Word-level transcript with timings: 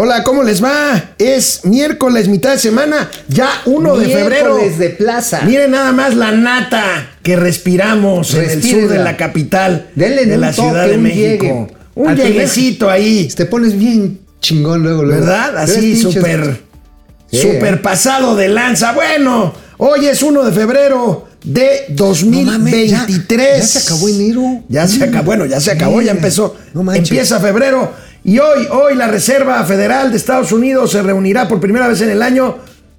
Hola, 0.00 0.22
¿cómo 0.22 0.44
les 0.44 0.62
va? 0.62 1.14
Es 1.18 1.62
miércoles, 1.64 2.28
mitad 2.28 2.52
de 2.52 2.60
semana, 2.60 3.10
ya 3.26 3.50
1 3.66 3.96
de 3.96 4.06
febrero. 4.06 4.50
Miércoles 4.54 4.78
de 4.78 4.90
plaza. 4.90 5.40
Miren 5.42 5.72
nada 5.72 5.90
más 5.90 6.14
la 6.14 6.30
nata 6.30 7.10
que 7.20 7.34
respiramos 7.34 8.32
en 8.34 8.48
el 8.48 8.62
sur 8.62 8.88
de 8.88 8.98
la 9.00 9.16
capital 9.16 9.88
Denle 9.96 10.26
de 10.26 10.36
la 10.38 10.52
Ciudad 10.52 10.86
de 10.86 10.98
México. 10.98 11.44
llegue. 11.46 11.66
Un 11.96 12.14
lleguecito 12.14 12.88
ahí, 12.88 13.26
Te 13.34 13.44
pones 13.46 13.76
bien 13.76 14.20
chingón 14.40 14.84
luego, 14.84 15.02
luego. 15.02 15.20
¿verdad? 15.20 15.56
Así, 15.58 16.00
súper, 16.00 16.60
Sí, 17.28 17.38
súper 17.38 17.74
¿eh? 17.74 17.78
pasado 17.78 18.36
de 18.36 18.46
lanza. 18.50 18.92
Bueno, 18.92 19.52
hoy 19.78 20.06
es 20.06 20.22
1 20.22 20.44
de 20.44 20.52
febrero 20.52 21.26
de 21.42 21.86
No 21.88 22.06
mames, 22.44 22.90
2023. 22.92 23.50
ya- 23.50 23.58
ya 23.58 23.66
se 23.66 23.78
acabó 23.80 24.08
enero. 24.08 24.62
Ya 24.68 24.86
se 24.86 25.02
acabó, 25.02 25.24
bueno, 25.24 25.44
ya 25.46 25.58
se 25.60 25.72
acabó, 25.72 26.00
ya 26.02 26.12
empezó. 26.12 26.56
no. 26.72 26.94
Empieza 26.94 27.40
febrero. 27.40 28.06
Y 28.24 28.38
hoy, 28.38 28.66
hoy 28.70 28.94
la 28.94 29.06
Reserva 29.06 29.62
Federal 29.64 30.10
de 30.10 30.16
Estados 30.16 30.52
Unidos 30.52 30.92
se 30.92 31.02
reunirá 31.02 31.48
por 31.48 31.60
primera 31.60 31.88
vez 31.88 32.00
en 32.00 32.10
el 32.10 32.22
año. 32.22 32.56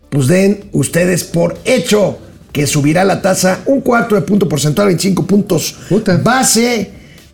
Pues 0.09 0.27
den 0.27 0.69
ustedes 0.71 1.23
por 1.23 1.57
hecho 1.65 2.17
que 2.51 2.65
subirá 2.65 3.03
la 3.03 3.21
tasa 3.21 3.59
un 3.65 3.81
cuarto 3.81 4.15
de 4.15 4.21
punto 4.21 4.49
porcentual, 4.49 4.87
25 4.87 5.25
puntos 5.27 5.75
Puta. 5.87 6.17
base. 6.17 6.91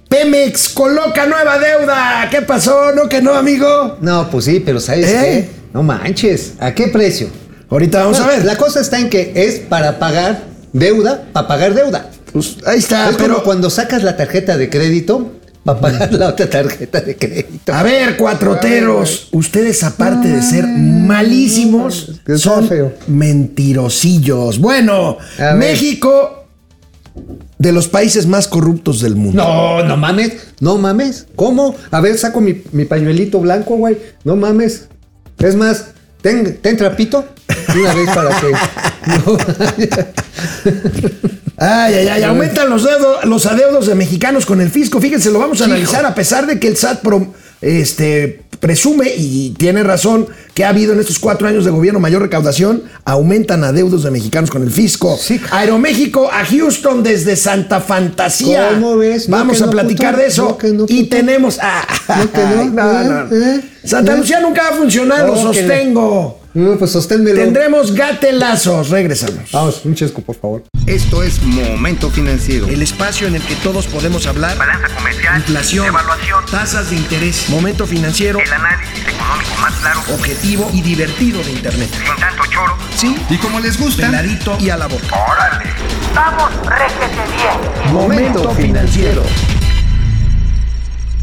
Pemex 0.10 0.70
coloca 0.70 1.26
nueva 1.26 1.58
deuda. 1.58 2.28
¿Qué 2.30 2.42
pasó? 2.42 2.92
¿No 2.94 3.08
que 3.08 3.22
no, 3.22 3.34
amigo? 3.34 3.98
No, 4.02 4.30
pues 4.30 4.46
sí, 4.46 4.62
pero 4.64 4.80
¿sabes 4.80 5.10
¿Eh? 5.10 5.20
qué? 5.22 5.50
No 5.74 5.84
manches. 5.84 6.54
¿A 6.60 6.74
qué 6.76 6.90
precio? 6.90 7.30
Ahorita 7.70 8.04
vamos 8.04 8.20
a 8.20 8.28
ver. 8.28 8.46
La 8.46 8.58
cosa 8.58 8.82
está 8.82 9.00
en 9.00 9.10
que 9.10 9.32
es 9.36 9.60
para 9.60 9.98
pagar 9.98 10.44
deuda, 10.74 11.26
para 11.34 11.48
pagar 11.48 11.74
deuda. 11.74 12.12
Pues 12.32 12.58
ahí 12.66 12.80
está, 12.80 13.10
es 13.10 13.16
pero 13.16 13.36
como 13.36 13.46
cuando 13.46 13.70
sacas 13.70 14.04
la 14.04 14.18
tarjeta 14.18 14.58
de 14.58 14.70
crédito 14.70 15.32
para 15.66 15.82
pagar 15.82 16.14
la 16.14 16.30
otra 16.30 16.48
tarjeta 16.48 17.02
de 17.02 17.18
crédito. 17.18 17.74
A 17.74 17.82
ver, 17.82 18.16
cuatroteros, 18.18 19.30
ustedes 19.32 19.84
aparte 19.84 20.28
de 20.28 20.42
ser 20.44 20.66
malísimos, 20.68 22.22
son 22.38 22.70
mentirosillos. 23.08 24.60
Bueno, 24.60 25.18
A. 25.40 25.56
México, 25.56 26.46
de 27.58 27.72
los 27.72 27.88
países 27.88 28.28
más 28.28 28.48
corruptos 28.48 29.02
del 29.02 29.16
mundo. 29.16 29.44
No, 29.44 29.84
no 29.84 29.98
mames, 29.98 30.34
no 30.60 30.78
mames. 30.78 31.26
¿Cómo? 31.36 31.76
A 31.90 32.00
ver, 32.00 32.16
saco 32.20 32.42
mi, 32.42 32.62
mi 32.72 32.86
pañuelito 32.86 33.40
blanco, 33.40 33.76
güey. 33.76 33.98
No 34.24 34.36
mames. 34.36 34.88
Es 35.40 35.56
más, 35.56 35.88
ten, 36.22 36.58
ten 36.62 36.78
trapito 36.78 37.26
una 37.74 37.94
vez 37.94 38.10
para 38.10 38.30
que. 38.40 38.52
No. 39.08 39.38
Ay, 41.58 41.94
ay, 41.94 42.08
ay, 42.10 42.24
aumentan 42.24 42.70
los, 42.70 42.84
dedos, 42.84 43.24
los 43.26 43.46
adeudos 43.46 43.88
de 43.88 43.96
mexicanos 43.96 44.46
con 44.46 44.60
el 44.62 44.70
fisco. 44.70 45.00
Fíjense, 45.00 45.32
lo 45.32 45.40
vamos 45.40 45.62
a 45.62 45.66
analizar 45.66 46.06
a 46.06 46.14
pesar 46.14 46.48
de 46.48 46.60
que 46.60 46.68
el 46.68 46.76
SAT 46.76 47.02
pro- 47.02 47.34
este, 47.62 48.42
presume, 48.60 49.12
y 49.16 49.52
tiene 49.58 49.82
razón, 49.84 50.28
que 50.56 50.64
ha 50.66 50.70
habido 50.70 50.94
en 50.94 51.00
estos 51.02 51.20
cuatro 51.20 51.48
años 51.48 51.66
de 51.66 51.70
gobierno 51.72 52.00
mayor 52.00 52.22
recaudación, 52.24 52.82
aumentan 53.04 53.64
adeudos 53.64 54.02
de 54.04 54.10
mexicanos 54.10 54.50
con 54.50 54.64
el 54.64 54.72
fisco. 54.72 55.16
Sí. 55.22 55.40
Aeroméxico 55.52 56.32
a 56.32 56.44
Houston 56.46 57.04
desde 57.04 57.36
Santa 57.36 57.82
Fantasía. 57.82 58.70
¿Cómo 58.70 58.98
ves? 58.98 59.28
No 59.30 59.36
Vamos 59.38 59.62
a 59.62 59.66
no, 59.66 59.72
platicar 59.72 60.12
puto. 60.14 60.22
de 60.24 60.28
eso. 60.30 60.58
No 60.74 60.86
y 60.88 61.04
tenemos... 61.04 61.60
Ah, 61.62 61.86
No 62.08 62.32
que 62.32 62.40
no. 62.40 62.62
ay, 62.62 62.70
no, 62.70 63.26
no. 63.26 63.36
¿Eh? 63.36 63.62
Santa 63.84 64.14
¿Eh? 64.14 64.18
Lucía 64.18 64.40
nunca 64.40 64.64
va 64.64 64.70
a 64.70 64.74
funcionar, 64.80 65.28
lo 65.28 65.36
No, 65.36 65.52
que 65.52 65.62
le- 65.62 65.68
sostengo. 65.68 66.40
No, 66.54 66.78
pues 66.78 66.92
sosténmelo. 66.92 67.36
Tendremos 67.36 67.94
gatelazos. 67.94 68.90
Regresamos. 68.90 69.52
Vamos, 69.52 69.82
un 69.84 69.94
chesco, 69.94 70.22
por 70.22 70.38
favor. 70.38 70.64
Esto 70.88 71.22
es 71.22 71.42
Momento 71.44 72.10
Financiero. 72.10 72.68
El 72.68 72.82
espacio 72.82 73.28
en 73.28 73.36
el 73.36 73.42
que 73.42 73.56
todos 73.56 73.88
podemos 73.88 74.26
hablar. 74.26 74.58
balanza 74.58 74.88
comercial, 74.96 75.36
Inflación, 75.40 75.88
evaluación, 75.88 76.46
tasas 76.50 76.90
de 76.92 76.96
interés, 76.96 77.50
momento 77.50 77.86
financiero, 77.86 78.40
el 78.40 78.54
análisis 78.54 78.94
económico 79.06 79.50
más 79.60 79.74
claro, 79.82 80.00
objetivo 80.14 80.45
y 80.46 80.82
divertido 80.82 81.42
de 81.44 81.52
Internet. 81.52 81.90
sin 81.90 82.22
tanto 82.22 82.44
choro. 82.52 82.76
Sí, 82.96 83.16
Y 83.32 83.38
como 83.38 83.60
les 83.60 83.80
gusta, 83.80 84.06
peladito 84.06 84.56
y 84.60 84.70
a 84.70 84.78
la 84.78 84.86
boca. 84.86 85.08
¡Órale! 85.08 85.72
¡Vamos, 86.14 86.52
réjete 86.68 87.16
bien! 87.36 87.94
Momento 87.94 88.52
financiero. 88.52 89.24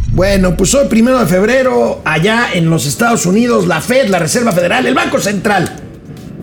Bueno, 0.09 0.57
pues 0.57 0.75
hoy, 0.75 0.89
primero 0.89 1.21
de 1.21 1.27
febrero, 1.27 2.03
allá 2.05 2.49
en 2.53 2.69
los 2.69 2.85
Estados 2.85 3.25
Unidos, 3.25 3.69
la 3.69 3.81
Fed, 3.81 4.09
la 4.09 4.19
Reserva 4.19 4.51
Federal, 4.51 4.87
el 4.87 4.95
Banco 4.95 5.21
Central 5.21 5.73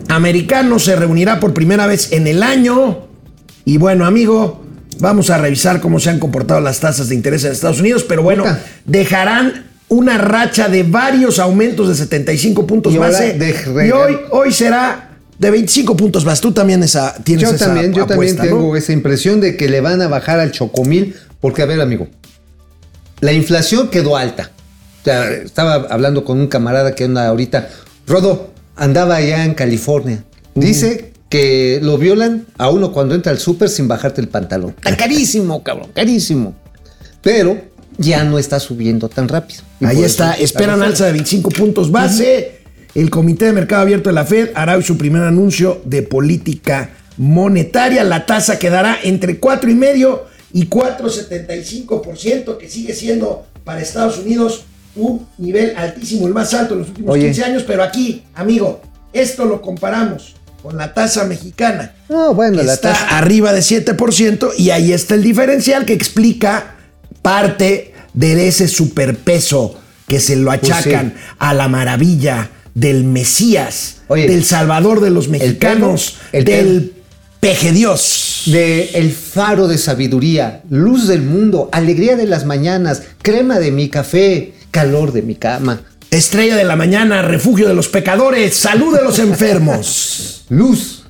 Americano 0.07 0.79
se 0.79 0.95
reunirá 0.95 1.39
por 1.41 1.53
primera 1.53 1.85
vez 1.85 2.13
en 2.13 2.27
el 2.27 2.41
año. 2.43 3.09
Y 3.65 3.77
bueno, 3.77 4.05
amigo, 4.05 4.63
vamos 4.99 5.29
a 5.29 5.37
revisar 5.37 5.81
cómo 5.81 5.99
se 5.99 6.09
han 6.09 6.17
comportado 6.17 6.61
las 6.61 6.79
tasas 6.79 7.09
de 7.09 7.15
interés 7.15 7.43
en 7.43 7.51
Estados 7.51 7.81
Unidos, 7.81 8.05
pero 8.07 8.23
bueno, 8.23 8.45
dejarán 8.85 9.68
una 9.89 10.17
racha 10.17 10.69
de 10.69 10.83
varios 10.83 11.39
aumentos 11.39 11.89
de 11.89 11.95
75 11.95 12.65
puntos 12.65 12.93
Y 12.93 12.97
base. 12.97 13.33
de 13.33 13.87
y 13.87 13.91
hoy, 13.91 14.17
hoy 14.31 14.53
será 14.53 15.17
de 15.37 15.51
25 15.51 15.97
puntos 15.97 16.23
base. 16.23 16.41
Tú 16.41 16.51
también 16.51 16.83
esa, 16.83 17.15
tienes 17.23 17.49
Yo 17.49 17.55
esa 17.55 17.65
también, 17.65 17.93
yo 17.93 18.05
también 18.05 18.37
tengo 18.37 18.75
esa 18.75 18.93
impresión 18.93 19.41
de 19.41 19.57
que 19.57 19.67
le 19.67 19.81
van 19.81 20.01
a 20.01 20.07
bajar 20.07 20.39
al 20.39 20.51
chocomil, 20.51 21.15
porque 21.41 21.61
a 21.63 21.65
ver, 21.65 21.81
amigo, 21.81 22.07
la 23.21 23.33
inflación 23.33 23.89
quedó 23.89 24.15
alta. 24.15 24.51
O 25.01 25.03
sea, 25.05 25.31
estaba 25.31 25.75
hablando 25.89 26.25
con 26.25 26.39
un 26.39 26.47
camarada 26.47 26.93
que 26.93 27.05
anda 27.05 27.27
ahorita, 27.27 27.69
Rodo, 28.05 28.51
andaba 28.75 29.15
allá 29.15 29.45
en 29.45 29.53
California. 29.53 30.23
Dice 30.55 31.13
que 31.29 31.79
lo 31.81 31.97
violan 31.97 32.47
a 32.57 32.69
uno 32.69 32.91
cuando 32.91 33.15
entra 33.15 33.31
al 33.31 33.39
súper 33.39 33.69
sin 33.69 33.87
bajarte 33.87 34.19
el 34.19 34.27
pantalón. 34.27 34.75
Está 34.77 34.97
carísimo, 34.97 35.63
cabrón, 35.63 35.91
carísimo. 35.93 36.55
Pero 37.21 37.61
ya 37.99 38.23
no 38.23 38.39
está 38.39 38.59
subiendo 38.59 39.09
tan 39.09 39.27
rápido. 39.27 39.61
Ahí 39.81 40.03
está, 40.03 40.33
esperan 40.33 40.81
alza 40.81 41.05
de 41.05 41.11
25 41.11 41.51
puntos 41.51 41.91
base. 41.91 42.59
El 42.95 43.09
Comité 43.11 43.45
de 43.45 43.53
Mercado 43.53 43.83
Abierto 43.83 44.09
de 44.09 44.13
la 44.13 44.25
Fed 44.25 44.49
hará 44.55 44.75
hoy 44.75 44.83
su 44.83 44.97
primer 44.97 45.21
anuncio 45.21 45.81
de 45.85 46.01
política 46.01 46.89
monetaria. 47.17 48.03
La 48.03 48.25
tasa 48.25 48.57
quedará 48.57 48.97
entre 49.03 49.39
4,5 49.39 50.21
y 50.53 50.67
4,75%, 50.67 52.57
que 52.57 52.67
sigue 52.67 52.95
siendo 52.95 53.45
para 53.63 53.81
Estados 53.81 54.17
Unidos 54.17 54.63
un 54.95 55.27
nivel 55.37 55.73
altísimo, 55.77 56.25
el 56.25 56.33
más 56.33 56.53
alto 56.53 56.73
en 56.73 56.79
los 56.79 56.89
últimos 56.89 57.13
Oye. 57.13 57.25
15 57.25 57.43
años. 57.43 57.63
Pero 57.67 57.83
aquí, 57.83 58.23
amigo, 58.33 58.81
esto 59.13 59.45
lo 59.45 59.61
comparamos 59.61 60.35
con 60.63 60.77
la 60.77 60.93
tasa 60.93 61.25
mexicana. 61.25 61.93
No, 62.09 62.33
bueno, 62.33 62.57
que 62.57 62.63
la 62.63 62.73
está 62.73 62.93
tasa. 62.93 63.17
arriba 63.17 63.53
de 63.53 63.59
7% 63.59 64.53
y 64.57 64.71
ahí 64.71 64.93
está 64.93 65.15
el 65.15 65.23
diferencial 65.23 65.85
que 65.85 65.93
explica 65.93 66.75
parte 67.21 67.93
de 68.13 68.47
ese 68.47 68.67
superpeso 68.67 69.79
que 70.07 70.19
se 70.19 70.35
lo 70.35 70.51
achacan 70.51 71.11
Pues 71.11 71.23
sí. 71.23 71.29
a 71.39 71.53
la 71.53 71.67
maravilla 71.67 72.49
del 72.73 73.03
Mesías, 73.03 73.97
Oye, 74.07 74.27
del 74.27 74.43
Salvador 74.43 75.01
de 75.01 75.09
los 75.11 75.27
mexicanos, 75.27 76.15
el 76.31 76.45
del 76.45 76.93
peje 77.39 77.71
Dios. 77.71 78.43
de 78.47 78.89
el 78.95 79.11
faro 79.11 79.67
de 79.67 79.77
sabiduría, 79.77 80.63
luz 80.69 81.07
del 81.07 81.21
mundo, 81.21 81.69
alegría 81.71 82.15
de 82.15 82.25
las 82.25 82.45
mañanas, 82.45 83.03
crema 83.21 83.59
de 83.59 83.71
mi 83.71 83.89
café, 83.89 84.53
calor 84.71 85.11
de 85.11 85.21
mi 85.21 85.35
cama, 85.35 85.81
Estrella 86.11 86.55
de 86.55 86.63
la 86.63 86.75
mañana, 86.75 87.21
refugio 87.21 87.67
de 87.67 87.75
los 87.75 87.87
pecadores, 87.87 88.55
salud 88.55 88.95
de 88.97 89.03
los 89.03 89.19
enfermos. 89.29 90.45
luz 90.49 91.03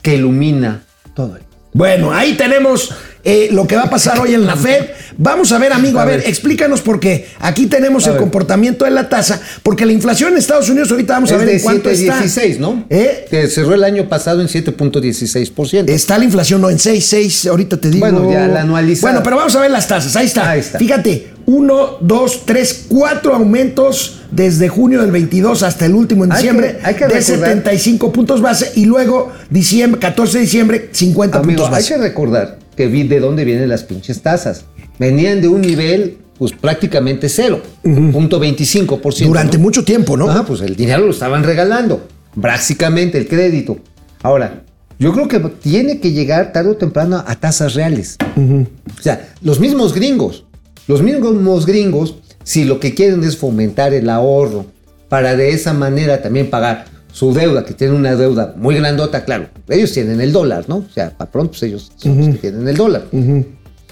que 0.00 0.14
ilumina 0.14 0.82
todo. 1.14 1.36
el- 1.36 1.42
Bueno, 1.76 2.10
ahí 2.10 2.32
tenemos 2.38 2.90
eh, 3.22 3.48
lo 3.52 3.66
que 3.66 3.76
va 3.76 3.82
a 3.82 3.90
pasar 3.90 4.18
hoy 4.18 4.32
en 4.32 4.46
la 4.46 4.56
Fed. 4.56 4.86
Vamos 5.18 5.52
a 5.52 5.58
ver, 5.58 5.74
amigo, 5.74 5.98
a, 5.98 6.02
A 6.02 6.04
ver, 6.06 6.20
ver. 6.20 6.28
explícanos 6.28 6.80
por 6.80 6.98
qué. 7.00 7.26
Aquí 7.38 7.66
tenemos 7.66 8.04
A 8.06 8.08
el 8.08 8.12
ver. 8.14 8.20
comportamiento 8.22 8.86
de 8.86 8.92
la 8.92 9.10
tasa, 9.10 9.42
porque 9.62 9.84
la 9.84 9.92
inflación 9.92 10.32
en 10.32 10.38
Estados 10.38 10.70
Unidos, 10.70 10.90
ahorita 10.90 11.12
vamos 11.12 11.32
a 11.32 11.36
ver 11.36 11.48
de 11.48 11.56
en 11.56 11.60
cuánto 11.60 11.90
está. 11.90 12.22
7.16, 12.22 12.58
¿no? 12.58 12.86
¿Eh? 12.88 13.26
Que 13.30 13.46
cerró 13.48 13.74
el 13.74 13.84
año 13.84 14.08
pasado 14.08 14.40
en 14.40 14.48
7.16%. 14.48 15.88
Está 15.90 16.16
la 16.16 16.24
inflación, 16.24 16.62
no, 16.62 16.70
en 16.70 16.78
6, 16.78 17.04
6, 17.06 17.46
ahorita 17.48 17.76
te 17.76 17.90
digo. 17.90 18.06
Bueno, 18.10 18.32
ya 18.32 18.46
la 18.48 18.62
anualizada. 18.62 19.12
Bueno, 19.12 19.22
pero 19.22 19.36
vamos 19.36 19.54
a 19.54 19.60
ver 19.60 19.70
las 19.70 19.86
tasas, 19.86 20.16
ahí 20.16 20.26
está. 20.26 20.50
Ahí 20.50 20.60
está. 20.60 20.78
Fíjate, 20.78 21.28
1, 21.46 21.98
2, 22.00 22.42
3, 22.44 22.86
4 22.88 23.34
aumentos 23.34 24.20
desde 24.30 24.68
junio 24.68 25.00
del 25.02 25.12
22 25.12 25.62
hasta 25.62 25.86
el 25.86 25.94
último 25.94 26.24
en 26.24 26.32
Hay 26.32 26.36
que- 26.38 26.42
diciembre 26.42 26.78
hay 26.82 26.94
que 26.94 27.06
de 27.06 27.14
recordar- 27.20 27.22
75 27.22 28.12
puntos 28.12 28.40
base 28.42 28.72
y 28.74 28.84
luego 28.84 29.32
diciembre, 29.48 30.00
14 30.00 30.38
de 30.38 30.44
diciembre, 30.44 30.88
50 30.92 31.38
Amigo, 31.38 31.50
puntos 31.62 31.66
hay 31.68 31.82
base. 31.82 31.94
que 31.94 32.00
recordar 32.00 32.58
que 32.76 32.88
vi 32.88 33.04
de 33.06 33.20
dónde 33.20 33.44
vienen 33.44 33.68
las 33.68 33.84
pinches 33.84 34.20
tasas. 34.22 34.64
Venían 34.98 35.40
de 35.40 35.48
un 35.48 35.60
nivel, 35.60 36.18
pues 36.38 36.52
prácticamente 36.52 37.28
cero, 37.28 37.60
punto 37.82 38.38
25%. 38.40 39.26
Durante 39.28 39.56
¿no? 39.56 39.62
mucho 39.62 39.84
tiempo, 39.84 40.16
¿no? 40.16 40.28
Ah, 40.30 40.44
pues 40.46 40.60
el 40.62 40.74
dinero 40.76 41.04
lo 41.04 41.10
estaban 41.12 41.44
regalando. 41.44 42.06
Básicamente 42.34 43.16
el 43.18 43.28
crédito. 43.28 43.78
Ahora, 44.22 44.62
yo 44.98 45.12
creo 45.12 45.28
que 45.28 45.38
tiene 45.40 46.00
que 46.00 46.12
llegar 46.12 46.52
tarde 46.52 46.70
o 46.70 46.76
temprano 46.76 47.22
a 47.26 47.34
tasas 47.36 47.74
reales. 47.74 48.16
O 48.36 49.02
sea, 49.02 49.28
los 49.42 49.60
mismos 49.60 49.92
gringos, 49.94 50.44
los 50.86 51.02
mismos 51.02 51.66
gringos, 51.66 52.16
si 52.44 52.64
lo 52.64 52.78
que 52.80 52.94
quieren 52.94 53.24
es 53.24 53.36
fomentar 53.36 53.92
el 53.92 54.08
ahorro 54.08 54.66
para 55.08 55.36
de 55.36 55.50
esa 55.50 55.72
manera 55.72 56.22
también 56.22 56.50
pagar 56.50 56.86
su 57.12 57.32
deuda, 57.32 57.64
que 57.64 57.74
tienen 57.74 57.96
una 57.96 58.14
deuda 58.14 58.54
muy 58.56 58.74
grandota, 58.74 59.24
claro, 59.24 59.48
ellos 59.68 59.92
tienen 59.92 60.20
el 60.20 60.32
dólar, 60.32 60.66
¿no? 60.68 60.76
O 60.76 60.88
sea, 60.92 61.16
para 61.16 61.30
pronto 61.30 61.52
pues, 61.52 61.62
ellos 61.62 61.92
son 61.96 62.18
los 62.18 62.28
que 62.28 62.38
tienen 62.38 62.68
el 62.68 62.76
dólar. 62.76 63.06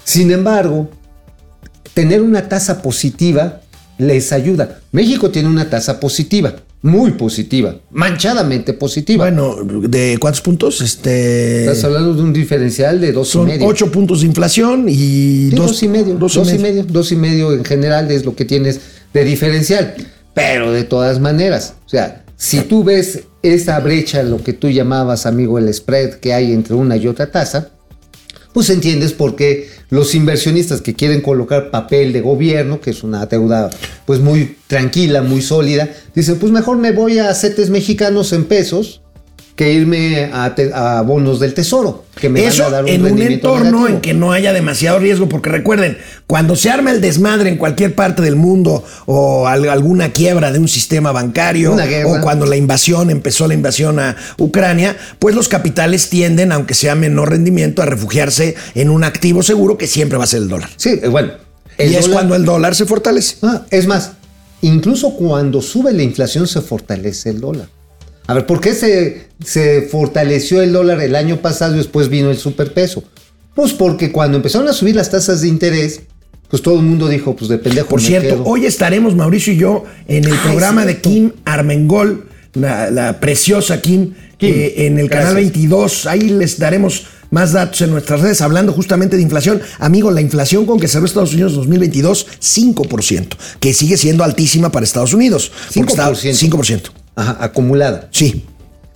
Sin 0.03 0.31
embargo, 0.31 0.89
tener 1.93 2.21
una 2.21 2.47
tasa 2.47 2.81
positiva 2.81 3.61
les 3.97 4.31
ayuda. 4.31 4.79
México 4.91 5.31
tiene 5.31 5.49
una 5.49 5.69
tasa 5.69 5.99
positiva, 5.99 6.53
muy 6.85 7.11
positiva, 7.13 7.75
manchadamente 7.89 8.73
positiva. 8.73 9.25
Bueno, 9.25 9.57
¿de 9.63 10.17
cuántos 10.19 10.41
puntos? 10.41 10.81
Este. 10.81 11.61
Estás 11.61 11.83
hablando 11.83 12.13
de 12.13 12.21
un 12.21 12.31
diferencial 12.31 13.01
de 13.01 13.11
dos 13.11 13.29
y 13.29 13.31
Son 13.31 13.47
medio. 13.47 13.65
8 13.65 13.91
puntos 13.91 14.21
de 14.21 14.27
inflación 14.27 14.85
y 14.87 15.49
Sí, 15.49 15.49
dos, 15.49 15.71
dos, 15.71 15.83
y 15.83 15.87
medio, 15.87 16.13
dos, 16.13 16.35
y 16.35 16.59
medio, 16.59 16.83
dos 16.83 17.11
y 17.11 17.15
medio 17.15 17.53
en 17.53 17.65
general 17.65 18.11
es 18.11 18.23
lo 18.23 18.35
que 18.35 18.45
tienes 18.45 18.79
de 19.13 19.23
diferencial. 19.23 19.95
Pero 20.35 20.71
de 20.71 20.83
todas 20.83 21.19
maneras, 21.19 21.73
o 21.87 21.89
sea, 21.89 22.23
si 22.37 22.59
tú 22.61 22.83
ves 22.83 23.23
esa 23.41 23.79
brecha, 23.79 24.21
lo 24.21 24.43
que 24.43 24.53
tú 24.53 24.69
llamabas, 24.69 25.25
amigo, 25.25 25.57
el 25.57 25.73
spread 25.73 26.15
que 26.15 26.33
hay 26.33 26.53
entre 26.53 26.75
una 26.75 26.97
y 26.97 27.07
otra 27.07 27.31
tasa, 27.31 27.71
pues 28.55 28.69
entiendes 28.69 29.11
por 29.11 29.35
qué 29.35 29.67
los 29.89 30.15
inversionistas 30.15 30.79
que 30.79 30.93
quieren 30.93 31.19
colocar 31.19 31.71
papel 31.71 32.13
de 32.13 32.21
gobierno, 32.21 32.79
que 32.79 32.91
es 32.91 33.03
una 33.03 33.25
deuda 33.25 33.69
pues 34.05 34.21
muy 34.21 34.55
tranquila, 34.67 35.21
muy 35.21 35.41
sólida, 35.41 35.89
dicen, 36.15 36.39
pues 36.39 36.53
mejor 36.53 36.77
me 36.77 36.93
voy 36.93 37.19
a 37.19 37.33
CETES 37.35 37.69
mexicanos 37.69 38.31
en 38.31 38.45
pesos 38.45 39.01
que 39.55 39.71
irme 39.71 40.29
a, 40.33 40.53
te- 40.53 40.73
a 40.73 41.01
bonos 41.01 41.39
del 41.39 41.53
tesoro, 41.53 42.03
que 42.19 42.27
me 42.27 42.45
Eso 42.45 42.63
van 42.63 42.73
a 42.73 42.75
dar 42.75 42.83
un 42.83 42.89
en 42.89 43.05
un 43.05 43.21
entorno 43.21 43.63
negativo. 43.63 43.87
en 43.87 44.01
que 44.01 44.13
no 44.13 44.33
haya 44.33 44.51
demasiado 44.51 44.99
riesgo, 44.99 45.29
porque 45.29 45.49
recuerden, 45.49 45.97
cuando 46.27 46.57
se 46.57 46.69
arma 46.69 46.91
el 46.91 46.99
desmadre 46.99 47.49
en 47.49 47.55
cualquier 47.57 47.95
parte 47.95 48.21
del 48.21 48.35
mundo 48.35 48.83
o 49.05 49.47
al- 49.47 49.69
alguna 49.69 50.11
quiebra 50.11 50.51
de 50.51 50.59
un 50.59 50.67
sistema 50.67 51.13
bancario 51.13 51.73
o 52.05 52.21
cuando 52.21 52.45
la 52.45 52.57
invasión 52.57 53.09
empezó 53.09 53.47
la 53.47 53.53
invasión 53.53 53.97
a 53.99 54.17
Ucrania, 54.37 54.97
pues 55.19 55.35
los 55.35 55.47
capitales 55.47 56.09
tienden, 56.09 56.51
aunque 56.51 56.73
sea 56.73 56.95
menor 56.95 57.29
rendimiento, 57.29 57.81
a 57.81 57.85
refugiarse 57.85 58.55
en 58.73 58.89
un 58.89 59.05
activo 59.05 59.41
seguro 59.41 59.77
que 59.77 59.87
siempre 59.87 60.17
va 60.17 60.25
a 60.25 60.27
ser 60.27 60.41
el 60.41 60.49
dólar. 60.49 60.69
Sí, 60.75 60.99
eh, 61.01 61.07
bueno. 61.07 61.31
el 61.77 61.93
y 61.93 61.95
es 61.95 62.09
cuando 62.09 62.35
el 62.35 62.43
dólar 62.43 62.75
se 62.75 62.85
fortalece. 62.85 63.37
Ah, 63.41 63.61
es 63.69 63.87
más, 63.87 64.11
incluso 64.61 65.11
cuando 65.15 65.61
sube 65.61 65.93
la 65.93 66.03
inflación 66.03 66.45
se 66.45 66.59
fortalece 66.59 67.29
el 67.29 67.39
dólar. 67.39 67.67
A 68.27 68.33
ver, 68.33 68.45
¿por 68.45 68.59
qué 68.61 68.73
se, 68.73 69.27
se 69.43 69.83
fortaleció 69.83 70.61
el 70.61 70.73
dólar 70.73 70.99
el 71.01 71.15
año 71.15 71.37
pasado 71.41 71.75
y 71.75 71.77
después 71.77 72.09
vino 72.09 72.31
el 72.31 72.37
superpeso? 72.37 73.03
Pues 73.53 73.73
porque 73.73 74.11
cuando 74.11 74.37
empezaron 74.37 74.67
a 74.67 74.73
subir 74.73 74.95
las 74.95 75.09
tasas 75.11 75.41
de 75.41 75.47
interés, 75.47 76.01
pues 76.49 76.61
todo 76.61 76.75
el 76.75 76.81
mundo 76.83 77.07
dijo, 77.07 77.35
pues 77.35 77.49
de 77.49 77.57
pendejo 77.57 77.87
Por 77.89 78.01
me 78.01 78.07
cierto, 78.07 78.29
quedo. 78.35 78.43
hoy 78.45 78.65
estaremos 78.65 79.15
Mauricio 79.15 79.53
y 79.53 79.57
yo 79.57 79.83
en 80.07 80.25
el 80.25 80.33
Ah, 80.33 80.41
programa 80.43 80.81
es 80.81 80.87
de. 80.87 81.01
Kim 81.01 81.31
Armengol, 81.45 82.27
la, 82.53 82.89
la 82.91 83.19
preciosa 83.19 83.79
Kim, 83.81 84.13
Kim, 84.37 84.49
eh, 84.53 84.73
en 84.87 84.99
el 84.99 85.09
canal 85.09 85.33
gracias. 85.33 85.53
22. 85.53 86.05
Ahí 86.07 86.21
les 86.29 86.57
daremos 86.59 87.05
más 87.31 87.53
datos 87.53 87.81
en 87.81 87.91
nuestras 87.91 88.21
redes 88.21 88.41
hablando 88.41 88.73
justamente 88.73 89.15
de 89.15 89.21
inflación. 89.21 89.61
Amigo, 89.79 90.11
la 90.11 90.21
inflación 90.21 90.65
con 90.65 90.79
que 90.79 90.87
cerró 90.87 91.05
Estados 91.05 91.33
Unidos 91.33 91.53
2022, 91.55 92.27
5%, 92.41 93.27
que 93.59 93.73
sigue 93.73 93.97
siendo 93.97 94.23
altísima 94.23 94.71
para 94.71 94.83
Estados 94.85 95.13
Unidos. 95.13 95.51
porque 95.73 95.91
está- 95.91 96.09
5%. 96.13 96.33
5%. 96.35 96.91
Ajá, 97.15 97.37
acumulada. 97.39 98.09
Sí. 98.11 98.45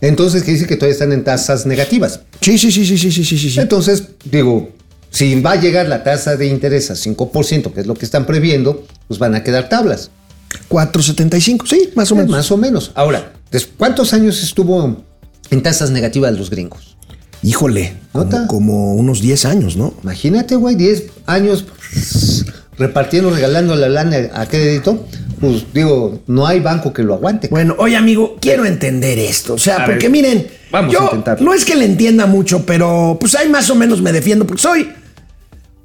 Entonces, 0.02 0.44
que 0.44 0.52
dice 0.52 0.68
que 0.68 0.76
todavía 0.76 0.94
están 0.94 1.12
en 1.12 1.24
tasas 1.24 1.66
negativas. 1.66 2.22
Sí, 2.42 2.58
sí, 2.58 2.72
sí, 2.72 2.86
sí, 2.86 2.98
sí, 2.98 3.12
sí, 3.12 3.38
sí. 3.38 3.60
Entonces, 3.60 4.04
digo, 4.26 4.70
si 5.10 5.40
va 5.42 5.54
a 5.54 5.56
llegar 5.56 5.88
la 5.88 6.04
tasa 6.04 6.36
de 6.38 6.48
interés 6.48 6.90
a 6.92 6.94
5%, 6.94 7.74
que 7.74 7.82
es 7.82 7.88
lo 7.88 7.96
que 7.96 8.06
están 8.06 8.26
previendo, 8.26 8.86
pues 9.08 9.20
van 9.20 9.36
a 9.36 9.44
quedar 9.44 9.68
tablas. 9.68 10.12
4.75, 10.70 11.68
sí, 11.68 11.90
más 11.96 12.12
o 12.12 12.16
menos. 12.16 12.32
Más 12.32 12.52
o 12.52 12.58
menos. 12.58 12.92
Ahora, 12.96 13.34
¿cuántos 13.78 14.14
años 14.14 14.42
estuvo 14.44 15.04
en 15.52 15.64
tasas 15.64 15.92
negativas 15.92 16.34
los 16.38 16.50
gringos? 16.50 16.96
Híjole, 17.42 17.94
como, 18.12 18.48
como 18.48 18.96
unos 18.96 19.22
10 19.22 19.46
años, 19.46 19.78
¿no? 19.78 19.94
Imagínate, 20.04 20.56
güey, 20.56 20.76
10 20.76 21.04
años 21.26 21.64
pues, 21.64 22.46
repartiendo, 22.78 23.30
regalando 23.30 23.76
la 23.76 23.90
lana 23.90 24.30
a 24.34 24.46
crédito 24.46 25.06
pues 25.40 25.66
digo, 25.74 26.22
no 26.28 26.46
hay 26.46 26.60
banco 26.60 26.92
que 26.92 27.04
lo 27.04 27.14
aguante. 27.14 27.48
Bueno, 27.50 27.76
oye 27.78 27.96
amigo, 27.96 28.38
quiero 28.42 28.66
entender 28.66 29.18
esto. 29.20 29.54
O 29.54 29.58
sea, 29.58 29.78
A 29.78 29.86
porque 29.86 30.10
ver, 30.10 30.12
miren, 30.12 30.48
vamos 30.72 30.94
a 30.94 30.98
yo 30.98 31.04
intentarlo. 31.06 31.46
no 31.46 31.54
es 31.54 31.64
que 31.66 31.76
le 31.76 31.86
entienda 31.86 32.26
mucho, 32.26 32.66
pero 32.66 33.18
pues 33.20 33.36
ahí 33.36 33.48
más 33.50 33.70
o 33.70 33.76
menos 33.76 34.02
me 34.02 34.12
defiendo, 34.12 34.46
porque 34.46 34.62
soy, 34.62 34.90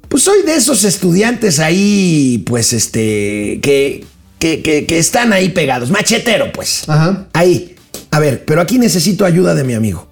pues 0.09 0.23
soy 0.23 0.43
de 0.43 0.55
esos 0.55 0.83
estudiantes 0.83 1.59
ahí, 1.59 2.43
pues 2.45 2.73
este, 2.73 3.59
que, 3.61 4.05
que, 4.39 4.61
que- 4.61 4.85
que 4.85 4.97
están 4.99 5.31
ahí 5.33 5.49
pegados, 5.49 5.89
machetero, 5.89 6.51
pues. 6.51 6.83
Ajá. 6.87 7.27
Ahí. 7.33 7.75
A 8.11 8.19
ver, 8.19 8.43
pero 8.45 8.61
aquí 8.61 8.77
necesito 8.77 9.25
ayuda 9.25 9.55
de 9.55 9.63
mi 9.63 9.73
amigo. 9.73 10.07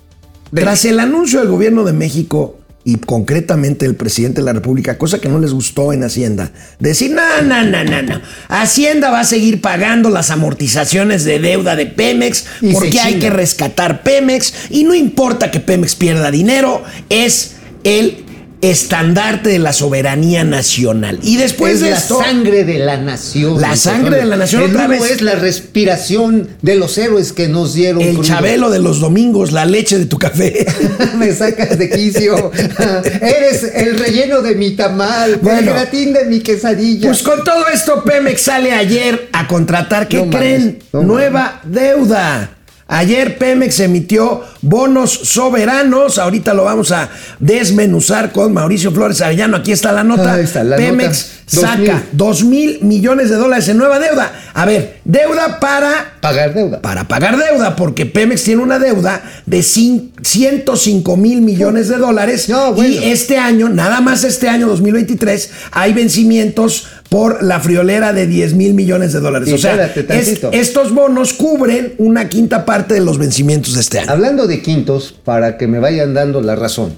Tras 0.54 0.86
el 0.86 1.00
anuncio 1.00 1.40
del 1.40 1.50
gobierno 1.50 1.84
de 1.84 1.94
México 1.94 2.60
y 2.86 2.98
concretamente 2.98 3.86
el 3.86 3.96
presidente 3.96 4.42
de 4.42 4.46
la 4.46 4.54
República, 4.54 4.98
cosa 4.98 5.22
que 5.22 5.30
no 5.30 5.40
les 5.40 5.54
gustó 5.54 5.94
en 5.94 6.04
Hacienda, 6.04 6.52
decir, 6.80 7.12
no, 7.12 7.42
no, 7.42 7.64
no, 7.64 7.84
no, 7.84 8.02
no. 8.02 8.22
Hacienda 8.50 9.10
va 9.10 9.22
a 9.22 9.26
seguir 9.26 9.62
pagando 9.62 10.10
las 10.10 10.32
amortizaciones 10.32 11.24
de 11.24 11.40
deuda 11.40 11.76
de 11.76 11.86
Pemex 11.86 12.46
Y 12.62 12.74
porque 12.74 13.00
hay 13.00 13.20
que 13.20 13.30
rescatar 13.30 14.04
Pemex 14.04 14.54
y 14.70 14.84
no 14.84 14.94
importa 14.94 15.50
que 15.50 15.62
Pemex 15.62 15.96
pierda 15.96 16.30
dinero, 16.30 16.84
es 17.10 17.56
el 17.84 18.26
estandarte 18.64 19.50
de 19.50 19.60
la 19.60 19.74
soberanía 19.74 20.46
nacional. 20.46 21.20
Y 21.22 21.36
después 21.36 21.76
es 21.76 21.80
de 21.82 21.90
la 21.92 21.98
esto... 21.98 22.20
sangre 22.20 22.64
de 22.64 22.80
la 22.80 22.96
nación. 22.96 23.60
La 23.60 23.76
sangre 23.76 24.18
de 24.18 24.26
la 24.26 24.38
nación, 24.38 24.64
otra 24.64 24.88
vez. 24.88 25.04
es 25.12 25.22
la 25.22 25.36
respiración 25.36 26.48
de 26.62 26.76
los 26.76 26.98
héroes 26.98 27.34
que 27.34 27.50
nos 27.50 27.74
dieron. 27.74 28.02
El 28.02 28.14
crudo. 28.14 28.24
chabelo 28.24 28.70
de 28.70 28.80
los 28.80 29.02
domingos, 29.02 29.52
la 29.52 29.66
leche 29.66 30.00
de 30.00 30.06
tu 30.06 30.18
café. 30.18 30.66
Me 31.18 31.34
sacas 31.34 31.78
de 31.78 31.90
quicio. 31.90 32.52
Eres 33.22 33.64
el 33.76 34.00
relleno 34.00 34.42
de 34.42 34.56
mi 34.56 34.72
tamal, 34.72 35.42
el 35.46 35.66
gratín 35.66 36.14
de 36.14 36.24
mi 36.26 36.40
quesadilla. 36.40 37.10
Pues 37.10 37.22
con 37.22 37.44
todo 37.44 37.68
esto, 37.68 38.02
Pemex 38.04 38.44
sale 38.44 38.72
ayer 38.72 39.28
a 39.34 39.46
contratar, 39.46 40.08
¿qué 40.08 40.18
No 40.18 40.26
mames, 40.28 40.40
creen? 40.40 40.80
no 40.94 41.04
Nueva 41.04 41.60
deuda. 41.66 42.53
Ayer 42.88 43.38
Pemex 43.38 43.80
emitió 43.80 44.44
bonos 44.62 45.12
soberanos. 45.12 46.18
Ahorita 46.18 46.54
lo 46.54 46.66
vamos 46.66 46.92
a 46.92 47.10
desmenuzar 47.40 48.32
con 48.32 48.54
Mauricio 48.54 48.92
Flores 48.92 49.22
Arellano. 49.22 49.58
Aquí 49.58 49.72
está 49.72 49.92
la 49.92 50.04
nota. 50.04 50.34
Ahí 50.34 50.44
está 50.44 50.64
la 50.64 50.76
Pemex 50.76 51.28
nota. 51.54 51.68
Saca 51.68 51.78
mil. 51.78 51.92
2 52.14 52.44
mil 52.46 52.80
millones 52.82 53.30
de 53.30 53.36
dólares 53.36 53.68
en 53.68 53.78
nueva 53.78 54.00
deuda. 54.00 54.32
A 54.54 54.66
ver, 54.66 55.00
deuda 55.06 55.60
para 55.60 56.14
Pagar 56.22 56.54
deuda. 56.54 56.82
para 56.82 57.08
pagar 57.08 57.38
deuda, 57.38 57.76
porque 57.76 58.06
Pemex 58.06 58.44
tiene 58.44 58.62
una 58.62 58.80
deuda 58.80 59.22
de 59.46 59.60
cin- 59.60 60.12
105 60.22 61.18
mil 61.18 61.42
millones 61.42 61.90
de 61.90 61.98
dólares. 61.98 62.48
No, 62.50 62.74
bueno. 62.74 62.94
Y 62.94 62.98
este 63.12 63.38
año, 63.38 63.70
nada 63.70 64.02
más 64.02 64.24
este 64.24 64.48
año 64.50 64.68
2023, 64.68 65.50
hay 65.72 65.94
vencimientos 65.94 66.88
por 67.14 67.44
la 67.44 67.60
friolera 67.60 68.12
de 68.12 68.26
10 68.26 68.56
mil 68.56 68.74
millones 68.74 69.14
de 69.14 69.20
dólares. 69.20 69.54
O 69.54 69.58
sea, 69.60 69.86
espérate 69.86 70.20
es- 70.20 70.42
estos 70.52 70.92
bonos 70.94 71.34
cubren 71.34 71.94
una 72.00 72.28
quinta 72.28 72.66
parte 72.66 72.96
de 72.96 73.02
los 73.02 73.20
vencimientos 73.20 73.76
de 73.76 73.82
este 73.82 74.00
año. 74.00 74.10
Hablando 74.10 74.48
de 74.48 74.64
quintos, 74.64 75.14
para 75.24 75.58
que 75.60 75.68
me 75.68 75.78
vayan 75.78 76.16
dando 76.16 76.42
la 76.42 76.56
razón. 76.56 76.96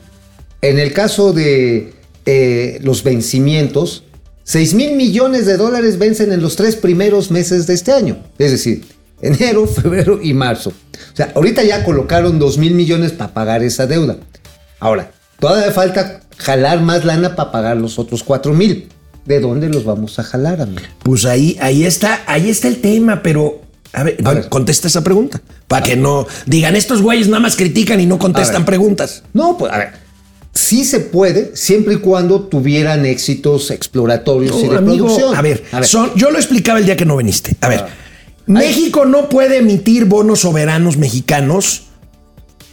En 0.61 0.79
el 0.79 0.93
caso 0.93 1.33
de 1.33 1.93
eh, 2.25 2.79
los 2.81 3.03
vencimientos, 3.03 4.03
6 4.45 4.73
mil 4.73 4.95
millones 4.95 5.45
de 5.45 5.57
dólares 5.57 5.97
vencen 5.99 6.31
en 6.31 6.41
los 6.41 6.55
tres 6.55 6.77
primeros 6.77 7.29
meses 7.29 7.67
de 7.67 7.73
este 7.73 7.91
año. 7.91 8.17
Es 8.39 8.51
decir, 8.51 8.85
enero, 9.21 9.67
febrero 9.81 10.19
y 10.23 10.33
marzo. 10.33 10.69
O 10.69 11.15
sea, 11.15 11.33
ahorita 11.35 11.61
ya 11.63 11.83
colocaron 11.83 12.39
2 12.39 12.57
mil 12.57 12.73
millones 12.73 13.11
para 13.11 13.33
pagar 13.33 13.63
esa 13.63 13.85
deuda. 13.85 14.15
Ahora, 14.79 15.11
todavía 15.41 15.71
falta 15.73 16.21
jalar 16.37 16.79
más 16.81 17.03
lana 17.03 17.35
para 17.35 17.51
pagar 17.51 17.75
los 17.77 17.99
otros 17.99 18.23
4 18.23 18.53
mil. 18.53 18.87
¿De 19.25 19.39
dónde 19.39 19.69
los 19.69 19.83
vamos 19.85 20.19
a 20.19 20.23
jalar, 20.23 20.61
amigo? 20.61 20.81
Pues 21.03 21.25
ahí, 21.25 21.57
ahí 21.59 21.83
está, 21.83 22.21
ahí 22.27 22.49
está 22.49 22.67
el 22.67 22.77
tema, 22.81 23.21
pero. 23.23 23.61
A 23.93 24.03
ver, 24.03 24.17
A 24.25 24.33
ver. 24.33 24.49
contesta 24.49 24.87
esa 24.87 25.03
pregunta. 25.03 25.41
Para 25.67 25.83
que 25.83 25.95
no 25.95 26.27
digan, 26.45 26.75
estos 26.75 27.01
güeyes 27.01 27.27
nada 27.27 27.39
más 27.39 27.55
critican 27.55 27.99
y 27.99 28.05
no 28.05 28.19
contestan 28.19 28.65
preguntas. 28.65 29.23
No, 29.33 29.57
pues 29.57 29.71
a 29.71 29.77
ver. 29.77 29.89
Sí 30.53 30.85
se 30.85 30.99
puede, 31.01 31.55
siempre 31.55 31.95
y 31.95 31.97
cuando 31.97 32.41
tuvieran 32.41 33.05
éxitos 33.05 33.71
exploratorios 33.71 34.55
y 34.63 34.67
de 34.67 34.77
amigo, 34.77 35.05
producción. 35.07 35.35
a 35.35 35.41
ver, 35.41 35.63
son- 35.83 36.11
yo 36.15 36.29
lo 36.31 36.37
explicaba 36.37 36.79
el 36.79 36.85
día 36.85 36.95
que 36.95 37.05
no 37.05 37.17
viniste. 37.17 37.55
A 37.61 37.67
ver, 37.67 37.85
México 38.45 39.05
no 39.05 39.27
puede 39.27 39.57
emitir 39.57 40.05
bonos 40.05 40.41
soberanos 40.41 40.95
mexicanos 40.97 41.83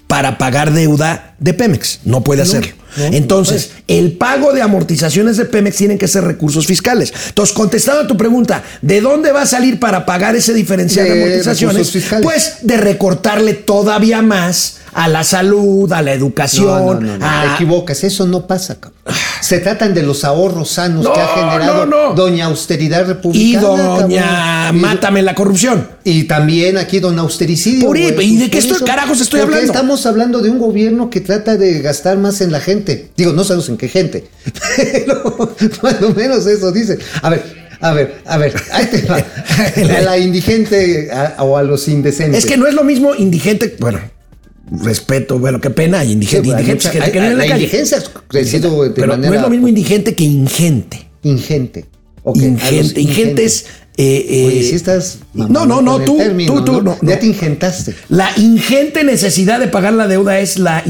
para 0.07 0.39
pagar 0.39 0.73
deuda 0.73 1.35
de 1.41 1.55
Pemex. 1.55 2.01
No 2.05 2.23
puede 2.23 2.43
hacerlo. 2.43 2.73
No, 2.97 3.05
Entonces, 3.05 3.71
el 3.89 4.13
pago 4.13 4.53
de 4.53 4.63
amortizaciones 4.63 5.37
de 5.37 5.45
Pemex 5.45 5.77
tienen 5.77 5.99
que 5.99 6.09
ser 6.09 6.25
recursos 6.25 6.67
fiscales. 6.67 7.13
Entonces, 7.29 7.55
contestando 7.55 8.03
a 8.03 8.07
tu 8.07 8.17
pregunta, 8.17 8.63
¿de 8.83 9.01
dónde 9.01 9.33
va 9.33 9.43
a 9.43 9.47
salir 9.47 9.79
para 9.81 10.05
pagar 10.05 10.37
ese 10.37 10.55
diferencial 10.55 11.07
de, 11.07 11.15
De 11.15 11.23
amortizaciones? 11.23 11.93
Pues 12.23 12.57
de 12.63 12.77
recortarle 12.77 13.55
todavía 13.55 14.23
más 14.23 14.82
a 14.95 15.09
la 15.09 15.25
salud, 15.25 15.91
a 15.93 16.03
la 16.03 16.13
educación, 16.13 16.67
No, 16.67 17.01
no, 17.01 17.19
no, 17.19 17.27
a- 17.27 17.43
te 17.43 17.55
equivocas, 17.55 18.05
eso 18.05 18.27
no 18.27 18.47
pasa, 18.47 18.77
cabrón. 18.79 18.93
Se 19.41 19.59
tratan 19.59 19.93
de 19.95 20.03
los 20.03 20.25
ahorros 20.25 20.71
sanos 20.71 21.03
No, 21.05 21.13
que 21.13 21.21
ha 21.21 21.27
generado. 21.29 22.15
Doña 22.15 22.45
Austeridad 22.47 23.01
y 23.03 23.05
Republicana. 23.09 23.67
doña 23.67 24.23
cabrón. 24.23 24.77
Y- 24.77 24.81
Mátame 24.81 25.23
la 25.23 25.35
corrupción. 25.35 25.89
Y 26.05 26.25
también 26.25 26.79
aquí 26.79 27.01
Don 27.01 27.19
Austericidio. 27.19 27.87
Por 27.87 27.97
güey. 27.99 28.09
¿y 28.09 28.37
de 28.37 28.49
Pues 28.49 28.51
qué 28.51 28.59
estoy- 28.73 28.87
carajos 28.87 29.21
estoy 29.21 29.41
Porque 29.41 29.55
hablando? 29.57 29.73
Estamos 29.73 30.07
hablando 30.07 30.39
de 30.41 30.51
un 30.51 30.59
gobierno 30.59 31.11
que 31.11 31.21
trata 31.21 31.57
de 31.57 31.81
gastar 31.81 32.19
más 32.19 32.41
en 32.41 32.53
la 32.53 32.61
gente. 32.61 33.11
Digo, 33.17 33.33
no 33.33 33.45
sabemos 33.45 33.69
en 33.69 33.77
qué 33.79 33.89
gente. 33.89 34.29
Pero 34.77 35.23
cuando 35.81 36.11
menos 36.11 36.47
eso 36.47 36.71
dice. 36.73 36.99
A 37.23 37.31
ver, 37.31 37.63
A 37.81 37.93
ver, 37.93 38.23
a 38.27 38.37
ver, 38.39 38.55
ahí 38.73 38.87
te 38.87 39.03
va. 39.07 39.17
A 39.99 40.01
la 40.03 40.17
indigente 40.19 41.11
a- 41.13 41.43
o 41.43 41.57
a 41.57 41.65
los 41.65 41.89
indecentes. 41.89 42.45
Es 42.45 42.47
que 42.49 42.57
no 42.57 42.69
es 42.69 42.75
lo 42.75 42.85
mismo 42.85 43.13
indigente, 43.17 43.75
bueno, 43.81 43.99
respeto, 44.81 45.39
bueno, 45.39 45.61
qué 45.61 45.71
pena, 45.71 45.99
hay 46.01 46.09
Sí, 46.09 46.13
indigentes, 46.15 46.55
hay 46.55 46.65
mucha- 46.67 46.91
hay- 46.91 47.13
que 47.13 47.19
vive 47.21 47.27
en 47.33 47.39
la 47.39 47.45
la 47.45 47.51
calle. 47.51 47.65
indigencia 47.65 48.03
crecido 48.29 48.83
de 48.83 48.91
Pero 48.91 49.07
no 49.09 49.13
manera 49.15 49.37
es 49.37 49.43
lo 49.43 49.51
mismo 49.51 49.69
indigente 49.69 50.15
que 50.15 50.25
ingente. 50.25 51.09
ingente. 51.23 51.85
Ok, 52.25 52.37
a 52.37 52.41
los 52.41 52.47
ingente, 52.47 53.01
ingente 53.01 53.45
es... 53.45 53.65
eh, 53.97 54.27
eh, 54.29 54.45
Oye, 54.47 54.63
si 54.63 54.75
estás. 54.77 55.19
no, 55.35 55.67
no, 55.67 55.83
no, 55.83 56.01
tú, 56.01 56.17
término, 56.17 56.55
tú, 56.55 56.65
tú, 56.65 56.83
no, 56.83 56.97
Ya 57.03 57.15
no. 57.15 57.19
te 57.21 57.27
ingentaste. 57.27 57.95
La 58.09 58.31
ingente 58.37 59.05
necesidad 59.05 59.59
de 59.61 59.69
pagar 59.69 59.93
la 59.95 60.07
deuda 60.09 60.39
es 60.39 60.59
la 60.59 60.83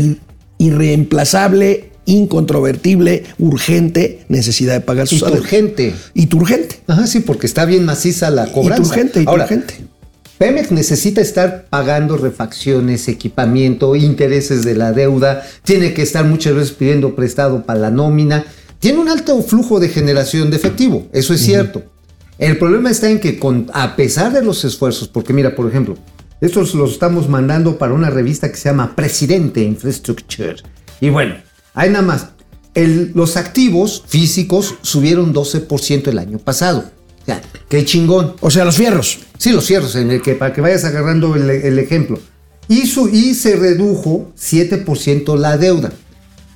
irreemplazable, 0.59 1.91
incontrovertible, 2.05 3.25
urgente 3.39 4.25
necesidad 4.29 4.75
de 4.75 4.81
pagar 4.81 5.07
Y 5.11 5.19
sus 5.19 5.23
urgente. 5.23 5.95
Y 6.15 6.27
tu 6.27 6.39
urgente. 6.39 6.81
Ajá, 6.87 7.07
sí, 7.07 7.21
porque 7.21 7.47
está 7.47 7.65
bien 7.65 7.85
maciza 7.85 8.31
la 8.31 8.51
cobranza. 8.53 8.89
urgente, 8.91 9.23
y 9.23 9.25
Ahora, 9.27 9.45
urgente. 9.45 9.75
Pemex 10.43 10.73
necesita 10.73 11.21
estar 11.21 11.67
pagando 11.71 12.17
refacciones, 12.17 13.07
equipamiento, 13.07 13.95
intereses 13.95 14.65
de 14.65 14.75
la 14.75 14.91
deuda, 14.91 15.45
tiene 15.63 15.95
que 15.95 16.03
estar 16.03 16.25
muchas 16.25 16.53
veces 16.57 16.73
pidiendo 16.73 17.15
prestado 17.15 17.63
para 17.65 17.79
la 17.79 17.91
nómina, 17.93 18.45
tiene 18.81 18.99
un 18.99 19.09
alto 19.09 19.41
flujo 19.43 19.79
de 19.79 19.89
generación 19.89 20.51
de 20.51 20.57
efectivo, 20.57 21.07
eso 21.13 21.33
es 21.33 21.43
cierto. 21.43 21.85
El 22.39 22.59
problema 22.59 22.91
está 22.91 23.09
en 23.09 23.21
que 23.21 23.39
con, 23.39 23.71
a 23.73 23.95
pesar 23.95 24.33
de 24.33 24.43
los 24.43 24.65
esfuerzos, 24.65 25.07
porque 25.07 25.33
mira, 25.33 25.55
por 25.55 25.69
ejemplo, 25.69 25.97
estos 26.41 26.75
los 26.75 26.91
estamos 26.91 27.29
mandando 27.29 27.79
para 27.79 27.95
una 27.95 28.11
revista 28.11 28.51
que 28.51 28.57
se 28.57 28.69
llama 28.69 28.97
Presidente 28.97 29.63
Infrastructure. 29.63 30.57
Y 31.01 31.11
bueno, 31.11 31.37
hay 31.73 31.89
nada 31.91 32.05
más. 32.05 32.27
El- 32.75 33.13
los 33.15 33.37
activos 33.37 34.03
físicos 34.09 34.75
subieron 34.83 35.33
12% 35.33 36.09
el 36.09 36.19
año 36.19 36.39
pasado. 36.39 36.91
Sea, 37.27 37.41
qué 37.69 37.85
chingón. 37.85 38.35
O 38.41 38.51
sea, 38.51 38.65
los 38.65 38.77
fierros. 38.77 39.19
Sí, 39.39 39.51
los 39.53 39.65
cierros, 39.67 39.95
en 39.97 40.11
el 40.11 40.23
que, 40.23 40.35
para 40.35 40.53
que 40.53 40.61
vayas 40.61 40.85
agarrando 40.85 41.35
el, 41.37 41.49
el 41.51 41.79
ejemplo. 41.79 42.19
Y, 42.69 42.87
su- 42.87 43.09
y 43.09 43.35
se 43.35 43.57
redujo 43.57 44.33
7% 44.39 45.37
la 45.37 45.57
deuda. 45.59 45.93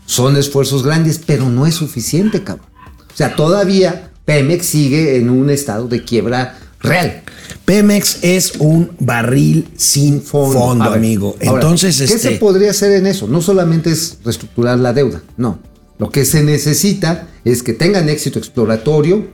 Son 0.07 0.37
esfuerzos 0.37 0.83
grandes, 0.85 1.21
pero 1.25 1.49
no 1.49 1.67
es 1.67 1.75
suficiente, 1.75 2.43
cabrón. 2.45 2.67
O 3.13 3.17
sea, 3.17 3.35
todavía 3.35 4.11
Pemex 4.25 4.67
sigue 4.67 5.17
en 5.17 5.31
un 5.31 5.51
estado 5.51 5.89
de 5.89 6.05
quiebra 6.05 6.59
real. 6.81 7.23
Pemex 7.65 8.19
es 8.23 8.53
un 8.59 8.93
barril 9.01 9.69
sin 9.77 10.23
fondo, 10.23 10.85
ver, 10.85 10.99
amigo. 10.99 11.37
ahora, 11.47 11.63
Entonces, 11.63 11.99
¿qué 11.99 12.05
este, 12.05 12.19
se 12.19 12.31
podría 12.33 12.71
hacer 12.71 12.93
en 12.93 13.07
eso? 13.07 13.27
No 13.27 13.41
solamente 13.43 13.91
es 13.91 14.19
reestructurar 14.25 14.79
la 14.79 14.93
deuda, 14.93 15.23
no. 15.37 15.59
Lo 15.99 16.11
que 16.11 16.25
se 16.25 16.43
necesita 16.45 17.29
es 17.45 17.63
que 17.63 17.73
tengan 17.73 18.09
éxito 18.09 18.39
exploratorio 18.39 19.27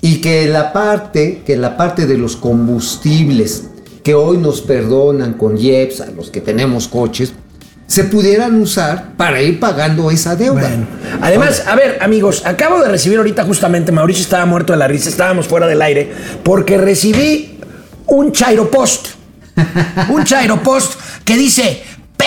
y 0.00 0.20
que 0.20 0.46
la 0.46 0.72
parte, 0.72 1.42
que 1.44 1.56
la 1.56 1.76
parte 1.76 2.06
de 2.06 2.16
los 2.16 2.36
combustibles 2.36 3.64
que 4.02 4.14
hoy 4.14 4.38
nos 4.38 4.62
perdonan 4.62 5.34
con 5.34 5.58
IEPS 5.58 6.00
a 6.00 6.10
los 6.10 6.30
que 6.30 6.40
tenemos 6.40 6.88
coches, 6.88 7.34
se 7.86 8.04
pudieran 8.04 8.60
usar 8.60 9.16
para 9.16 9.42
ir 9.42 9.58
pagando 9.58 10.10
esa 10.10 10.36
deuda. 10.36 10.60
Bueno, 10.60 10.86
además, 11.20 11.64
a 11.66 11.74
ver, 11.74 11.98
amigos, 12.00 12.46
acabo 12.46 12.80
de 12.80 12.88
recibir 12.88 13.18
ahorita 13.18 13.44
justamente, 13.44 13.90
Mauricio 13.90 14.22
estaba 14.22 14.46
muerto 14.46 14.72
de 14.72 14.78
la 14.78 14.86
risa, 14.86 15.08
estábamos 15.08 15.48
fuera 15.48 15.66
del 15.66 15.82
aire, 15.82 16.10
porque 16.44 16.78
recibí 16.78 17.58
un 18.06 18.32
Chairo 18.32 18.70
Post. 18.70 19.08
Un 20.08 20.24
Chairo 20.24 20.62
Post 20.62 20.94
que 21.24 21.36
dice. 21.36 21.82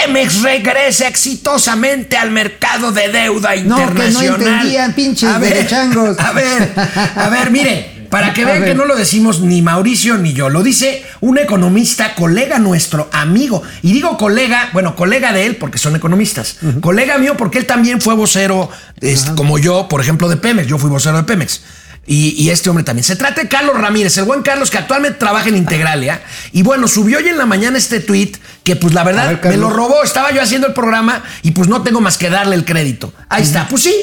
Pemex 0.05 0.41
regresa 0.41 1.07
exitosamente 1.07 2.17
al 2.17 2.31
mercado 2.31 2.91
de 2.91 3.09
deuda 3.09 3.55
No, 3.55 3.75
que 3.77 3.83
no 3.83 3.89
internacional. 3.89 4.41
entendían, 4.41 4.93
pinches 4.93 5.29
a 5.29 5.37
ver, 5.39 5.53
derechangos. 5.53 6.19
A 6.19 6.31
ver, 6.31 6.73
a 7.15 7.29
ver, 7.29 7.51
mire, 7.51 8.07
para 8.09 8.31
que 8.33 8.45
vean 8.45 8.63
que 8.63 8.75
no 8.75 8.85
lo 8.85 8.95
decimos 8.95 9.41
ni 9.41 9.61
Mauricio 9.63 10.17
ni 10.17 10.33
yo, 10.33 10.49
lo 10.49 10.61
dice 10.61 11.03
un 11.21 11.39
economista, 11.39 12.13
colega 12.15 12.59
nuestro, 12.59 13.09
amigo. 13.11 13.63
Y 13.81 13.91
digo 13.91 14.17
colega, 14.17 14.69
bueno, 14.73 14.95
colega 14.95 15.33
de 15.33 15.47
él 15.47 15.55
porque 15.55 15.77
son 15.79 15.95
economistas. 15.95 16.57
Colega 16.81 17.17
mío 17.17 17.35
porque 17.37 17.57
él 17.57 17.65
también 17.65 18.01
fue 18.01 18.13
vocero, 18.13 18.69
este, 19.01 19.33
como 19.33 19.57
yo, 19.57 19.87
por 19.87 19.99
ejemplo, 19.99 20.29
de 20.29 20.37
Pemex. 20.37 20.67
Yo 20.67 20.77
fui 20.77 20.89
vocero 20.89 21.17
de 21.17 21.23
Pemex. 21.23 21.61
Y, 22.05 22.31
y 22.31 22.49
este 22.49 22.69
hombre 22.69 22.83
también. 22.83 23.03
Se 23.03 23.15
trata 23.15 23.41
de 23.41 23.47
Carlos 23.47 23.77
Ramírez, 23.77 24.17
el 24.17 24.25
buen 24.25 24.41
Carlos 24.41 24.69
que 24.69 24.77
actualmente 24.77 25.17
trabaja 25.19 25.47
en 25.49 25.55
Integralia. 25.55 26.21
Y 26.51 26.61
bueno, 26.61 26.87
subió 26.87 27.19
hoy 27.19 27.29
en 27.29 27.37
la 27.37 27.45
mañana 27.45 27.77
este 27.77 28.01
tweet 28.01 28.33
que 28.63 28.75
pues 28.75 28.93
la 28.93 29.03
verdad 29.03 29.39
ver, 29.41 29.51
me 29.51 29.57
lo 29.57 29.69
robó. 29.69 30.03
Estaba 30.03 30.31
yo 30.31 30.41
haciendo 30.41 30.67
el 30.67 30.73
programa 30.73 31.23
y 31.43 31.51
pues 31.51 31.69
no 31.69 31.81
tengo 31.81 32.01
más 32.01 32.17
que 32.17 32.29
darle 32.29 32.55
el 32.55 32.65
crédito. 32.65 33.13
Ahí 33.29 33.43
está. 33.43 33.67
Pues 33.69 33.83
sí, 33.83 33.95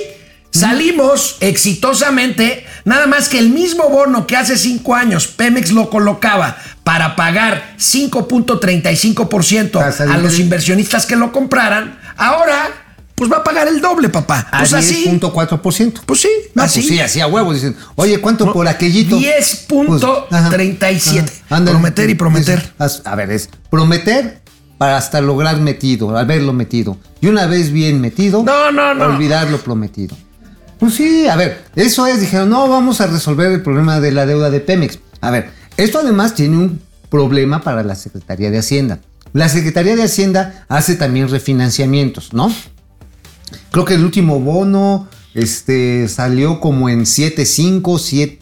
salimos 0.50 1.36
exitosamente. 1.40 2.66
Nada 2.84 3.06
más 3.06 3.28
que 3.28 3.38
el 3.38 3.50
mismo 3.50 3.90
bono 3.90 4.26
que 4.26 4.36
hace 4.36 4.56
cinco 4.56 4.94
años 4.94 5.26
Pemex 5.26 5.70
lo 5.70 5.90
colocaba 5.90 6.56
para 6.84 7.16
pagar 7.16 7.74
5.35% 7.78 9.70
Tasa 9.72 10.06
de 10.06 10.12
a 10.12 10.16
los 10.16 10.38
inversionistas 10.38 11.04
que 11.06 11.16
lo 11.16 11.32
compraran. 11.32 11.98
Ahora, 12.16 12.68
pues 13.20 13.30
va 13.30 13.36
a 13.36 13.44
pagar 13.44 13.68
el 13.68 13.82
doble, 13.82 14.08
papá. 14.08 14.48
A 14.50 14.60
Pues 14.60 14.72
así. 14.72 15.04
10.4%. 15.04 16.00
Pues 16.06 16.20
sí, 16.22 16.28
así. 16.56 16.80
pues 16.80 16.88
sí, 16.88 17.00
así 17.00 17.20
a 17.20 17.26
huevo. 17.26 17.52
Dicen, 17.52 17.76
oye, 17.96 18.18
¿cuánto 18.18 18.50
por 18.50 18.66
aquellito? 18.66 19.18
10.37. 19.18 21.24
Pues. 21.46 21.60
Prometer 21.60 22.08
y 22.08 22.14
prometer. 22.14 22.72
Dice, 22.80 23.02
A 23.04 23.14
ver, 23.16 23.30
es 23.30 23.50
prometer 23.68 24.40
para 24.78 24.96
hasta 24.96 25.20
lograr 25.20 25.60
metido, 25.60 26.16
haberlo 26.16 26.54
metido. 26.54 26.96
Y 27.20 27.26
una 27.26 27.44
vez 27.44 27.72
bien 27.72 28.00
metido, 28.00 28.42
No, 28.42 28.72
no, 28.72 28.94
no. 28.94 29.04
olvidar 29.04 29.50
lo 29.50 29.58
prometido. 29.58 30.16
Pues 30.78 30.94
sí, 30.94 31.28
a 31.28 31.36
ver, 31.36 31.62
eso 31.76 32.06
es, 32.06 32.20
dijeron, 32.20 32.48
no, 32.48 32.66
vamos 32.70 33.02
a 33.02 33.06
resolver 33.06 33.52
el 33.52 33.62
problema 33.62 34.00
de 34.00 34.12
la 34.12 34.24
deuda 34.24 34.48
de 34.48 34.60
Pemex. 34.60 34.98
A 35.20 35.30
ver, 35.30 35.50
esto 35.76 35.98
además 35.98 36.34
tiene 36.34 36.56
un 36.56 36.80
problema 37.10 37.60
para 37.60 37.82
la 37.82 37.96
Secretaría 37.96 38.50
de 38.50 38.60
Hacienda. 38.60 39.00
La 39.34 39.50
Secretaría 39.50 39.94
de 39.94 40.04
Hacienda 40.04 40.64
hace 40.70 40.94
también 40.96 41.28
refinanciamientos, 41.28 42.32
¿no? 42.32 42.50
Creo 43.70 43.84
que 43.84 43.94
el 43.94 44.04
último 44.04 44.40
bono 44.40 45.08
este, 45.34 46.08
salió 46.08 46.60
como 46.60 46.88
en 46.88 47.02
7.5, 47.02 47.82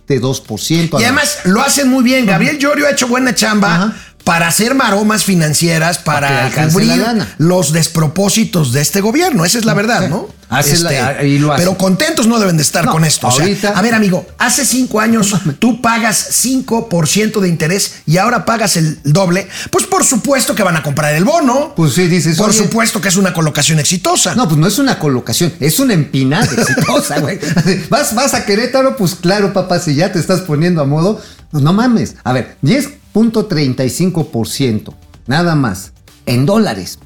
7.2%. 0.06 1.00
Y 1.00 1.04
además 1.04 1.40
lo 1.44 1.61
hacen 1.61 1.88
muy 1.88 2.02
bien. 2.02 2.26
Gabriel 2.26 2.58
Llorio 2.58 2.87
ha 2.87 2.90
hecho 2.90 3.08
buena 3.08 3.35
chamba 3.35 3.75
Ajá. 3.75 3.97
Para 4.28 4.47
hacer 4.49 4.75
maromas 4.75 5.25
financieras, 5.25 5.97
Para 5.97 6.50
para 6.50 6.68
cubrir 6.68 7.02
los 7.38 7.73
despropósitos 7.73 8.73
de 8.75 8.82
este 8.82 9.00
gobierno. 9.00 9.47
Esa 9.47 9.56
es 9.56 9.64
la 9.64 9.73
verdad, 9.73 10.06
¿no? 10.11 10.28
Este, 10.61 10.78
la- 10.82 11.23
y 11.25 11.38
lo 11.38 11.52
hace. 11.52 11.62
pero 11.62 11.78
contentos 11.78 12.26
no 12.26 12.38
deben 12.38 12.56
de 12.58 12.62
estar 12.62 12.85
No, 12.85 12.92
con 12.92 13.04
esto. 13.06 13.26
O 13.26 13.30
sea, 13.32 13.44
ahorita- 13.44 13.70
a 13.70 13.80
ver, 13.82 13.94
amigo, 13.94 14.26
hace 14.38 14.66
cinco 14.66 15.00
años 15.00 15.35
tú 15.58 15.80
pagas 15.80 16.16
5% 16.42 17.40
de 17.40 17.49
interés 17.49 17.97
y 18.06 18.18
ahora 18.18 18.44
pagas 18.44 18.76
el 18.76 18.99
doble. 19.04 19.49
Pues 19.70 19.87
por 19.87 20.04
supuesto 20.04 20.54
que 20.54 20.62
van 20.62 20.76
a 20.76 20.82
comprar 20.82 21.14
el 21.14 21.25
bono. 21.25 21.73
Pues 21.75 21.94
sí, 21.94 22.06
dices, 22.06 22.37
Por 22.37 22.50
oye. 22.50 22.58
supuesto 22.58 23.00
que 23.00 23.08
es 23.08 23.16
una 23.16 23.32
colocación 23.32 23.78
exitosa. 23.78 24.35
No, 24.35 24.47
pues 24.47 24.58
no 24.61 24.66
es 24.66 24.78
una 24.78 24.99
colocación, 24.99 25.54
es 25.58 25.80
una 25.80 25.94
empinada 25.94 26.44
exitosa, 26.56 27.18
güey. 27.20 27.38
Vas, 27.88 28.14
vas 28.14 28.35
a 28.35 28.44
Querétaro, 28.44 28.94
pues 28.97 29.14
claro, 29.14 29.54
papá, 29.54 29.78
si 29.80 29.94
ya 29.94 30.12
te 30.12 30.18
estás 30.18 30.40
poniendo 30.42 30.82
a 30.82 30.85
modo, 30.85 31.20
pues 31.50 31.62
no 31.62 31.73
mames. 31.73 32.14
A 32.25 32.32
ver, 32.35 32.56
10.35%, 33.15 34.95
nada 35.27 35.55
más, 35.55 35.93
en 36.27 36.47
dólares. 36.47 36.99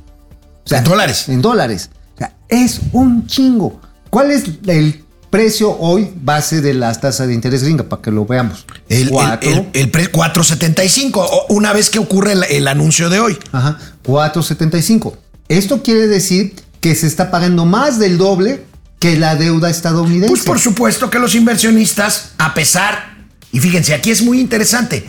O 0.70 0.74
En 0.74 0.84
dólares. 0.84 1.28
En 1.28 1.42
dólares. 1.42 1.90
O 2.14 2.18
sea, 2.18 2.34
es 2.48 2.80
un 2.92 3.26
chingo. 3.26 3.80
¿Cuál 4.10 4.30
es 4.30 4.44
el 4.66 5.04
precio 5.30 5.70
hoy 5.78 6.12
base 6.22 6.60
de 6.60 6.74
las 6.74 7.00
tasas 7.00 7.26
de 7.28 7.34
interés 7.34 7.62
gringa? 7.64 7.84
Para 7.88 8.02
que 8.02 8.10
lo 8.10 8.26
veamos. 8.26 8.66
El, 8.88 9.02
el, 9.04 9.10
Cuatro. 9.10 9.50
el, 9.50 9.68
el 9.72 9.90
pre- 9.90 10.08
475, 10.08 11.20
o- 11.20 11.46
una 11.54 11.72
vez 11.72 11.90
que 11.90 11.98
ocurre 11.98 12.32
el, 12.32 12.44
el 12.44 12.68
anuncio 12.68 13.08
de 13.10 13.20
hoy. 13.20 13.38
Ajá, 13.52 13.78
4.75. 14.04 15.14
Esto 15.48 15.82
quiere 15.82 16.06
decir 16.06 16.54
que 16.80 16.94
se 16.94 17.06
está 17.06 17.30
pagando 17.30 17.64
más 17.64 17.98
del 17.98 18.18
doble 18.18 18.64
que 18.98 19.16
la 19.16 19.34
deuda 19.34 19.68
estadounidense. 19.70 20.28
Pues 20.30 20.44
por 20.44 20.58
supuesto 20.60 21.10
que 21.10 21.18
los 21.18 21.34
inversionistas, 21.34 22.30
a 22.38 22.54
pesar, 22.54 23.16
y 23.50 23.58
fíjense, 23.58 23.94
aquí 23.94 24.10
es 24.10 24.22
muy 24.22 24.40
interesante, 24.40 25.04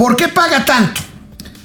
¿por 0.00 0.16
qué 0.16 0.28
paga 0.28 0.64
tanto? 0.64 0.98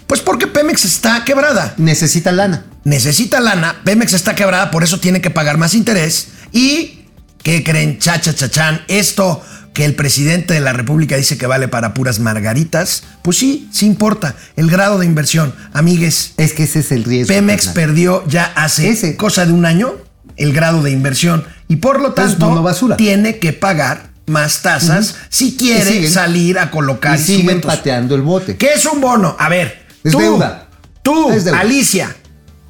Pues 0.07 0.19
porque 0.19 0.45
Pemex 0.45 0.83
está 0.83 1.23
quebrada. 1.23 1.73
necesita 1.77 2.33
lana. 2.33 2.65
Necesita 2.83 3.39
lana, 3.39 3.77
Pemex 3.85 4.11
está 4.11 4.35
quebrada, 4.35 4.71
por 4.71 4.83
eso 4.83 4.99
tiene 4.99 5.21
que 5.21 5.29
pagar 5.29 5.57
más 5.57 5.73
interés. 5.73 6.27
Y, 6.51 7.05
¿qué 7.41 7.63
creen? 7.63 7.97
Cha, 7.97 8.19
cha, 8.19 8.35
cha, 8.35 8.51
chan. 8.51 8.81
Esto 8.89 9.41
que 9.73 9.85
el 9.85 9.95
presidente 9.95 10.53
de 10.53 10.59
la 10.59 10.73
República 10.73 11.15
dice 11.15 11.37
que 11.37 11.47
vale 11.47 11.69
para 11.69 11.93
puras 11.93 12.19
margaritas, 12.19 13.03
pues 13.23 13.37
sí, 13.37 13.69
sí 13.71 13.85
importa. 13.85 14.35
El 14.57 14.69
grado 14.69 14.99
de 14.99 15.05
inversión, 15.05 15.55
amigues, 15.71 16.33
Es 16.35 16.51
que 16.51 16.63
ese 16.63 16.79
es 16.79 16.91
el 16.91 17.05
riesgo. 17.05 17.33
Pemex 17.33 17.67
carnal. 17.67 17.73
perdió 17.85 18.27
ya 18.27 18.51
hace 18.55 18.89
Ese. 18.89 19.15
cosa 19.15 19.45
de 19.45 19.53
un 19.53 19.65
año 19.65 19.93
el 20.35 20.51
grado 20.51 20.83
de 20.83 20.91
inversión 20.91 21.45
y 21.69 21.77
por 21.77 22.01
lo 22.01 22.11
tanto 22.11 22.61
basura. 22.61 22.97
tiene 22.97 23.39
que 23.39 23.53
pagar 23.53 24.09
más 24.27 24.61
tasas 24.61 25.15
si 25.29 25.55
quiere 25.55 25.89
siguen- 25.89 26.11
salir 26.11 26.59
a 26.59 26.71
colocar 26.71 27.19
Y 27.19 27.23
siguen 27.23 27.61
pateando 27.61 28.15
el 28.15 28.21
bote. 28.21 28.57
¿Qué 28.57 28.73
es 28.73 28.85
un 28.85 28.99
bono? 29.01 29.35
A 29.39 29.49
ver, 29.49 29.85
Es 30.03 30.11
tú, 30.11 30.19
deuda. 30.19 30.67
tú, 31.03 31.29
Es 31.31 31.45
deuda. 31.45 31.59
Alicia, 31.59 32.15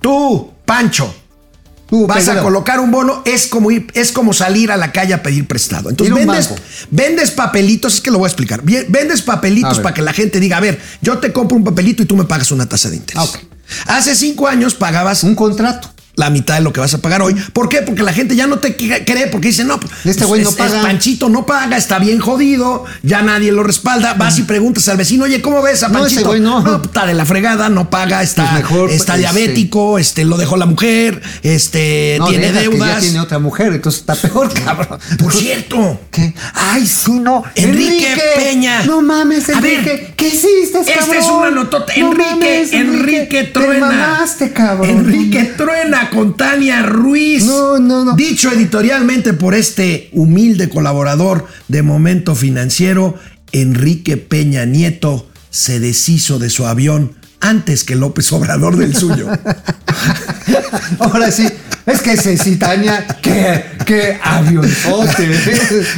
tú, 0.01 0.51
Pancho, 0.65 1.13
Tú, 1.87 2.07
vas 2.07 2.27
a 2.27 2.41
colocar 2.41 2.79
un 2.79 2.89
bono, 2.89 3.21
es 3.25 3.45
como 3.45 3.69
ir, 3.69 3.85
es 3.93 4.11
como 4.11 4.33
salir 4.33 4.71
a 4.71 4.75
la 4.77 4.91
calle 4.91 5.13
a 5.13 5.21
pedir 5.21 5.45
prestado. 5.47 5.91
Entonces 5.91 6.15
vendes, 6.15 6.49
banco. 6.49 6.61
vendes 6.89 7.29
papelitos, 7.29 7.93
es 7.95 8.01
que 8.01 8.09
lo 8.09 8.17
voy 8.17 8.25
a 8.25 8.29
explicar. 8.29 8.61
Vendes 8.63 9.21
papelitos 9.21 9.79
para 9.79 9.93
que 9.93 10.01
la 10.01 10.11
gente 10.11 10.39
diga, 10.39 10.57
a 10.57 10.61
ver, 10.61 10.81
yo 11.01 11.19
te 11.19 11.31
compro 11.31 11.55
un 11.55 11.63
papelito 11.63 12.01
y 12.01 12.07
tú 12.07 12.15
me 12.15 12.23
pagas 12.23 12.51
una 12.51 12.67
tasa 12.67 12.89
de 12.89 12.95
interés. 12.95 13.23
Ah. 13.87 13.97
Hace 13.97 14.15
cinco 14.15 14.47
años 14.47 14.73
pagabas 14.73 15.23
Un 15.23 15.35
contrato. 15.35 15.91
La 16.15 16.29
mitad 16.29 16.55
de 16.55 16.61
lo 16.61 16.71
que 16.73 16.79
vas 16.79 16.93
a 16.93 16.99
pagar 16.99 17.21
hoy. 17.21 17.35
¿Por 17.53 17.69
qué? 17.69 17.81
Porque 17.81 18.03
la 18.03 18.13
gente 18.13 18.35
ya 18.35 18.47
no 18.47 18.59
te 18.59 18.77
cre- 18.77 19.03
cree, 19.05 19.27
porque 19.27 19.47
dice, 19.49 19.63
no, 19.63 19.79
pues, 19.79 19.91
Este 20.05 20.25
güey 20.25 20.41
no 20.43 20.49
es- 20.49 20.55
es 20.55 20.59
paga. 20.59 20.81
Panchito 20.81 21.29
no 21.29 21.45
paga, 21.45 21.77
está 21.77 21.99
bien 21.99 22.19
jodido, 22.19 22.85
ya 23.03 23.21
nadie 23.21 23.51
lo 23.51 23.63
respalda. 23.63 24.13
Vas 24.13 24.39
y 24.39 24.43
preguntas 24.43 24.87
al 24.87 24.97
vecino, 24.97 25.25
oye, 25.25 25.41
¿cómo 25.41 25.61
ves 25.61 25.83
a 25.83 25.89
No, 25.89 25.99
ese 26.05 26.15
Panchito? 26.15 26.29
güey 26.29 26.41
no. 26.41 26.81
está 26.83 27.05
de 27.05 27.13
la 27.13 27.25
fregada, 27.25 27.69
no 27.69 27.89
paga, 27.89 28.21
está, 28.23 28.43
Pues 28.43 28.53
mejor, 28.63 28.89
está 28.91 29.15
este- 29.15 29.19
diabético, 29.19 29.99
este, 29.99 30.23
lo 30.25 30.37
dejó 30.37 30.57
la 30.57 30.65
mujer, 30.65 31.21
este, 31.43 32.17
No, 32.19 32.27
tiene 32.27 32.47
deja 32.51 32.61
que 32.61 32.69
deudas. 32.69 32.95
ya 32.95 32.99
tiene 33.01 33.19
otra 33.19 33.39
mujer, 33.39 33.73
entonces 33.73 34.01
está 34.01 34.15
peor, 34.15 34.51
cabrón. 34.53 34.99
Por 35.19 35.33
cierto, 35.33 35.99
¿Qué? 36.11 36.33
Ay, 36.53 36.85
sí, 36.87 37.11
no. 37.19 37.43
Enrique 37.55 38.15
Peña. 38.35 38.83
No 38.85 39.01
mames, 39.01 39.49
A 39.49 39.53
Enrique. 39.53 39.81
ver, 39.81 40.13
¿Qué 40.15 40.27
hiciste, 40.27 40.79
Esta 40.79 40.99
cabrón? 40.99 41.15
es 41.17 41.25
una 41.25 41.51
notota. 41.51 41.93
No 41.97 42.11
Enrique, 42.11 42.29
mames, 42.31 42.73
Enrique, 42.73 43.43
Truena. 43.45 43.89
Te 43.89 43.95
mamaste, 43.95 44.53
cabrón. 44.53 44.89
Enrique 44.89 45.43
Truena 45.57 46.04
con 46.09 46.37
Tania 46.37 46.83
Ruiz. 46.83 47.45
No, 47.45 47.79
no, 47.79 48.05
no. 48.05 48.15
Dicho 48.15 48.51
editorialmente 48.51 49.33
por 49.33 49.53
este 49.53 50.09
humilde 50.13 50.69
colaborador 50.69 51.47
de 51.67 51.81
Momento 51.81 52.35
Financiero, 52.35 53.15
Enrique 53.51 54.17
Peña 54.17 54.65
Nieto 54.65 55.29
se 55.49 55.79
deshizo 55.79 56.39
de 56.39 56.49
su 56.49 56.65
avión 56.65 57.15
antes 57.39 57.83
que 57.83 57.95
López 57.95 58.31
Obrador 58.33 58.75
del 58.75 58.95
suyo. 58.95 59.29
Ahora 60.99 61.31
sí, 61.31 61.47
es 61.85 62.01
que 62.01 62.13
ese 62.13 62.35
sí, 62.37 62.55
Tania, 62.55 63.05
qué, 63.21 63.63
qué 63.85 64.17
avionzote. 64.23 65.29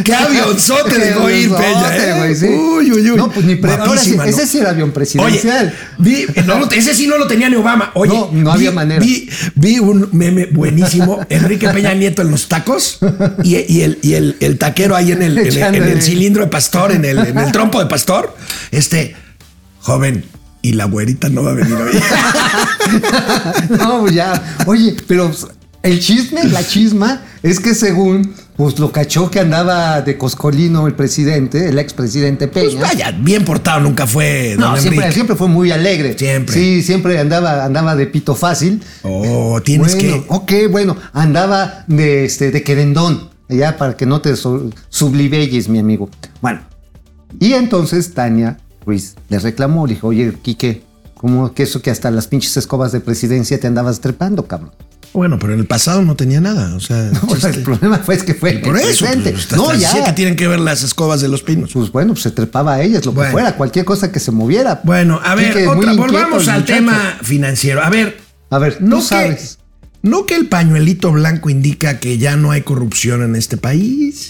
Qué 0.04 0.14
avionzote 0.14 0.98
dejó 0.98 1.30
ir, 1.30 1.50
Peña, 1.54 1.96
¿eh? 1.96 2.14
güey, 2.18 2.36
sí. 2.36 2.46
Uy, 2.48 2.92
uy, 2.92 3.12
uy. 3.12 3.18
No, 3.18 3.32
pues 3.32 3.46
ni 3.46 3.54
Ahora 3.64 3.94
ese 4.26 4.46
sí 4.48 4.58
era 4.60 4.72
avión 4.72 4.90
Oye, 4.90 4.94
presidencial. 4.94 5.74
vi, 5.98 6.26
no 6.46 6.60
lo- 6.60 6.72
ese 6.72 6.94
sí 6.94 7.08
no 7.08 7.18
lo 7.18 7.28
tenía 7.28 7.50
ni 7.50 7.56
Obama. 7.56 7.92
Oye, 7.94 8.14
No, 8.14 8.30
no 8.34 8.50
vi- 8.52 8.56
había 8.58 8.72
manera. 8.72 9.00
Vi, 9.00 9.30
vi 9.56 9.80
un 9.80 10.10
meme 10.12 10.48
buenísimo, 10.48 11.26
Enrique 11.30 11.70
Peña 11.70 11.94
Nieto 11.94 12.22
en 12.22 12.32
los 12.32 12.48
tacos 12.50 13.00
y, 13.44 13.56
y 13.72 13.82
el, 13.84 14.00
y 14.02 14.14
el, 14.16 14.36
el 14.42 14.58
taquero 14.58 14.96
ahí 14.96 15.14
en 15.14 15.22
el, 15.22 15.38
en 15.38 15.48
el- 15.48 15.58
en 15.58 15.64
el 15.64 15.74
Echándole. 15.74 16.02
cilindro 16.02 16.44
de 16.44 16.50
pastor, 16.50 16.92
en 16.92 17.06
el, 17.06 17.18
en 17.20 17.38
el 17.38 17.52
trompo 17.54 17.80
de 17.80 17.86
pastor. 17.86 18.36
Este, 18.72 19.16
joven, 19.80 20.26
y 20.62 20.74
la 20.74 20.84
güerita 20.86 21.30
no 21.30 21.44
va 21.44 21.52
a 21.52 21.54
venir 21.54 21.76
hoy. 21.76 21.92
No, 23.78 24.00
pues 24.02 24.14
ya. 24.14 24.56
Oye, 24.66 24.96
pero 25.08 25.32
el 25.88 26.00
chisme, 26.00 26.44
la 26.44 26.66
chisma, 26.66 27.22
es 27.44 27.60
que 27.60 27.74
según, 27.74 28.34
pues 28.56 28.78
lo 28.78 28.92
cachó 28.92 29.32
que 29.32 29.40
andaba 29.40 30.02
de 30.02 30.18
coscolino 30.18 30.86
el 30.86 30.94
presidente, 30.94 31.70
el 31.70 31.80
expresidente 31.80 32.48
Peña. 32.48 32.80
Pues 32.80 32.82
vaya, 32.82 33.12
bien 33.12 33.46
portado 33.46 33.80
nunca 33.80 34.06
fue 34.06 34.56
don 34.56 34.72
No, 34.72 34.78
siempre, 34.78 35.12
siempre 35.12 35.36
fue 35.36 35.48
muy 35.48 35.72
alegre. 35.72 36.18
Siempre. 36.18 36.54
Sí, 36.54 36.84
siempre 36.84 37.18
andaba, 37.20 37.64
andaba 37.64 37.96
de 37.96 38.08
pito 38.08 38.36
fácil. 38.36 38.84
Oh, 39.04 39.62
tienes 39.64 39.96
bueno, 39.96 40.26
que... 40.28 40.66
Ok, 40.66 40.72
bueno, 40.72 40.98
andaba 41.14 41.86
de, 41.88 42.26
este, 42.26 42.52
de 42.52 42.64
querendón, 42.64 43.30
ya 43.48 43.78
para 43.78 43.96
que 43.96 44.06
no 44.06 44.22
te 44.22 44.34
sublibelles, 44.36 45.70
mi 45.70 45.80
amigo. 45.80 46.10
Bueno, 46.42 46.62
y 47.40 47.54
entonces 47.54 48.14
Tania 48.14 48.58
Ruiz 48.86 49.16
le 49.30 49.40
reclamó, 49.40 49.88
le 49.88 49.94
dijo, 49.94 50.08
oye, 50.08 50.34
Quique, 50.42 50.84
¿cómo 51.14 51.54
que 51.54 51.64
eso 51.64 51.82
que 51.82 51.92
hasta 51.92 52.12
las 52.12 52.28
pinches 52.28 52.58
escobas 52.58 52.92
de 52.92 53.00
presidencia 53.00 53.60
te 53.60 53.68
andabas 53.68 54.02
trepando, 54.02 54.48
cabrón? 54.48 54.72
Bueno, 55.14 55.40
pero 55.40 55.54
en 55.54 55.60
el 55.60 55.66
pasado 55.66 56.02
no 56.04 56.16
tenía 56.16 56.40
nada. 56.42 56.76
O 56.76 56.80
sea, 56.80 57.12
O 57.28 57.36
sea, 57.36 57.50
el 57.50 57.64
problema 57.64 57.98
fue 58.00 58.16
es 58.16 58.24
que 58.24 58.34
fue 58.36 58.52
el 58.52 58.62
por 58.62 58.78
eso. 58.78 59.06
pues, 59.06 59.52
no, 59.54 59.74
ya. 59.74 60.04
que 60.06 60.14
tienen 60.14 60.36
que 60.36 60.48
ver 60.48 60.60
las 60.60 60.84
escobas 60.84 61.22
de 61.22 61.28
los 61.28 61.42
pinos. 61.42 61.72
Pues 61.74 61.92
bueno, 61.92 62.14
pues 62.14 62.24
se 62.24 62.32
trepaba 62.32 62.76
a 62.76 62.82
ellas, 62.84 63.06
lo 63.06 63.14
Bueno. 63.14 63.30
que 63.30 63.34
fuera, 63.34 63.56
cualquier 63.56 63.86
cosa 63.86 64.12
que 64.12 64.20
se 64.20 64.32
moviera. 64.32 64.82
Bueno, 64.84 65.20
a 65.24 65.34
ver, 65.36 65.54
Quique, 65.54 65.68
otra, 65.68 65.94
volvamos 65.94 66.48
al 66.48 66.60
muchacho. 66.62 66.74
tema 66.74 67.18
financiero. 67.24 67.82
A 67.84 67.90
ver, 67.90 68.18
A 68.50 68.60
ver, 68.60 68.78
no 68.82 68.98
no 68.98 69.02
que, 69.02 69.08
sabes. 69.08 69.58
no 70.04 70.26
que 70.26 70.36
el 70.36 70.48
pañuelito 70.50 71.12
blanco 71.12 71.50
indica 71.50 72.00
que 72.00 72.18
ya 72.18 72.36
no 72.36 72.52
hay 72.52 72.62
corrupción 72.62 73.24
en 73.24 73.36
este 73.36 73.58
país. 73.58 74.30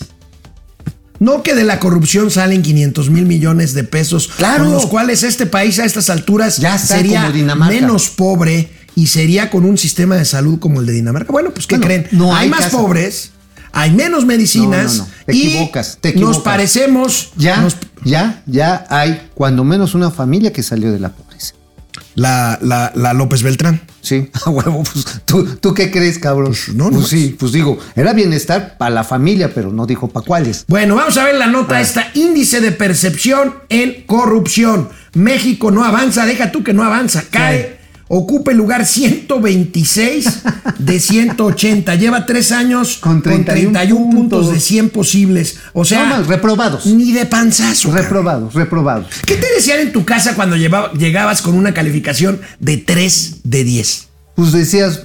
No 1.19 1.41
que 1.41 1.55
de 1.55 1.63
la 1.63 1.79
corrupción 1.79 2.29
salen 2.29 2.61
500 2.61 3.09
mil 3.09 3.25
millones 3.25 3.73
de 3.73 3.83
pesos, 3.83 4.27
Claro. 4.37 4.65
con 4.65 4.73
los 4.73 4.85
cuales 4.85 5.23
este 5.23 5.47
país 5.47 5.79
a 5.79 5.85
estas 5.85 6.11
alturas 6.11 6.57
Ya 6.57 6.77
sería 6.77 7.27
menos 7.55 8.09
pobre 8.09 8.69
y 8.97 9.05
sería 9.07 9.49
con 9.51 9.63
un 9.63 9.77
sistema 9.77 10.15
de 10.15 10.25
salud 10.25 10.57
como 10.59 10.79
el 10.81 10.87
de 10.87 10.93
Dinamarca. 10.93 11.31
Bueno, 11.31 11.51
pues 11.51 11.67
¿qué 11.67 11.75
Bueno, 11.77 11.85
creen? 11.85 12.07
no 12.11 12.35
hay, 12.35 12.45
hay 12.45 12.49
más 12.49 12.61
casa. 12.65 12.77
pobres, 12.77 13.31
hay 13.71 13.91
menos 13.91 14.25
medicinas 14.25 14.97
No, 14.97 15.03
no, 15.03 15.09
no. 15.09 15.25
Te 15.27 15.35
y 15.35 15.47
equivocas, 15.47 15.97
te 16.01 16.09
nos 16.09 16.15
equivocas. 16.15 16.41
parecemos 16.43 17.31
Ya, 17.37 17.57
nos- 17.61 17.77
ya, 18.03 18.41
ya 18.47 18.85
hay 18.89 19.29
cuando 19.35 19.63
menos 19.63 19.93
una 19.93 20.09
familia 20.09 20.51
que 20.51 20.63
salió 20.63 20.91
de 20.91 20.99
la 20.99 21.09
pobreza. 21.09 21.53
la, 22.15 22.57
la, 22.63 22.91
la 22.95 23.13
López 23.13 23.43
Beltrán. 23.43 23.81
Sí, 24.01 24.29
a 24.45 24.49
huevo, 24.49 24.81
pues, 24.83 25.05
¿tú, 25.25 25.45
tú 25.61 25.73
qué 25.75 25.91
crees, 25.91 26.17
cabrón? 26.17 26.47
Pues, 26.53 26.69
no, 26.75 26.85
pues 26.89 27.01
no. 27.01 27.05
sí, 27.07 27.35
pues 27.37 27.51
digo, 27.51 27.77
era 27.95 28.13
bienestar 28.13 28.77
para 28.79 28.89
la 28.89 29.03
familia, 29.03 29.53
pero 29.53 29.71
no 29.71 29.85
dijo 29.85 30.07
para 30.07 30.25
cuáles. 30.25 30.65
Bueno, 30.67 30.95
vamos 30.95 31.15
a 31.17 31.23
ver 31.25 31.35
la 31.35 31.45
nota 31.47 31.79
esta. 31.81 32.07
Índice 32.15 32.61
de 32.61 32.71
percepción 32.71 33.53
en 33.69 34.03
corrupción. 34.07 34.89
México 35.13 35.69
no 35.69 35.83
avanza, 35.83 36.25
deja 36.25 36.51
tú 36.51 36.63
que 36.63 36.73
no 36.73 36.83
avanza, 36.83 37.23
cae. 37.29 37.76
Ocupa 38.09 38.51
el 38.51 38.57
lugar 38.57 38.85
126 38.85 40.25
de 40.79 40.99
180. 40.99 41.95
Lleva 41.95 42.25
tres 42.25 42.51
años 42.51 42.97
Con 42.97 43.21
31 43.21 43.71
puntos. 44.09 44.15
puntos. 44.15 44.53
de 44.53 44.59
100 44.59 44.89
posibles. 44.89 45.57
O 45.73 45.83
sea, 45.85 46.03
No, 46.03 46.17
más, 46.17 46.27
reprobados. 46.27 46.85
ni 46.85 47.11
de 47.11 47.25
panzazo. 47.25 47.91
Reprobados, 47.91 48.53
reprobados. 48.53 49.07
¿Qué 49.25 49.35
te 49.35 49.47
decían 49.55 49.79
en 49.79 49.91
tu 49.91 50.05
casa 50.05 50.35
cuando 50.35 50.55
llevaba- 50.55 50.93
llegabas 50.93 51.41
con 51.41 51.55
una 51.55 51.73
calificación 51.73 52.39
de 52.59 52.77
3 52.77 53.37
de 53.43 53.63
10? 53.63 54.07
Pues 54.35 54.51
decías, 54.51 55.03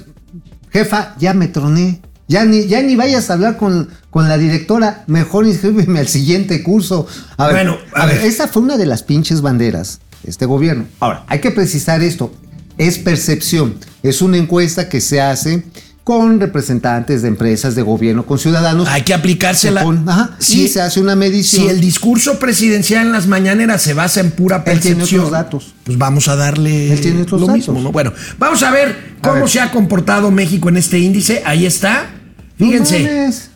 jefa, 0.71 1.15
ya 1.19 1.33
me 1.33 1.47
troné. 1.47 1.99
Ya 2.29 2.45
ni, 2.45 2.67
ya 2.67 2.81
ni 2.81 2.95
vayas 2.95 3.29
a 3.29 3.33
hablar 3.33 3.57
con, 3.57 3.89
con 4.09 4.29
la 4.29 4.37
directora, 4.37 5.03
mejor 5.07 5.45
inscríbeme 5.45 5.99
al 5.99 6.07
siguiente 6.07 6.63
curso. 6.63 7.05
A 7.37 7.47
ver, 7.47 7.55
Bueno, 7.55 7.77
a 7.93 8.03
a 8.03 8.05
ver, 8.05 8.17
ver. 8.19 8.25
esa 8.27 8.47
fue 8.47 8.61
una 8.61 8.77
de 8.77 8.85
las 8.85 9.03
pinches 9.03 9.41
banderas 9.41 9.99
de 10.23 10.31
este 10.31 10.45
gobierno. 10.45 10.85
Ahora, 11.01 11.25
hay 11.27 11.39
que 11.41 11.51
precisar 11.51 12.01
esto. 12.01 12.33
Es 12.77 12.97
percepción. 12.97 13.75
Es 14.01 14.21
una 14.21 14.37
encuesta 14.37 14.89
que 14.89 14.99
se 15.01 15.21
hace 15.21 15.63
con 16.03 16.39
representantes 16.41 17.21
de 17.21 17.29
empresas, 17.29 17.75
de 17.75 17.81
gobierno, 17.81 18.25
con 18.25 18.37
ciudadanos. 18.37 18.89
Hay 18.89 19.03
que 19.03 19.13
aplicársela. 19.13 19.83
Se 19.83 20.09
ajá, 20.09 20.35
Si- 20.39 20.63
y 20.63 20.67
se 20.67 20.81
hace 20.81 20.99
una 20.99 21.15
medición. 21.15 21.63
Si 21.63 21.69
el 21.69 21.79
discurso 21.79 22.39
presidencial 22.39 23.05
en 23.05 23.11
las 23.13 23.27
mañaneras 23.27 23.81
se 23.81 23.93
basa 23.93 24.19
en 24.19 24.31
pura 24.31 24.57
Él 24.65 24.79
tiene 24.81 24.95
percepción, 24.97 25.21
otros 25.21 25.31
datos. 25.31 25.73
pues 25.85 25.97
vamos 25.97 26.27
a 26.27 26.35
darle 26.35 26.91
Él 26.91 26.99
tiene 26.99 27.21
otros 27.21 27.39
lo 27.39 27.47
datos. 27.47 27.57
mismo, 27.69 27.79
¿no? 27.81 27.91
Bueno, 27.93 28.11
vamos 28.37 28.61
a 28.63 28.71
ver 28.71 29.13
A 29.21 29.29
cómo 29.29 29.41
ver. 29.41 29.49
se 29.49 29.61
ha 29.61 29.71
comportado 29.71 30.29
México 30.29 30.67
en 30.67 30.75
este 30.77 30.99
índice. 30.99 31.41
Ahí 31.45 31.65
está. 31.65 32.09
No 32.57 32.67
Fíjense, 32.67 32.99
mames. 33.03 33.49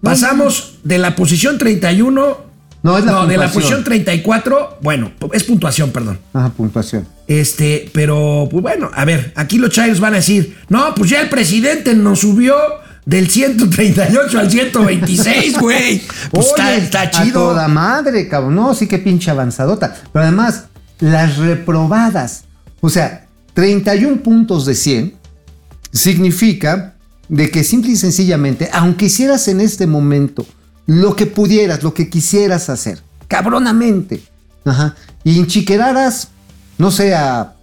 pasamos 0.00 0.78
de 0.84 0.98
la 0.98 1.16
posición 1.16 1.58
31. 1.58 2.49
No, 2.82 2.96
es 2.96 3.04
la 3.04 3.26
de 3.26 3.36
la 3.36 3.50
posición 3.52 3.84
34. 3.84 4.78
Bueno, 4.80 5.12
es 5.32 5.44
puntuación, 5.44 5.90
perdón. 5.90 6.18
Ajá, 6.32 6.48
puntuación. 6.50 7.06
Este, 7.26 7.90
pero, 7.92 8.48
pues 8.50 8.62
bueno, 8.62 8.90
a 8.94 9.04
ver, 9.04 9.32
aquí 9.36 9.58
los 9.58 9.70
chayos 9.70 10.00
van 10.00 10.14
a 10.14 10.16
decir, 10.16 10.56
no, 10.68 10.94
pues 10.94 11.10
ya 11.10 11.20
el 11.20 11.28
presidente 11.28 11.94
nos 11.94 12.20
subió 12.20 12.54
del 13.04 13.28
138 13.28 14.38
al 14.38 14.50
126, 14.50 15.58
güey. 15.60 16.02
Pues 16.30 16.46
está, 16.46 16.68
Oye, 16.68 16.76
está 16.78 17.00
A 17.02 17.10
chido. 17.10 17.48
toda 17.50 17.68
madre, 17.68 18.28
cabrón. 18.28 18.54
No, 18.56 18.74
sí 18.74 18.86
que 18.86 18.98
pinche 18.98 19.30
avanzadota. 19.30 19.94
Pero 20.12 20.22
además, 20.24 20.64
las 21.00 21.36
reprobadas. 21.36 22.44
O 22.80 22.88
sea, 22.88 23.26
31 23.54 24.22
puntos 24.22 24.64
de 24.64 24.74
100 24.74 25.14
significa 25.92 26.94
de 27.28 27.50
que 27.50 27.62
simple 27.64 27.92
y 27.92 27.96
sencillamente, 27.96 28.68
aunque 28.72 29.06
hicieras 29.06 29.46
en 29.48 29.60
este 29.60 29.86
momento 29.86 30.46
lo 30.90 31.14
que 31.14 31.26
pudieras, 31.26 31.84
lo 31.84 31.94
que 31.94 32.10
quisieras 32.10 32.68
hacer, 32.68 33.00
cabronamente, 33.28 34.24
ajá, 34.64 34.96
y 35.22 35.38
enchiqueraras, 35.38 36.30
no 36.78 36.90
sé, 36.90 37.14
a, 37.14 37.54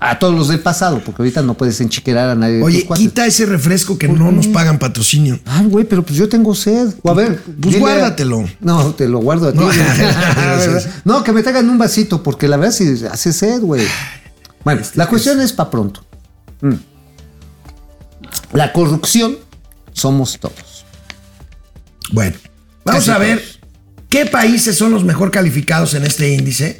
a 0.00 0.18
todos 0.18 0.34
los 0.34 0.48
del 0.48 0.60
pasado, 0.60 1.00
porque 1.02 1.22
ahorita 1.22 1.40
no 1.40 1.54
puedes 1.54 1.80
enchiquerar 1.80 2.28
a 2.28 2.34
nadie. 2.34 2.62
Oye, 2.62 2.86
quita 2.94 3.24
ese 3.24 3.46
refresco 3.46 3.96
que 3.96 4.06
no 4.06 4.30
nos 4.30 4.48
pagan 4.48 4.78
patrocinio. 4.78 5.40
Ay, 5.46 5.64
güey, 5.64 5.86
pero 5.86 6.02
pues 6.02 6.18
yo 6.18 6.28
tengo 6.28 6.54
sed. 6.54 6.92
O 7.02 7.10
a 7.10 7.14
ver, 7.14 7.40
Pues 7.58 7.78
guárdatelo. 7.78 8.44
No, 8.60 8.94
te 8.94 9.08
lo 9.08 9.20
guardo 9.20 9.48
a 9.48 9.52
ti. 9.52 9.58
No. 9.58 9.70
no, 11.06 11.24
que 11.24 11.32
me 11.32 11.42
traigan 11.42 11.70
un 11.70 11.78
vasito, 11.78 12.22
porque 12.22 12.48
la 12.48 12.58
verdad 12.58 12.74
sí 12.74 13.02
hace 13.10 13.32
sed, 13.32 13.62
güey. 13.62 13.86
Bueno, 14.62 14.82
la 14.94 15.08
cuestión 15.08 15.40
es 15.40 15.54
para 15.54 15.70
pronto. 15.70 16.04
Mm. 16.60 16.74
La 18.52 18.74
corrupción 18.74 19.38
somos 19.94 20.38
todos. 20.38 20.84
Bueno, 22.12 22.36
vamos 22.84 23.04
Casi 23.04 23.10
a 23.10 23.18
ver 23.18 23.38
todos. 23.38 23.60
qué 24.08 24.26
países 24.26 24.76
son 24.76 24.92
los 24.92 25.04
mejor 25.04 25.30
calificados 25.30 25.94
en 25.94 26.04
este 26.04 26.28
índice. 26.32 26.76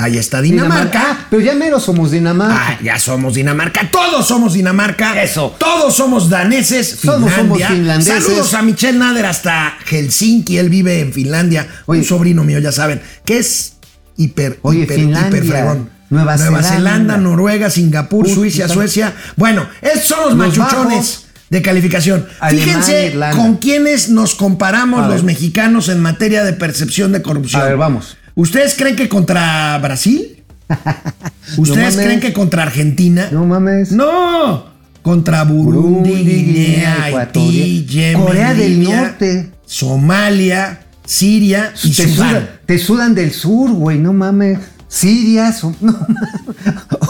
Ahí 0.00 0.16
está 0.16 0.40
Dinamarca. 0.40 1.02
Ah, 1.10 1.26
pero 1.28 1.42
ya 1.42 1.54
mero 1.56 1.80
somos 1.80 2.12
Dinamarca. 2.12 2.54
Ah, 2.56 2.78
ya 2.80 3.00
somos 3.00 3.34
Dinamarca. 3.34 3.90
Todos 3.90 4.28
somos 4.28 4.52
Dinamarca. 4.54 5.20
Eso. 5.20 5.56
Todos 5.58 5.96
somos 5.96 6.30
daneses. 6.30 6.98
Somos- 7.02 7.32
somos 7.34 7.60
finlandeses. 7.60 8.22
Saludos 8.24 8.54
a 8.54 8.62
Michelle 8.62 8.96
Nader 8.96 9.26
hasta 9.26 9.76
Helsinki. 9.86 10.56
Él 10.56 10.68
vive 10.70 11.00
en 11.00 11.12
Finlandia. 11.12 11.66
Oye. 11.86 11.98
Un 12.00 12.04
sobrino 12.06 12.44
mío, 12.44 12.60
ya 12.60 12.70
saben. 12.70 13.02
Que 13.24 13.38
es 13.38 13.72
hiper, 14.16 14.60
Oye, 14.62 14.82
hiper, 14.84 14.98
Finlandia, 15.00 15.38
hiper 15.40 15.44
fregón. 15.50 15.90
Nueva 16.10 16.38
Zelanda. 16.38 17.16
Noruega, 17.16 17.68
Singapur. 17.68 18.28
Suiza, 18.28 18.68
Suecia. 18.68 19.12
Bueno, 19.34 19.68
estos 19.82 20.04
son 20.06 20.18
los, 20.20 20.28
Los 20.28 20.58
machuchones. 20.58 20.94
bajos. 20.96 21.26
De 21.50 21.62
calificación. 21.62 22.26
Alemania, 22.40 22.74
Fíjense 22.74 23.06
Irlanda. 23.06 23.36
con 23.36 23.56
quiénes 23.56 24.10
nos 24.10 24.34
comparamos 24.34 25.08
los 25.08 25.22
mexicanos 25.24 25.88
en 25.88 26.00
materia 26.00 26.44
de 26.44 26.52
percepción 26.52 27.12
de 27.12 27.22
corrupción. 27.22 27.62
A 27.62 27.64
ver, 27.64 27.76
vamos. 27.76 28.16
¿Ustedes 28.34 28.74
creen 28.74 28.96
que 28.96 29.08
contra 29.08 29.78
Brasil? 29.78 30.42
¿Ustedes 31.56 31.96
creen 31.96 32.20
que 32.20 32.32
contra 32.32 32.62
Argentina? 32.64 33.28
No 33.32 33.46
mames. 33.46 33.92
No, 33.92 34.66
contra 35.02 35.44
Burundi, 35.44 36.10
Burundi, 36.10 36.22
Guinea, 36.24 37.04
Haití, 37.04 37.86
Yemen, 37.86 38.22
Corea 38.22 38.54
del 38.54 38.82
Norte. 38.82 39.50
Somalia, 39.64 40.80
Siria 41.06 41.72
y 41.82 41.92
te, 41.94 42.02
Sudán. 42.08 42.28
sudan, 42.28 42.48
te 42.66 42.78
sudan 42.78 43.14
del 43.14 43.32
sur, 43.32 43.70
güey, 43.70 43.98
no 43.98 44.12
mames. 44.12 44.58
Siria, 44.88 45.54
no. 45.80 45.98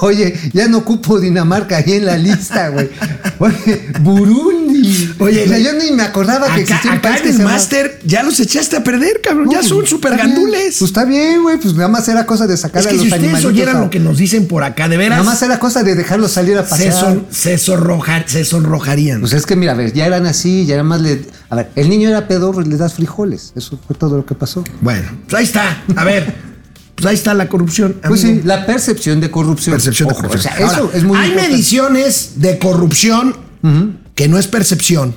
Oye, 0.02 0.34
ya 0.52 0.68
no 0.68 0.78
ocupo 0.78 1.18
Dinamarca 1.20 1.76
ahí 1.78 1.92
en 1.94 2.06
la 2.06 2.16
lista, 2.16 2.68
güey. 2.70 2.90
Oye, 3.38 3.88
Burundi. 4.00 5.10
Oye, 5.18 5.44
o 5.44 5.48
sea, 5.48 5.58
yo 5.58 5.72
ni 5.74 5.90
me 5.92 6.02
acordaba 6.02 6.52
que 6.54 6.62
existía 6.62 6.92
un 6.92 7.00
país 7.00 7.22
que 7.22 7.32
se 7.32 7.42
máster 7.44 8.00
ya 8.04 8.22
los 8.22 8.38
echaste 8.40 8.76
a 8.76 8.84
perder, 8.84 9.20
cabrón. 9.22 9.46
No, 9.46 9.52
ya 9.52 9.62
son 9.62 9.78
pues, 9.78 9.90
super 9.90 10.12
está 10.12 10.24
bien. 10.24 10.36
gandules. 10.36 10.76
Pues 10.78 10.90
está 10.90 11.04
bien, 11.04 11.42
güey, 11.42 11.58
pues 11.58 11.74
nada 11.74 11.88
más 11.88 12.08
era 12.08 12.26
cosa 12.26 12.46
de 12.46 12.56
sacar 12.56 12.80
es 12.80 12.86
a 12.86 12.90
que 12.90 12.96
los 12.96 13.06
si 13.06 13.12
ustedes 13.12 13.44
oyeran 13.44 13.76
a- 13.76 13.80
lo 13.80 13.90
que 13.90 14.00
nos 14.00 14.18
dicen 14.18 14.46
por 14.48 14.62
acá, 14.64 14.88
de 14.88 14.96
veras, 14.96 15.18
Nada 15.18 15.30
más 15.30 15.42
era 15.42 15.58
cosa 15.58 15.82
de 15.82 15.94
dejarlos 15.94 16.32
salir 16.32 16.56
a 16.58 16.64
se, 16.64 16.70
pasear. 16.70 16.92
son- 16.94 17.26
se, 17.30 17.58
sonroja- 17.58 18.24
se 18.26 18.44
sonrojarían. 18.44 19.20
Pues 19.20 19.32
es 19.32 19.46
que 19.46 19.56
mira, 19.56 19.72
a 19.72 19.76
ver, 19.76 19.92
ya 19.92 20.06
eran 20.06 20.26
así, 20.26 20.66
ya 20.66 20.82
más 20.82 21.00
le. 21.00 21.26
A 21.50 21.56
ver, 21.56 21.70
el 21.76 21.88
niño 21.88 22.08
era 22.08 22.28
pedorro 22.28 22.60
y 22.62 22.66
le 22.66 22.76
das 22.76 22.94
frijoles. 22.94 23.52
Eso 23.56 23.78
fue 23.86 23.96
todo 23.96 24.16
lo 24.16 24.26
que 24.26 24.34
pasó. 24.34 24.64
bueno, 24.80 25.08
pues 25.28 25.34
ahí 25.34 25.44
está. 25.44 25.82
A 25.96 26.04
ver, 26.04 26.47
pues 26.98 27.06
ahí 27.06 27.14
está 27.14 27.32
la 27.34 27.48
corrupción. 27.48 27.96
Pues 28.06 28.20
sí, 28.20 28.40
la 28.44 28.66
percepción 28.66 29.20
de 29.20 29.30
corrupción. 29.30 29.74
Percepción 29.74 30.08
de 30.08 30.14
Ojo, 30.14 30.22
corrupción. 30.24 30.52
O 30.52 30.56
sea, 30.56 30.66
eso 30.66 30.76
Ahora, 30.82 30.96
es 30.98 31.04
muy 31.04 31.16
Hay 31.18 31.26
importante. 31.28 31.52
mediciones 31.52 32.32
de 32.36 32.58
corrupción 32.58 33.36
que 34.14 34.28
no 34.28 34.38
es 34.38 34.46
percepción. 34.48 35.14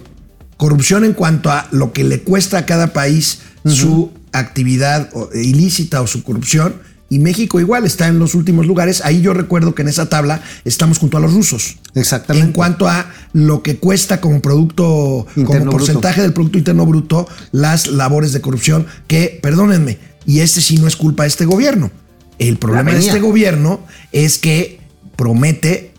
Corrupción 0.57 1.03
en 1.05 1.13
cuanto 1.13 1.49
a 1.51 1.67
lo 1.71 1.91
que 1.91 2.03
le 2.03 2.21
cuesta 2.21 2.59
a 2.59 2.65
cada 2.65 2.93
país 2.93 3.39
su 3.65 4.11
actividad 4.31 5.09
o- 5.13 5.29
ilícita 5.33 6.01
o 6.01 6.07
su 6.07 6.23
corrupción. 6.23 6.75
Y 7.09 7.19
México 7.19 7.59
igual 7.59 7.83
está 7.85 8.07
en 8.07 8.19
los 8.19 8.35
últimos 8.35 8.65
lugares. 8.67 9.01
Ahí 9.03 9.21
yo 9.21 9.33
recuerdo 9.33 9.75
que 9.75 9.81
en 9.81 9.89
esa 9.89 10.07
tabla 10.07 10.41
estamos 10.63 10.97
junto 10.97 11.17
a 11.17 11.19
los 11.19 11.33
rusos. 11.33 11.77
Exactamente. 11.93 12.47
En 12.47 12.53
cuanto 12.53 12.87
a 12.87 13.05
lo 13.33 13.61
que 13.63 13.75
cuesta 13.77 14.21
como 14.21 14.39
producto, 14.41 15.25
Interno 15.35 15.45
como 15.45 15.59
bruto. 15.61 15.77
porcentaje 15.77 16.21
del 16.21 16.31
Producto 16.31 16.57
Interno 16.59 16.85
Bruto, 16.85 17.27
las 17.51 17.87
labores 17.87 18.31
de 18.31 18.39
corrupción, 18.39 18.85
que, 19.07 19.39
perdónenme, 19.43 19.97
y 20.25 20.39
este 20.39 20.61
sí 20.61 20.77
no 20.77 20.87
es 20.87 20.95
culpa 20.95 21.23
de 21.23 21.29
este 21.29 21.45
gobierno. 21.45 21.91
El 22.39 22.57
problema 22.57 22.91
de 22.91 22.99
este 22.99 23.19
gobierno 23.19 23.81
es 24.11 24.39
que 24.39 24.79
promete 25.15 25.93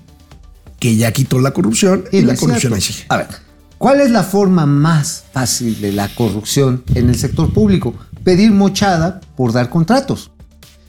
que 0.81 0.97
ya 0.97 1.13
quitó 1.13 1.41
la 1.41 1.53
corrupción 1.53 2.05
y, 2.11 2.23
la 2.23 2.35
corrupción. 2.35 2.75
A 3.09 3.17
ver, 3.19 3.29
¿cuál 3.79 4.01
es 4.01 4.11
la 4.11 4.25
forma 4.25 4.67
más 4.67 5.25
fácil 5.33 5.81
de 5.81 5.93
la 5.93 6.13
corrupción 6.15 6.83
en 6.95 7.09
el 7.09 7.17
sector 7.17 7.53
público? 7.53 7.95
Pedir 8.25 8.51
mochada 8.51 9.21
por 9.37 9.53
dar 9.53 9.69
contratos. 9.69 10.31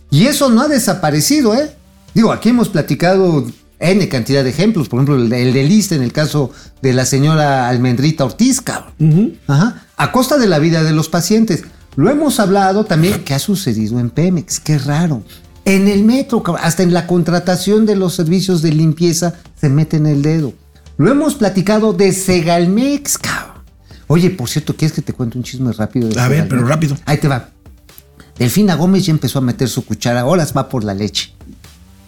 Y 0.10 0.26
eso 0.26 0.50
no 0.50 0.62
ha 0.62 0.67
desaparecido, 0.67 1.56
¿eh? 1.56 1.72
Digo, 2.13 2.32
aquí 2.32 2.50
hemos 2.50 2.69
platicado 2.69 3.46
N 3.80 4.08
cantidad 4.10 4.43
de 4.43 4.50
ejemplos, 4.52 4.88
por 4.88 5.00
ejemplo, 5.00 5.15
el, 5.15 5.30
de- 5.30 5.43
el 5.43 5.54
de 5.54 5.96
en 5.96 6.04
el 6.04 6.13
caso 6.13 6.52
de 6.82 6.93
la 6.93 7.06
señora 7.06 7.67
Almendrita 7.67 8.24
Ortiz, 8.24 8.62
cabrón. 8.62 9.38
Ajá. 9.48 9.86
A 9.98 10.12
costa 10.12 10.38
de 10.38 10.48
la 10.48 10.60
vida 10.60 10.84
de 10.84 10.93
los 10.93 11.10
pacientes. 11.10 11.63
Lo 11.95 12.10
hemos 12.10 12.39
hablado 12.39 12.86
también 12.86 13.23
que 13.23 13.34
ha 13.34 13.39
sucedido 13.39 13.99
en 13.99 14.10
Pemex, 14.10 14.60
qué 14.60 14.77
raro. 14.79 15.23
En 15.65 15.88
el 15.88 16.03
metro, 16.03 16.43
hasta 16.62 16.84
en 16.84 16.93
la 16.93 17.08
contratación 17.08 17.86
de 17.86 17.95
los 17.95 18.15
servicios 18.15 18.62
de 18.62 18.71
limpieza 18.71 19.36
se 19.60 19.69
meten 19.69 20.06
el 20.08 20.21
dedo. 20.21 20.53
Lo 20.97 21.12
hemos 21.12 21.36
platicado 21.36 21.93
de 21.93 22.12
Segalmex, 22.12 23.17
cabrón. 23.17 23.53
Oye, 24.08 24.29
por 24.29 24.49
cierto, 24.49 24.75
¿quieres 24.75 24.93
que 24.93 25.01
te 25.01 25.13
cuente 25.13 25.38
un 25.38 25.43
chisme 25.43 25.71
rápido? 25.71 26.10
de 26.10 26.19
A 26.19 26.27
ver, 26.27 26.47
pero 26.47 26.65
rápido. 26.67 26.97
Ahí 27.06 27.17
te 27.17 27.27
va. 27.27 27.49
Delfina 28.38 28.75
Gómez 28.75 29.06
ya 29.06 29.12
empezó 29.12 29.39
a 29.39 29.41
meter 29.41 29.69
su 29.69 29.86
cuchara, 29.86 30.21
ahora 30.21 30.45
va 30.58 30.67
por 30.67 30.84
la 30.84 30.93
leche. 30.93 31.34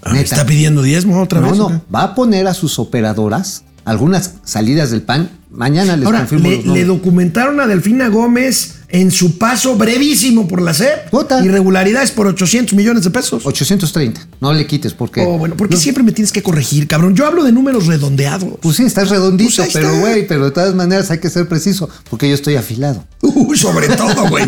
Ah, 0.04 0.10
¿me 0.12 0.20
Neta. 0.20 0.36
¿Está 0.36 0.46
pidiendo 0.46 0.82
diezmo 0.82 1.20
otra 1.22 1.40
No, 1.40 1.50
vez? 1.50 1.58
no, 1.58 1.66
¿o 1.68 1.70
qué? 1.70 1.80
va 1.94 2.04
a 2.04 2.16
poner 2.16 2.48
a 2.48 2.54
sus 2.54 2.78
operadoras 2.80 3.64
algunas 3.86 4.34
salidas 4.44 4.92
del 4.92 5.02
pan. 5.04 5.30
Mañana 5.52 5.96
les 5.96 6.06
Ahora, 6.06 6.20
confirmo 6.20 6.50
le, 6.50 6.56
los 6.58 6.66
nombres. 6.66 6.84
le 6.84 6.94
documentaron 6.94 7.60
a 7.62 7.68
Delfina 7.68 8.10
Gómez 8.10 8.80
en 8.90 9.10
su 9.10 9.38
paso 9.38 9.78
brevísimo 9.78 10.50
por 10.50 10.62
la 10.62 10.74
SEP. 10.74 11.14
Irregularidades 11.46 12.12
por 12.12 12.28
800 12.28 12.74
millones 12.74 13.06
de 13.06 13.10
pesos. 13.10 13.46
830. 13.46 14.20
No 14.42 14.52
le 14.52 14.68
quites 14.68 14.94
porque. 14.94 15.22
Oh, 15.22 15.38
bueno, 15.38 15.56
porque 15.56 15.78
siempre 15.78 16.04
me 16.04 16.12
tienes 16.12 16.34
que 16.34 16.44
corregir, 16.44 16.90
cabrón. 16.90 17.16
Yo 17.16 17.26
hablo 17.26 17.46
de 17.46 17.54
números 17.54 17.88
redondeados. 17.88 18.56
Pues 18.62 18.76
sí, 18.76 18.84
estás 18.84 19.10
redondito, 19.10 19.54
Pues 19.64 19.70
pero 19.72 19.88
está. 19.88 20.00
güey, 20.00 20.28
pero 20.28 20.44
de 20.46 20.52
todas 20.52 20.76
maneras 20.76 21.10
hay 21.12 21.20
que 21.20 21.30
ser 21.30 21.48
preciso 21.48 21.90
porque 22.10 22.28
yo 22.28 22.36
estoy 22.36 22.56
afilado. 22.56 23.06
Uy, 23.22 23.58
sobre 23.58 23.88
todo, 23.88 24.28
güey. 24.28 24.44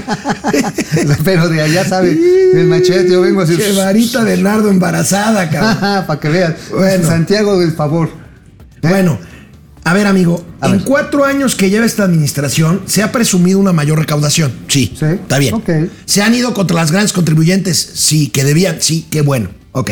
pero 1.23 1.47
de 1.47 1.61
allá 1.61 1.85
sabe, 1.87 2.19
el 2.53 2.67
machete, 2.67 3.09
yo 3.11 3.21
vengo 3.21 3.41
así. 3.41 3.55
Qué 3.55 3.71
varita 3.71 4.25
de 4.25 4.37
nardo 4.37 4.69
embarazada, 4.69 5.49
cabrón. 5.49 6.05
Para 6.07 6.19
que 6.19 6.29
vean. 6.29 6.55
Bueno. 6.71 7.07
Santiago 7.07 7.57
del 7.59 7.71
favor. 7.71 8.26
Bueno, 8.89 9.17
a 9.83 9.93
ver, 9.93 10.05
amigo, 10.07 10.45
A 10.59 10.67
en 10.67 10.71
ver. 10.73 10.81
cuatro 10.83 11.23
años 11.25 11.55
que 11.55 11.69
lleva 11.69 11.85
esta 11.85 12.03
administración, 12.03 12.81
se 12.85 13.03
ha 13.03 13.11
presumido 13.11 13.59
una 13.59 13.71
mayor 13.73 13.99
recaudación. 13.99 14.51
Sí, 14.67 14.93
Sí. 14.99 15.05
está 15.05 15.37
bien. 15.39 15.61
Se 16.05 16.21
han 16.21 16.33
ido 16.35 16.53
contra 16.53 16.75
las 16.75 16.91
grandes 16.91 17.13
contribuyentes. 17.13 17.77
Sí, 17.95 18.27
que 18.27 18.43
debían. 18.43 18.77
Sí, 18.81 19.05
qué 19.09 19.21
bueno. 19.21 19.49
Ok. 19.71 19.91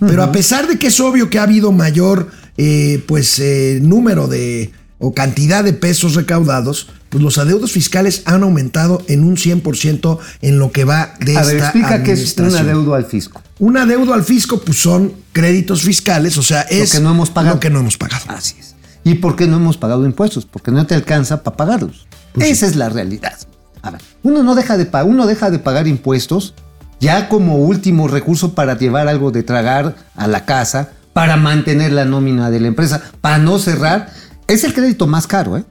Pero 0.00 0.22
a 0.22 0.30
pesar 0.32 0.66
de 0.68 0.78
que 0.78 0.88
es 0.88 1.00
obvio 1.00 1.28
que 1.30 1.38
ha 1.38 1.42
habido 1.42 1.72
mayor, 1.72 2.30
eh, 2.56 3.02
pues, 3.06 3.38
eh, 3.40 3.78
número 3.82 4.26
de 4.28 4.72
o 4.98 5.14
cantidad 5.14 5.62
de 5.62 5.72
pesos 5.72 6.14
recaudados, 6.16 6.88
pues 7.08 7.22
los 7.22 7.38
adeudos 7.38 7.72
fiscales 7.72 8.22
han 8.26 8.42
aumentado 8.42 9.02
en 9.08 9.24
un 9.24 9.36
100% 9.36 10.18
en 10.42 10.58
lo 10.58 10.72
que 10.72 10.84
va 10.84 11.14
de 11.20 11.36
A 11.36 11.40
esta 11.40 11.52
ver, 11.52 11.62
explica 11.62 12.02
qué 12.02 12.12
es 12.12 12.36
un 12.38 12.54
adeudo 12.54 12.94
al 12.94 13.06
fisco. 13.06 13.42
Un 13.58 13.76
adeudo 13.76 14.14
al 14.14 14.24
fisco, 14.24 14.60
pues 14.60 14.78
son 14.78 15.12
créditos 15.32 15.82
fiscales, 15.82 16.36
o 16.36 16.42
sea, 16.42 16.62
es 16.62 16.92
que 16.92 17.00
no 17.00 17.10
hemos 17.10 17.30
pagado. 17.30 17.56
Lo 17.56 17.60
que 17.60 17.70
no 17.70 17.80
hemos 17.80 17.96
pagado. 17.96 18.24
Así 18.28 18.56
es. 18.58 18.74
¿Y 19.04 19.14
por 19.14 19.36
qué 19.36 19.46
no 19.46 19.56
hemos 19.56 19.76
pagado 19.76 20.04
impuestos? 20.04 20.44
Porque 20.44 20.70
no 20.70 20.86
te 20.86 20.94
alcanza 20.94 21.42
para 21.42 21.56
pagarlos. 21.56 22.06
Pues 22.32 22.50
Esa 22.50 22.66
es 22.66 22.76
la 22.76 22.88
realidad. 22.88 23.38
A 23.82 23.90
ver, 23.90 24.00
uno 24.22 24.42
no 24.42 24.54
deja 24.54 24.76
de 24.76 24.88
uno 25.04 25.26
deja 25.26 25.50
de 25.50 25.58
pagar 25.58 25.86
impuestos 25.86 26.54
ya 27.00 27.28
como 27.28 27.58
último 27.58 28.08
recurso 28.08 28.54
para 28.54 28.76
llevar 28.76 29.08
algo 29.08 29.30
de 29.30 29.42
tragar 29.42 29.96
a 30.16 30.26
la 30.26 30.44
casa, 30.44 30.90
para 31.12 31.36
mantener 31.36 31.92
la 31.92 32.04
nómina 32.04 32.50
de 32.50 32.60
la 32.60 32.68
empresa, 32.68 33.02
para 33.20 33.38
no 33.38 33.58
cerrar. 33.58 34.10
Es 34.46 34.64
el 34.64 34.74
crédito 34.74 35.06
más 35.06 35.26
caro, 35.26 35.56
¿eh? 35.56 35.64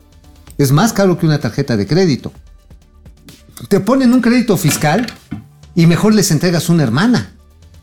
Es 0.57 0.71
más 0.71 0.93
caro 0.93 1.17
que 1.17 1.25
una 1.25 1.39
tarjeta 1.39 1.77
de 1.77 1.85
crédito. 1.85 2.31
Te 3.69 3.79
ponen 3.79 4.13
un 4.13 4.21
crédito 4.21 4.57
fiscal 4.57 5.07
y 5.75 5.85
mejor 5.85 6.15
les 6.15 6.31
entregas 6.31 6.69
una 6.69 6.83
hermana, 6.83 7.33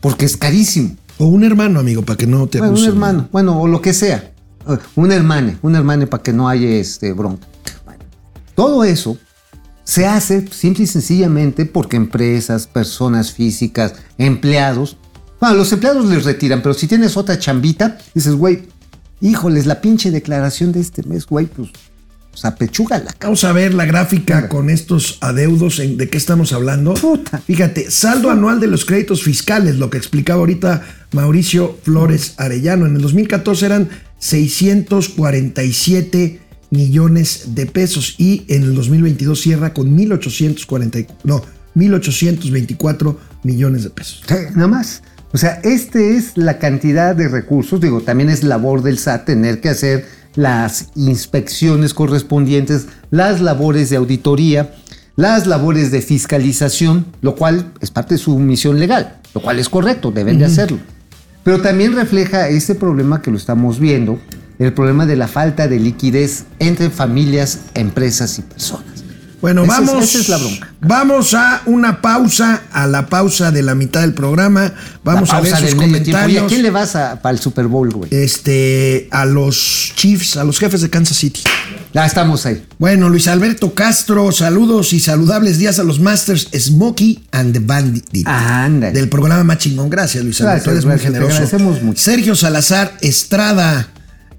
porque 0.01 0.25
es 0.25 0.37
carísimo. 0.37 0.95
O 1.17 1.27
un 1.27 1.43
hermano, 1.43 1.79
amigo, 1.79 2.01
para 2.01 2.17
que 2.17 2.27
no 2.27 2.47
te 2.47 2.59
Bueno, 2.59 2.73
un 2.73 2.85
hermano, 2.85 3.29
bueno, 3.31 3.61
o 3.61 3.67
lo 3.67 3.81
que 3.81 3.93
sea. 3.93 4.31
Un 4.95 5.11
hermane, 5.11 5.57
un 5.61 5.75
hermane 5.75 6.07
para 6.07 6.23
que 6.23 6.33
no 6.33 6.49
haya 6.49 6.67
este 6.67 7.13
bronca. 7.13 7.47
Bueno, 7.85 8.03
todo 8.55 8.83
eso 8.83 9.17
se 9.83 10.07
hace 10.07 10.47
simple 10.47 10.83
y 10.83 10.87
sencillamente 10.87 11.65
porque 11.65 11.95
empresas, 11.95 12.67
personas 12.67 13.31
físicas, 13.31 13.93
empleados, 14.17 14.97
bueno, 15.39 15.55
los 15.55 15.71
empleados 15.71 16.05
les 16.05 16.23
retiran, 16.23 16.61
pero 16.61 16.73
si 16.73 16.87
tienes 16.87 17.17
otra 17.17 17.37
chambita, 17.37 17.97
dices, 18.13 18.33
güey, 18.35 18.67
híjoles, 19.21 19.65
la 19.65 19.81
pinche 19.81 20.09
declaración 20.09 20.71
de 20.71 20.79
este 20.79 21.03
mes, 21.03 21.25
güey, 21.27 21.45
pues, 21.45 21.69
o 22.35 22.37
sea, 22.37 22.55
pechúgala. 22.55 23.15
Vamos 23.21 23.43
a 23.45 23.51
ver 23.53 23.73
la 23.73 23.85
gráfica 23.85 24.47
con 24.49 24.69
estos 24.69 25.17
adeudos. 25.21 25.79
en- 25.79 25.95
¿De 25.97 26.09
qué 26.09 26.17
estamos 26.17 26.51
hablando? 26.53 26.93
Puta. 26.93 27.39
Fíjate, 27.39 27.89
saldo 27.89 28.29
anual 28.29 28.59
de 28.59 28.67
los 28.67 28.83
créditos 28.85 29.23
fiscales, 29.23 29.77
lo 29.77 29.89
que 29.89 29.97
explicaba 29.97 30.39
ahorita 30.41 30.83
Mauricio 31.13 31.79
Flores 31.83 32.33
Arellano. 32.37 32.85
En 32.85 32.95
el 32.97 33.01
2014 33.01 33.65
eran 33.65 33.89
647 34.19 36.41
millones 36.71 37.55
de 37.55 37.65
pesos 37.65 38.15
y 38.17 38.43
en 38.49 38.63
el 38.63 38.75
2022 38.75 39.39
cierra 39.39 39.73
con 39.73 39.95
1840, 39.95 40.99
no, 41.23 41.41
1824 41.75 43.17
millones 43.43 43.83
de 43.83 43.89
pesos. 43.91 44.21
Sí, 44.27 44.35
Nada 44.55 44.67
más. 44.67 45.01
O 45.31 45.37
sea, 45.37 45.59
este 45.63 46.15
es 46.15 46.31
la 46.37 46.59
cantidad 46.59 47.13
de 47.15 47.27
recursos. 47.27 47.81
Digo, 47.81 48.01
también 48.01 48.29
es 48.29 48.43
labor 48.43 48.81
del 48.83 48.97
SAT 48.97 49.25
tener 49.25 49.59
que 49.59 49.67
hacer 49.67 50.05
las 50.35 50.89
inspecciones 50.95 51.93
correspondientes, 51.93 52.87
las 53.11 53.41
labores 53.41 53.89
de 53.89 53.97
auditoría, 53.97 54.73
las 55.15 55.47
labores 55.47 55.91
de 55.91 56.01
fiscalización, 56.01 57.05
lo 57.21 57.35
cual 57.35 57.71
es 57.81 57.91
parte 57.91 58.15
de 58.15 58.19
su 58.19 58.37
misión 58.37 58.79
legal. 58.79 59.17
lo 59.33 59.41
cual 59.41 59.59
es 59.59 59.67
correcto, 59.67 60.11
deben 60.11 60.39
de 60.39 60.45
hacerlo. 60.45 60.77
Pero 61.43 61.61
también 61.61 61.93
refleja 61.93 62.47
este 62.47 62.73
problema 62.73 63.21
que 63.21 63.31
lo 63.31 63.37
estamos 63.37 63.79
viendo, 63.79 64.17
el 64.59 64.71
problema 64.71 65.05
de 65.05 65.17
la 65.17 65.27
falta 65.27 65.67
de 65.67 65.77
liquidez 65.77 66.45
entre 66.59 66.89
familias, 66.89 67.59
empresas 67.73 68.39
y 68.39 68.43
personas. 68.43 68.94
Bueno, 69.45 69.63
Esa 69.63 69.79
es- 69.81 69.87
vamos. 69.87 70.03
esa 70.03 70.17
es 70.19 70.29
la 70.29 70.37
bronca. 70.37 70.73
Vamos 70.81 71.33
a 71.35 71.61
una 71.67 72.01
pausa, 72.01 72.63
a 72.73 72.87
la 72.87 73.05
pausa 73.05 73.51
de 73.51 73.61
la 73.61 73.75
mitad 73.75 74.01
del 74.01 74.13
programa. 74.15 74.73
Vamos 75.03 75.29
a 75.31 75.39
ver 75.39 75.51
sus 75.51 75.59
tiempo. 75.59 75.83
Oye, 75.83 75.85
¿a 75.85 75.99
comentarios. 75.99 76.45
quién 76.47 76.63
le 76.63 76.71
vas 76.71 76.95
a- 76.95 77.21
para 77.21 77.33
el 77.35 77.39
Super 77.39 77.67
Bowl, 77.67 77.91
güey? 77.91 78.09
Este, 78.11 79.07
a 79.11 79.25
los 79.25 79.91
Chiefs, 79.95 80.37
a 80.37 80.43
los 80.43 80.57
jefes 80.57 80.81
de 80.81 80.89
Kansas 80.89 81.17
City. 81.17 81.41
Ya 81.93 82.05
estamos 82.05 82.45
ahí. 82.47 82.65
Bueno, 82.79 83.07
Luis 83.07 83.27
Alberto 83.27 83.73
Castro, 83.73 84.31
saludos 84.31 84.91
y 84.93 84.99
saludables 84.99 85.59
días 85.59 85.77
a 85.79 85.83
los 85.83 85.99
Masters 85.99 86.49
Smokey 86.57 87.23
and 87.31 87.53
the 87.53 87.59
Bandit. 87.59 88.27
Ándale. 88.27 88.91
Del 88.93 89.07
programa 89.09 89.43
más 89.43 89.59
chingón. 89.59 89.89
Gracias, 89.91 90.23
Luis 90.23 90.41
Alberto. 90.41 90.71
Gracias, 90.71 90.73
Eres 90.73 90.85
muy 90.85 90.89
gracias, 90.93 91.11
te 91.11 91.13
generoso. 91.19 91.35
agradecemos 91.35 91.81
mucho. 91.83 92.01
Sergio 92.01 92.35
Salazar 92.35 92.97
Estrada. 93.01 93.87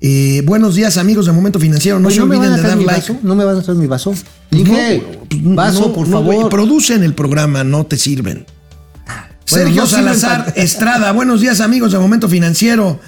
Eh, 0.01 0.43
buenos 0.45 0.75
días, 0.75 0.97
amigos 0.99 1.27
de 1.27 1.33
Momento 1.33 1.59
Financiero. 1.59 1.99
No 1.99 2.09
Oye, 2.09 2.17
se 2.17 2.21
¿no 2.21 2.27
me 2.27 2.37
olviden 2.37 2.57
de 2.57 2.63
dar 2.63 2.77
like. 2.77 2.93
vaso? 2.93 3.19
¿No 3.23 3.35
me 3.35 3.45
vas 3.45 3.59
a 3.59 3.63
traer 3.63 3.79
mi 3.79 3.87
vaso? 3.87 4.11
Pues 4.11 4.25
Dije, 4.65 5.03
no, 5.03 5.19
pues 5.29 5.55
vaso, 5.55 5.81
no, 5.81 5.93
por 5.93 6.09
favor. 6.11 6.49
producen 6.51 7.03
el 7.03 7.15
programa, 7.15 7.65
no 7.65 7.87
te 7.87 7.97
sirven. 7.97 8.47
Bueno, 9.49 9.67
Sergio 9.67 9.87
sirven 9.87 10.05
Salazar 10.19 10.53
Estrada, 10.57 11.13
buenos 11.13 11.41
días 11.41 11.61
amigos 11.61 11.93
de 11.93 11.99
Momento 11.99 12.29
Financiero. 12.29 12.99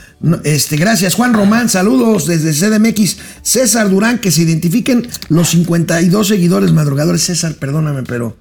Este, 0.45 0.77
gracias. 0.77 1.15
Juan 1.15 1.35
Román, 1.35 1.69
saludos 1.69 2.27
desde 2.27 2.53
CDMX. 2.53 3.17
César 3.43 3.91
Durán, 3.91 4.19
que 4.19 4.31
se 4.31 4.43
identifiquen 4.43 5.09
los 5.29 5.49
52 5.51 6.29
seguidores 6.29 6.73
madrugadores. 6.73 7.23
César, 7.25 7.55
perdóname, 7.55 8.05
pero 8.05 8.37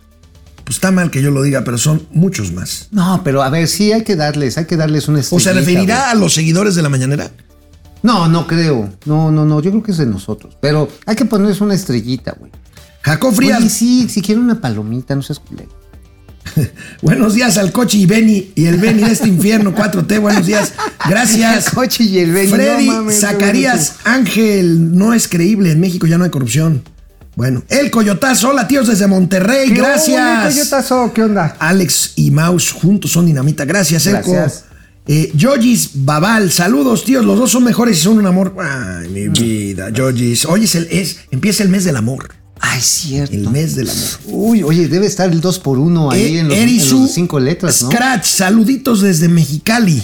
pues 0.64 0.78
está 0.78 0.92
mal 0.92 1.10
que 1.10 1.22
yo 1.22 1.32
lo 1.32 1.42
diga, 1.42 1.64
pero 1.64 1.78
son 1.78 2.08
muchos 2.12 2.52
más. 2.52 2.88
No, 2.92 3.22
pero 3.24 3.42
a 3.42 3.50
ver, 3.50 3.68
sí 3.68 3.92
hay 3.94 4.04
que 4.04 4.16
darles, 4.16 4.58
hay 4.58 4.66
que 4.66 4.76
darles 4.78 5.08
una 5.08 5.22
¿O 5.32 5.40
se 5.40 5.54
referirá 5.54 6.12
a 6.12 6.16
los 6.16 6.34
seguidores 6.34 6.76
de 6.76 6.82
la 6.84 6.90
mañanera? 6.90 7.32
No, 8.08 8.30
no 8.30 8.48
creo. 8.48 8.90
No, 9.04 9.32
no, 9.32 9.44
no. 9.44 9.60
Yo 9.62 9.70
creo 9.70 9.84
que 9.84 9.92
es 9.92 9.98
de 9.98 10.06
nosotros. 10.06 10.58
Pero 10.62 10.88
hay 11.06 11.18
que 11.18 11.26
ponerles 11.26 11.60
una 11.60 11.74
estrellita, 11.74 12.38
güey. 12.40 12.50
Jacob 13.02 13.36
Frías, 13.36 13.60
Oye, 13.60 13.70
sí, 13.70 14.08
si 14.08 14.22
quieren 14.22 14.46
una 14.46 14.62
palomita, 14.62 15.14
no 15.14 15.22
seas 15.22 15.40
culero. 15.40 15.70
buenos 17.02 17.34
días 17.34 17.58
al 17.58 17.74
Cochi 17.74 18.04
y 18.04 18.06
Benny 18.06 18.54
y 18.56 18.68
el 18.68 18.78
Benny 18.78 19.04
de 19.04 19.12
este 19.12 19.28
infierno 19.28 19.76
4T. 19.76 20.22
Buenos 20.22 20.46
días. 20.46 20.72
Gracias. 21.10 21.68
El 21.68 21.74
Cochi 21.76 22.06
y 22.06 22.20
el 22.20 22.32
Benny, 22.32 22.48
Freddy 22.48 22.86
no 22.86 22.94
mames, 22.94 23.20
Zacarías 23.20 23.96
Ángel, 24.06 24.98
no 24.98 25.14
es 25.14 25.28
creíble. 25.28 25.72
En 25.72 25.82
México 25.82 26.08
ya 26.08 26.18
no 26.18 26.24
hay 26.24 26.30
corrupción. 26.30 26.84
Bueno, 27.36 27.62
el 27.68 27.92
Coyotazo, 27.92 28.50
hola 28.52 28.70
tíos 28.70 28.88
desde 28.88 29.06
Monterrey, 29.06 29.68
¿Qué 29.68 29.76
gracias. 29.76 30.46
hubo, 30.46 30.50
Coyotazo? 30.50 31.12
¿Qué 31.14 31.24
onda? 31.24 31.58
Alex 31.60 32.14
y 32.16 32.32
Maus 32.32 32.72
juntos 32.72 33.12
son 33.12 33.26
dinamita. 33.26 33.66
Gracias, 33.66 34.08
Elco. 34.08 34.32
Gracias. 34.32 34.67
Eh, 35.08 35.32
Yogis 35.36 35.92
Babal, 35.94 36.52
saludos, 36.52 37.04
tíos. 37.06 37.24
Los 37.26 37.38
dos 37.40 37.52
son 37.52 37.64
mejores 37.64 37.98
y 37.98 38.02
son 38.02 38.18
un 38.18 38.26
amor. 38.26 38.56
Ay, 38.60 39.08
mi 39.10 39.28
vida, 39.30 39.90
Yogis. 39.90 40.46
Hoy 40.46 40.66
es 40.66 40.76
el, 40.76 40.88
es, 40.92 41.20
empieza 41.32 41.64
el 41.64 41.70
mes 41.70 41.84
del 41.86 41.96
amor. 41.96 42.34
Ay, 42.60 42.82
cierto. 42.82 43.34
El 43.34 43.50
mes 43.50 43.76
del 43.76 43.90
amor. 43.90 44.04
Uy, 44.26 44.64
oye, 44.64 44.88
debe 44.88 45.06
estar 45.06 45.32
el 45.32 45.40
2 45.40 45.60
por 45.60 45.78
1 45.80 46.12
ahí 46.12 46.36
Eh, 46.36 46.40
en, 46.40 46.48
los, 46.50 46.58
en 46.58 46.64
Erisu 46.64 47.02
los 47.04 47.12
cinco 47.14 47.40
letras, 47.40 47.84
¿no? 47.84 47.92
Scratch, 47.92 48.26
saluditos 48.26 49.02
desde 49.02 49.28
Mexicali. 49.30 50.04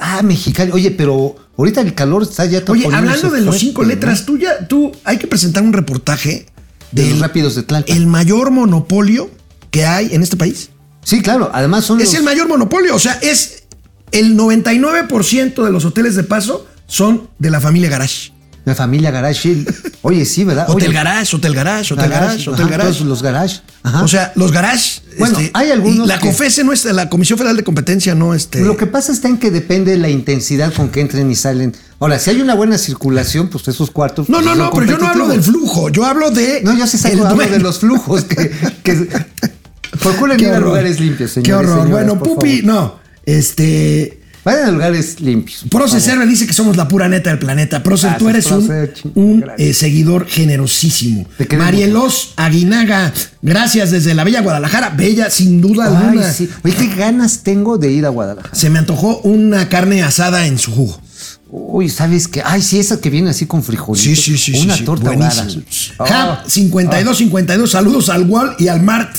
Ah, 0.00 0.22
Mexicali. 0.22 0.72
Oye, 0.72 0.90
pero 0.90 1.36
ahorita 1.56 1.80
el 1.82 1.94
calor 1.94 2.22
está 2.22 2.44
ya 2.46 2.62
Oye, 2.68 2.86
hablando 2.86 3.30
de 3.30 3.40
los 3.42 3.46
fuerte, 3.56 3.58
cinco 3.60 3.82
¿no? 3.82 3.88
letras, 3.88 4.24
tú 4.24 4.38
ya, 4.38 4.66
tú, 4.66 4.90
hay 5.04 5.18
que 5.18 5.26
presentar 5.28 5.62
un 5.62 5.72
reportaje 5.72 6.46
De 6.90 7.02
los 7.02 7.10
del 7.12 7.20
rápidos 7.20 7.54
de 7.54 7.62
Tlalpan. 7.62 7.96
el 7.96 8.06
mayor 8.08 8.50
monopolio 8.50 9.30
que 9.70 9.84
hay 9.86 10.08
en 10.14 10.22
este 10.22 10.36
país. 10.36 10.70
Sí, 11.04 11.20
claro. 11.22 11.50
Además 11.52 11.84
son 11.84 12.00
Es 12.00 12.06
los... 12.06 12.14
el 12.14 12.22
mayor 12.24 12.48
monopolio, 12.48 12.94
o 12.94 12.98
sea, 12.98 13.18
es 13.22 13.64
el 14.12 14.36
99% 14.36 15.64
de 15.64 15.70
los 15.70 15.84
hoteles 15.84 16.14
de 16.16 16.24
paso 16.24 16.66
son 16.86 17.28
de 17.38 17.50
la 17.50 17.60
familia 17.60 17.88
Garage. 17.90 18.32
La 18.64 18.74
familia 18.74 19.10
Garage. 19.10 19.64
Oye, 20.02 20.26
sí, 20.26 20.44
¿verdad? 20.44 20.68
Hotel 20.68 20.88
Oye, 20.88 20.94
Garage, 20.94 21.34
Hotel 21.36 21.54
Garage, 21.54 21.94
Hotel 21.94 22.10
Garage, 22.10 22.50
Hotel 22.50 22.66
ajá, 22.66 22.70
Garage. 22.70 22.92
todos 22.92 23.06
los 23.06 23.22
Garage. 23.22 23.60
Ajá. 23.82 24.02
O 24.02 24.08
sea, 24.08 24.32
los 24.34 24.52
Garage. 24.52 25.00
Bueno, 25.18 25.38
este, 25.38 25.50
hay 25.54 25.70
algunos 25.70 26.06
La 26.06 26.18
que- 26.18 26.26
COFESE 26.28 26.64
no 26.64 26.72
es 26.74 26.84
la 26.84 27.08
Comisión 27.08 27.38
Federal 27.38 27.56
de 27.56 27.64
Competencia, 27.64 28.14
no 28.14 28.34
este. 28.34 28.60
Lo 28.60 28.76
que 28.76 28.84
pasa 28.86 29.10
está 29.12 29.28
en 29.28 29.38
que 29.38 29.50
depende 29.50 29.92
de 29.92 29.98
la 29.98 30.10
intensidad 30.10 30.72
con 30.74 30.90
que 30.90 31.00
entren 31.00 31.30
y 31.30 31.34
salen. 31.34 31.74
Ahora, 31.98 32.18
si 32.18 32.28
hay 32.28 32.42
una 32.42 32.54
buena 32.54 32.76
circulación, 32.76 33.48
pues 33.48 33.66
esos 33.68 33.90
cuartos. 33.90 34.28
No, 34.28 34.36
pues, 34.38 34.46
no, 34.46 34.54
no, 34.54 34.70
pero 34.70 34.84
yo 34.86 34.98
no 34.98 35.08
hablo 35.08 35.28
del 35.28 35.42
flujo, 35.42 35.88
yo 35.88 36.04
hablo 36.04 36.30
de. 36.30 36.60
No, 36.62 36.76
yo 36.76 36.86
sí 36.86 36.98
salgo 36.98 37.24
hablo 37.24 37.36
dueño. 37.36 37.52
de 37.52 37.58
los 37.60 37.78
flujos. 37.78 38.24
Que, 38.24 38.50
que- 38.82 39.08
procuren 40.02 40.38
ir 40.40 40.48
a 40.48 40.60
lugares 40.60 41.00
limpios, 41.00 41.30
señores. 41.30 41.46
Qué 41.48 41.54
horror. 41.54 41.84
señoras, 41.86 42.06
bueno, 42.06 42.22
Pupi, 42.22 42.60
favor. 42.60 42.64
no. 42.74 43.07
Este. 43.28 44.20
Vayan 44.44 44.68
a 44.68 44.70
lugares 44.70 45.20
limpios. 45.20 45.60
por 45.68 45.82
Proce 45.82 45.96
favor. 45.96 46.02
Server 46.02 46.28
dice 46.28 46.46
que 46.46 46.54
somos 46.54 46.78
la 46.78 46.88
pura 46.88 47.06
neta 47.08 47.28
del 47.28 47.38
planeta. 47.38 47.82
Procer, 47.82 48.16
tú 48.16 48.30
eres 48.30 48.46
un, 48.46 48.66
Procer, 48.66 48.94
eh, 49.58 49.74
seguidor 49.74 50.26
generosísimo. 50.26 51.26
Marielos 51.58 52.32
Aguinaga, 52.36 53.12
gracias 53.42 53.90
desde 53.90 54.14
la 54.14 54.24
Bella 54.24 54.40
Guadalajara. 54.40 54.90
Bella, 54.90 55.28
sin 55.28 55.60
duda 55.60 55.86
Ay, 55.88 55.94
alguna. 55.94 56.32
sí. 56.32 56.48
Oye, 56.64 56.74
qué 56.74 56.86
ganas 56.94 57.42
tengo 57.42 57.76
de 57.76 57.92
ir 57.92 58.06
a 58.06 58.08
Guadalajara. 58.08 58.54
Se 58.54 58.70
me 58.70 58.78
antojó 58.78 59.18
una 59.18 59.68
carne 59.68 60.02
asada 60.02 60.46
en 60.46 60.56
su 60.56 60.72
jugo. 60.72 60.98
Uy, 61.50 61.90
¿sabes 61.90 62.28
qué? 62.28 62.40
Ay, 62.42 62.62
sí, 62.62 62.78
esa 62.78 63.00
que 63.00 63.10
viene 63.10 63.30
así 63.30 63.44
con 63.44 63.62
frijolitos. 63.62 64.02
Sí, 64.02 64.16
sí, 64.16 64.38
sí. 64.38 64.62
Una 64.64 64.76
sí, 64.76 64.84
torta 64.84 65.10
ahogada. 65.10 65.44
Hub 65.44 66.48
5252, 66.48 67.70
saludos 67.70 68.08
al 68.08 68.22
Wall 68.22 68.54
y 68.58 68.68
al 68.68 68.82
Mart 68.82 69.14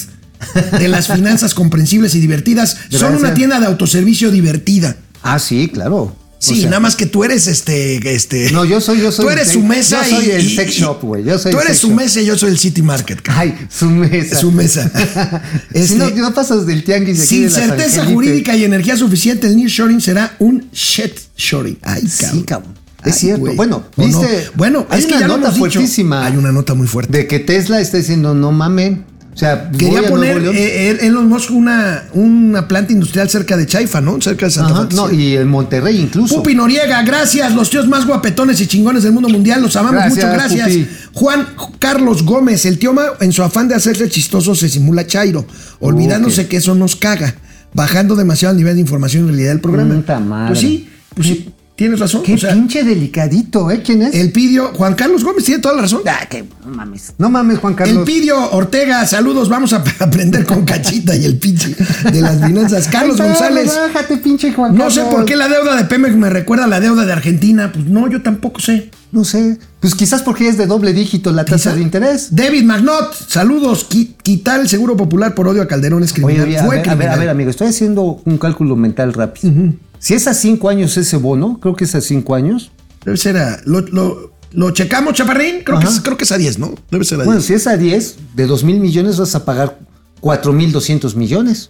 de 0.79 0.87
las 0.87 1.07
finanzas 1.07 1.53
comprensibles 1.53 2.15
y 2.15 2.19
divertidas. 2.19 2.77
Son 2.89 3.15
una 3.15 3.33
tienda 3.33 3.59
de 3.59 3.65
autoservicio 3.67 4.31
divertida. 4.31 4.95
Ah, 5.23 5.39
sí, 5.39 5.69
claro. 5.73 6.15
Sí, 6.41 6.53
O 6.53 6.55
sea, 6.61 6.65
nada 6.69 6.79
más 6.79 6.95
que 6.95 7.05
tú 7.05 7.25
eres 7.25 7.47
este, 7.47 8.15
este. 8.15 8.49
No, 8.53 8.63
yo 8.63 8.79
soy- 8.79 9.01
yo 9.01 9.11
soy 9.11 9.25
Tú 9.25 9.29
eres 9.29 9.47
el 9.49 9.53
su 9.55 9.61
mesa 9.61 10.01
yo 10.07 10.15
soy 10.15 10.25
y- 10.27 10.31
el 10.31 10.45
y- 10.49 10.55
sex 10.55 10.73
y- 10.77 10.79
shop, 10.79 11.01
güey, 11.03 11.25
yo 11.25 11.37
soy 11.37 11.51
Tú 11.51 11.59
eres 11.59 11.77
su 11.77 11.91
mesa 11.93 12.21
y 12.21 12.25
yo 12.27 12.37
soy 12.37 12.51
el 12.51 12.57
City 12.57 12.81
Market. 12.81 13.21
cara. 13.21 13.39
Ay, 13.41 13.67
su 13.69 13.89
mesa. 13.89 14.39
Su 14.39 14.49
mesa. 14.53 14.89
Si 15.73 15.79
Este, 15.79 15.97
no, 15.97 16.09
no 16.11 16.33
pasas 16.33 16.65
del 16.65 16.85
tianguis 16.85 17.17
de 17.17 17.23
aquí 17.25 17.35
sin 17.35 17.43
de 17.43 17.49
certeza 17.49 18.05
jurídica 18.05 18.55
y 18.55 18.63
energía 18.63 18.95
suficiente, 18.95 19.47
el 19.47 19.57
nearshoring 19.57 19.99
será 19.99 20.37
un 20.39 20.69
shit 20.71 21.11
shoring. 21.35 21.77
Ay, 21.81 22.03
Sí, 22.07 22.43
cabrón. 22.43 22.73
Es 23.03 23.15
Ay, 23.15 23.19
cierto. 23.19 23.53
Bueno, 23.55 23.83
viste. 23.97 24.49
Bueno, 24.55 24.87
hay 24.89 24.99
es 25.01 25.05
que 25.07 25.13
una 25.15 25.21
ya 25.21 25.27
nota 25.27 25.47
dicho. 25.49 25.59
fuertísima. 25.59 26.25
Hay 26.25 26.37
una 26.37 26.53
nota 26.53 26.73
muy 26.73 26.87
fuerte. 26.87 27.17
De 27.17 27.27
que 27.27 27.39
Tesla 27.39 27.81
está 27.81 27.97
diciendo, 27.97 28.33
no 28.33 28.53
mamen. 28.53 29.05
O 29.39 29.41
sea, 29.41 29.71
Quería 29.71 30.03
poner 30.03 30.37
eh, 30.53 30.97
Elon 30.99 31.29
Musk 31.29 31.51
una, 31.51 32.03
una 32.11 32.67
planta 32.67 32.91
industrial 32.91 33.29
cerca 33.29 33.55
de 33.55 33.65
Chaifa, 33.65 34.01
¿no? 34.01 34.19
Cerca 34.19 34.47
de 34.47 34.51
Santa 34.51 34.73
Ajá, 34.73 34.87
Fe. 34.89 34.95
no, 34.97 35.09
y 35.13 35.37
en 35.37 35.47
Monterrey 35.47 35.97
incluso. 35.97 36.35
Pupi 36.35 36.55
Noriega, 36.55 37.01
gracias, 37.03 37.55
los 37.55 37.69
tíos 37.69 37.87
más 37.87 38.05
guapetones 38.05 38.59
y 38.59 38.67
chingones 38.67 39.03
del 39.03 39.13
mundo 39.13 39.29
mundial, 39.29 39.61
los 39.61 39.77
amamos 39.77 40.01
Gracias, 40.01 40.25
mucho, 40.25 40.33
gracias. 40.33 40.67
Pupi. 40.67 40.87
Juan 41.13 41.47
Carlos 41.79 42.23
Gómez, 42.23 42.65
el 42.65 42.79
tío 42.79 42.93
en 43.21 43.31
su 43.31 43.41
afán 43.41 43.69
de 43.69 43.75
hacerse 43.75 44.09
chistoso, 44.09 44.55
se 44.55 44.67
simula 44.67 45.07
Chairo, 45.07 45.45
olvidándose 45.79 46.49
que 46.49 46.57
eso 46.57 46.75
nos 46.75 46.97
caga, 46.97 47.33
bajando 47.73 48.17
demasiado 48.17 48.51
el 48.51 48.57
nivel 48.57 48.75
de 48.75 48.81
información 48.81 49.23
y 49.23 49.27
realidad 49.27 49.51
del 49.51 49.61
programa. 49.61 50.47
Pues 50.47 50.59
sí, 50.59 50.89
pues 51.15 51.27
sí, 51.29 51.49
tienes 51.79 51.99
razón. 51.99 52.21
Qué 52.23 52.33
o 52.33 52.37
sea, 52.37 52.53
pinche 52.53 52.83
delicadito, 52.83 53.71
¿eh? 53.71 53.81
¿Quién 53.83 54.01
es? 54.03 54.13
el 54.13 54.31
pidio, 54.31 54.71
Juan 54.75 54.93
Carlos 54.95 55.23
Gómez 55.23 55.45
tiene 55.45 55.61
toda 55.61 55.75
la 55.75 55.81
razón. 55.83 56.01
Ah, 56.05 56.27
que 56.29 56.43
no 56.43 56.75
mames. 56.75 57.13
No 57.17 57.29
mames, 57.29 57.57
Juan 57.59 57.73
El 57.73 57.77
Carlos. 57.77 58.05
Pidio 58.05 58.51
Ortega, 58.51 59.05
saludos, 59.07 59.47
vamos 59.49 59.71
a 59.73 59.77
aprender 59.99 60.45
con 60.45 60.65
Cachita 60.65 61.15
y 61.15 61.25
el 61.25 61.37
pinche 61.39 61.75
de 62.11 62.21
las 62.21 62.43
finanzas. 62.45 62.87
Carlos 62.89 63.19
Ay, 63.19 63.27
González, 63.29 63.73
Bájate, 63.93 64.17
pinche 64.17 64.51
Juan 64.53 64.73
no 64.73 64.77
Carlos. 64.85 64.93
sé 64.93 65.01
por 65.05 65.25
qué 65.25 65.35
la 65.35 65.47
deuda 65.47 65.75
de 65.77 65.85
Pemex 65.85 66.15
me 66.15 66.29
recuerda 66.29 66.65
a 66.65 66.67
la 66.67 66.79
deuda 66.79 67.05
de 67.05 67.13
Argentina. 67.13 67.71
Pues 67.71 67.85
no, 67.85 68.07
yo 68.09 68.21
tampoco 68.21 68.59
sé. 68.59 68.91
No 69.11 69.23
sé. 69.23 69.57
Pues 69.79 69.95
quizás 69.95 70.21
porque 70.21 70.47
es 70.49 70.57
de 70.57 70.67
doble 70.67 70.93
dígito 70.93 71.31
la 71.31 71.43
tasa 71.45 71.73
de 71.73 71.81
interés. 71.81 72.35
David 72.35 72.63
Magnot, 72.63 73.13
saludos. 73.27 73.89
Qui- 73.89 74.13
Quitar 74.21 74.59
el 74.59 74.69
seguro 74.69 74.95
popular 74.97 75.33
por 75.33 75.47
odio 75.47 75.61
a 75.63 75.67
Calderón 75.67 76.03
es 76.03 76.13
criminal. 76.13 76.43
oye, 76.43 76.57
a 76.59 76.65
Fue 76.65 76.75
ver, 76.75 76.89
a 76.89 76.93
ver, 76.93 76.97
criminal. 76.97 77.13
a 77.13 77.19
ver, 77.19 77.29
amigo, 77.29 77.49
estoy 77.49 77.67
haciendo 77.69 78.21
un 78.25 78.37
cálculo 78.37 78.75
mental 78.75 79.13
rápido. 79.13 79.51
Si 79.99 80.13
es 80.13 80.27
a 80.27 80.33
cinco 80.33 80.69
años 80.69 80.95
ese 80.97 81.17
bono, 81.17 81.59
creo 81.61 81.75
que 81.75 81.83
es 81.83 81.93
a 81.95 82.01
cinco 82.01 82.35
años. 82.35 82.71
Debe 83.05 83.17
ser 83.17 83.37
a. 83.37 83.59
Lo, 83.65 83.81
lo- 83.81 84.33
lo 84.51 84.71
checamos, 84.71 85.13
Chaparrín. 85.13 85.63
Creo 85.63 85.79
que, 85.79 85.85
es, 85.85 85.99
creo 86.01 86.17
que 86.17 86.23
es 86.23 86.31
a 86.31 86.37
10, 86.37 86.57
¿no? 86.57 86.73
Debe 86.89 87.05
ser 87.05 87.17
a 87.19 87.23
10. 87.23 87.25
Bueno, 87.27 87.41
si 87.41 87.53
es 87.53 87.67
a 87.67 87.77
10, 87.77 88.15
de 88.35 88.47
2 88.47 88.63
mil 88.63 88.79
millones 88.79 89.19
vas 89.19 89.35
a 89.35 89.45
pagar 89.45 89.77
4 90.21 90.53
mil 90.53 90.71
200 90.71 91.15
millones. 91.15 91.69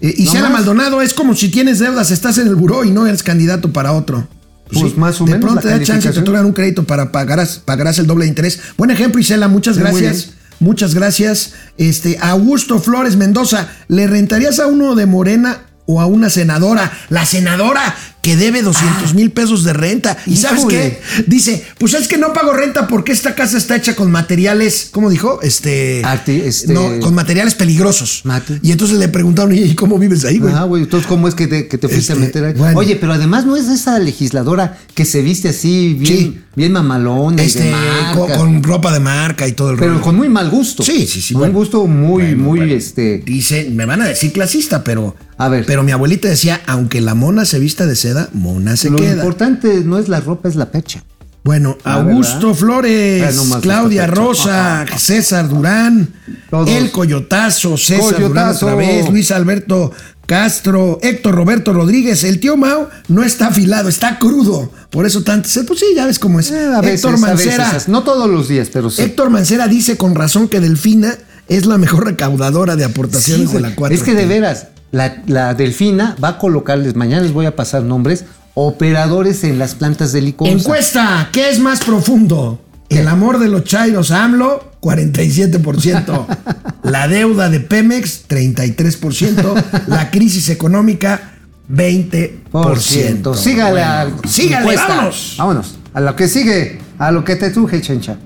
Eh, 0.00 0.14
y 0.16 0.24
no 0.26 0.32
Sara. 0.32 0.48
Maldonado 0.48 1.02
es 1.02 1.12
como 1.12 1.34
si 1.34 1.48
tienes 1.48 1.80
deudas, 1.80 2.10
estás 2.12 2.38
en 2.38 2.46
el 2.46 2.54
buró 2.54 2.84
y 2.84 2.90
no 2.92 3.06
eres 3.06 3.22
candidato 3.24 3.72
para 3.72 3.92
otro. 3.92 4.28
Pues 4.72 4.96
más 4.96 5.20
o 5.20 5.24
de 5.24 5.32
menos 5.32 5.46
pronto 5.46 5.56
la 5.56 5.60
te 5.62 5.68
da 5.68 5.74
chance 5.78 5.88
calificación. 5.92 6.22
otorgan 6.22 6.46
un 6.46 6.52
crédito 6.52 6.84
para 6.84 7.10
pagarás, 7.10 7.58
pagarás 7.64 7.98
el 7.98 8.06
doble 8.06 8.24
de 8.26 8.28
interés. 8.28 8.60
Buen 8.78 8.92
ejemplo, 8.92 9.20
Isela, 9.20 9.48
muchas 9.48 9.74
Sí, 9.74 9.80
gracias. 9.82 10.30
Muchas 10.60 10.94
gracias. 10.94 11.54
Este, 11.78 12.16
Augusto 12.20 12.78
Flores 12.78 13.16
Mendoza, 13.16 13.68
¿le 13.88 14.06
rentarías 14.06 14.60
a 14.60 14.68
uno 14.68 14.94
de 14.94 15.06
Morena 15.06 15.62
o 15.86 16.00
a 16.00 16.06
una 16.06 16.30
senadora? 16.30 16.92
La 17.08 17.26
senadora, 17.26 17.96
que 18.22 18.36
debe 18.36 18.62
200 18.62 19.14
mil 19.14 19.30
pesos 19.32 19.64
de 19.64 19.72
renta. 19.72 20.16
¿Y 20.26 20.36
sabes 20.36 20.64
qué? 20.66 21.00
Dice, 21.26 21.64
pues 21.78 21.94
es 21.94 22.06
que 22.06 22.18
no 22.18 22.32
pago 22.32 22.52
renta 22.52 22.86
porque 22.86 23.12
esta 23.12 23.34
casa 23.34 23.56
está 23.58 23.76
hecha 23.76 23.96
con 23.96 24.10
materiales, 24.10 24.88
¿cómo 24.92 25.10
dijo? 25.10 25.40
Este, 25.42 26.02
este- 26.26 26.72
no, 26.72 27.00
con 27.00 27.14
materiales 27.14 27.54
peligrosos. 27.54 28.20
Mate. 28.24 28.58
Y 28.62 28.72
entonces 28.72 28.98
le 28.98 29.08
preguntaron, 29.08 29.52
¿y 29.54 29.74
cómo 29.74 29.98
vives 29.98 30.24
ahí, 30.24 30.38
güey? 30.38 30.54
Ah, 30.54 30.64
güey, 30.64 30.82
entonces, 30.84 31.08
¿cómo 31.08 31.26
es 31.28 31.34
que 31.34 31.46
te, 31.46 31.66
que 31.66 31.78
te 31.78 31.88
fuiste 31.88 32.12
Este, 32.12 32.22
a 32.24 32.26
meter 32.26 32.44
ahí? 32.44 32.52
bueno. 32.54 32.78
Oye, 32.78 32.96
pero 32.96 33.12
además 33.14 33.46
no 33.46 33.56
es 33.56 33.66
esa 33.68 33.98
legisladora 33.98 34.78
que 34.94 35.04
se 35.04 35.22
viste 35.22 35.48
así, 35.48 35.94
bien, 35.94 36.16
Sí. 36.16 36.40
Bien 36.60 36.72
mamalona 36.72 37.42
este, 37.42 37.64
de 37.64 37.70
co- 38.14 38.20
marca, 38.28 38.36
con, 38.38 38.62
ropa 38.62 38.92
de 38.92 39.00
marca 39.00 39.48
y 39.48 39.52
todo 39.52 39.70
el 39.72 39.78
pero 39.78 39.92
rollo. 39.92 40.02
con 40.02 40.14
muy 40.16 40.28
mal 40.28 40.48
gusto. 40.50 40.82
Sí, 40.82 41.06
sí, 41.06 41.20
sí, 41.20 41.34
Un 41.34 41.40
bueno. 41.40 41.54
gusto 41.54 41.86
muy, 41.86 42.22
Bueno, 42.22 42.42
muy, 42.44 42.58
bueno. 42.60 42.74
este... 42.74 43.18
Dice, 43.24 43.68
me 43.70 43.86
van 43.86 44.02
a 44.02 44.06
decir 44.08 44.32
clasista, 44.32 44.84
pero. 44.84 45.16
A 45.38 45.48
ver. 45.48 45.64
Pero 45.66 45.82
mi 45.82 45.92
abuelita 45.92 46.28
decía, 46.28 46.60
aunque 46.66 47.00
la 47.00 47.14
mona 47.14 47.44
se 47.44 47.58
vista 47.58 47.86
de 47.86 47.96
seda, 47.96 48.28
mona 48.32 48.76
se 48.76 48.90
Lo 48.90 48.96
queda. 48.98 49.14
importante 49.14 49.82
no 49.84 49.98
es 49.98 50.08
la 50.08 50.20
ropa, 50.20 50.48
es 50.48 50.54
la 50.56 50.70
pecha. 50.70 51.02
Bueno, 51.42 51.78
Ah, 51.84 51.94
Augusto 51.94 52.48
¿verdad? 52.48 52.58
Flores, 52.60 53.38
Ah, 53.52 53.58
Claudia. 53.62 54.06
Rosa, 54.06 54.84
César 54.98 55.48
Durán, 55.48 56.10
Todos. 56.50 56.68
El 56.68 56.90
Coyotazo, 56.90 57.78
César 57.78 58.02
Durán 58.20 58.22
Coyotazo. 58.30 58.66
otra 58.66 58.76
vez, 58.76 59.08
Luis 59.10 59.30
Alberto 59.30 59.90
Castro, 60.30 61.00
Héctor 61.02 61.34
Roberto 61.34 61.72
Rodríguez. 61.72 62.22
El 62.22 62.38
tío 62.38 62.56
Mao 62.56 62.88
no 63.08 63.24
está 63.24 63.48
afilado, 63.48 63.88
está 63.88 64.20
crudo. 64.20 64.70
Por 64.90 65.04
eso 65.04 65.24
tanto. 65.24 65.48
Pues 65.66 65.80
sí, 65.80 65.86
ya 65.96 66.06
ves 66.06 66.20
cómo 66.20 66.38
es. 66.38 66.52
Eh, 66.52 66.64
a 66.72 66.80
veces, 66.80 67.00
Héctor 67.04 67.14
a 67.14 67.16
Mancera. 67.16 67.72
veces, 67.72 67.88
no 67.88 68.04
todos 68.04 68.30
los 68.30 68.46
días, 68.46 68.68
pero 68.72 68.90
sí. 68.90 69.02
Héctor 69.02 69.30
Mancera 69.30 69.66
dice 69.66 69.96
con 69.96 70.14
razón 70.14 70.46
que 70.46 70.60
Delfina 70.60 71.18
es 71.48 71.66
la 71.66 71.78
mejor 71.78 72.04
recaudadora 72.06 72.76
de 72.76 72.84
Sí, 72.84 72.90
aportaciones 72.92 73.46
güey. 73.50 73.60
de 73.60 73.68
la 73.70 73.74
4. 73.74 73.96
es 73.96 74.04
que 74.04 74.14
de 74.14 74.26
veras, 74.26 74.68
la, 74.92 75.20
la 75.26 75.54
Delfina 75.54 76.14
va 76.22 76.28
a 76.28 76.38
colocarles, 76.38 76.94
mañana 76.94 77.22
les 77.22 77.32
voy 77.32 77.46
a 77.46 77.56
pasar 77.56 77.82
nombres, 77.82 78.24
operadores 78.54 79.42
en 79.42 79.58
las 79.58 79.74
plantas 79.74 80.12
de 80.12 80.20
licor. 80.22 80.46
Encuesta, 80.46 81.28
¿qué 81.32 81.50
es 81.50 81.58
más 81.58 81.80
profundo? 81.80 82.60
El 82.90 83.08
amor 83.08 83.38
de 83.38 83.48
los 83.48 83.64
chairos 83.64 84.10
a 84.10 84.24
AMLO, 84.24 84.72
47%. 84.82 86.26
La 86.82 87.08
deuda 87.08 87.48
de 87.48 87.60
Pemex, 87.60 88.28
33%. 88.28 89.64
La 89.86 90.10
crisis 90.10 90.48
económica, 90.50 91.34
20%. 91.72 93.34
Sígale 93.34 93.82
a 93.82 94.04
Bueno, 94.04 94.20
sígale, 94.28 94.58
encuesta. 94.62 94.88
vámonos. 94.88 95.34
Vámonos. 95.38 95.74
A 95.94 96.00
lo 96.00 96.16
que 96.16 96.28
sigue, 96.28 96.78
a 96.98 97.10
lo 97.10 97.24
que 97.24 97.36
te 97.36 97.50
truje, 97.50 97.80
chencha. 97.80 98.16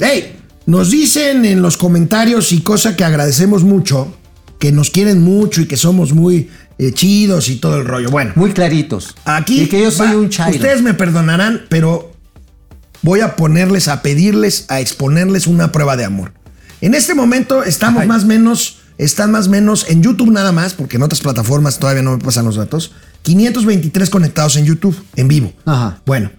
Hey, 0.00 0.36
nos 0.66 0.90
dicen 0.90 1.44
en 1.44 1.62
los 1.62 1.76
comentarios 1.76 2.52
y 2.52 2.60
cosa 2.60 2.96
que 2.96 3.04
agradecemos 3.04 3.62
mucho, 3.64 4.16
que 4.58 4.72
nos 4.72 4.90
quieren 4.90 5.22
mucho 5.22 5.60
y 5.60 5.66
que 5.66 5.76
somos 5.76 6.12
muy 6.12 6.48
eh, 6.78 6.92
chidos 6.92 7.48
y 7.48 7.56
todo 7.56 7.76
el 7.78 7.84
rollo. 7.84 8.10
Bueno, 8.10 8.32
Muy 8.36 8.52
claritos. 8.52 9.14
Aquí 9.24 9.62
Y 9.62 9.66
que 9.68 9.80
yo 9.82 9.90
soy 9.90 10.08
va- 10.08 10.16
un 10.16 10.28
chairo. 10.28 10.56
Ustedes 10.56 10.82
me 10.82 10.94
perdonarán, 10.94 11.62
pero 11.68 12.11
voy 13.02 13.20
a 13.20 13.36
ponerles, 13.36 13.88
a 13.88 14.02
pedirles, 14.02 14.66
a 14.68 14.80
exponerles 14.80 15.46
una 15.46 15.72
prueba 15.72 15.96
de 15.96 16.04
amor. 16.04 16.32
En 16.80 16.94
este 16.94 17.14
momento 17.14 17.62
estamos 17.62 18.02
Ay. 18.02 18.08
más 18.08 18.24
o 18.24 18.26
menos, 18.26 18.78
están 18.98 19.30
más 19.30 19.48
o 19.48 19.50
menos 19.50 19.86
en 19.88 20.02
YouTube 20.02 20.32
nada 20.32 20.52
más, 20.52 20.74
porque 20.74 20.96
en 20.96 21.02
otras 21.02 21.20
plataformas 21.20 21.78
todavía 21.78 22.02
no 22.02 22.16
me 22.16 22.18
pasan 22.18 22.44
los 22.44 22.56
datos. 22.56 22.92
523 23.22 24.10
conectados 24.10 24.56
en 24.56 24.64
YouTube, 24.64 25.00
en 25.16 25.28
vivo. 25.28 25.52
Ajá. 25.64 26.00
Bueno, 26.06 26.30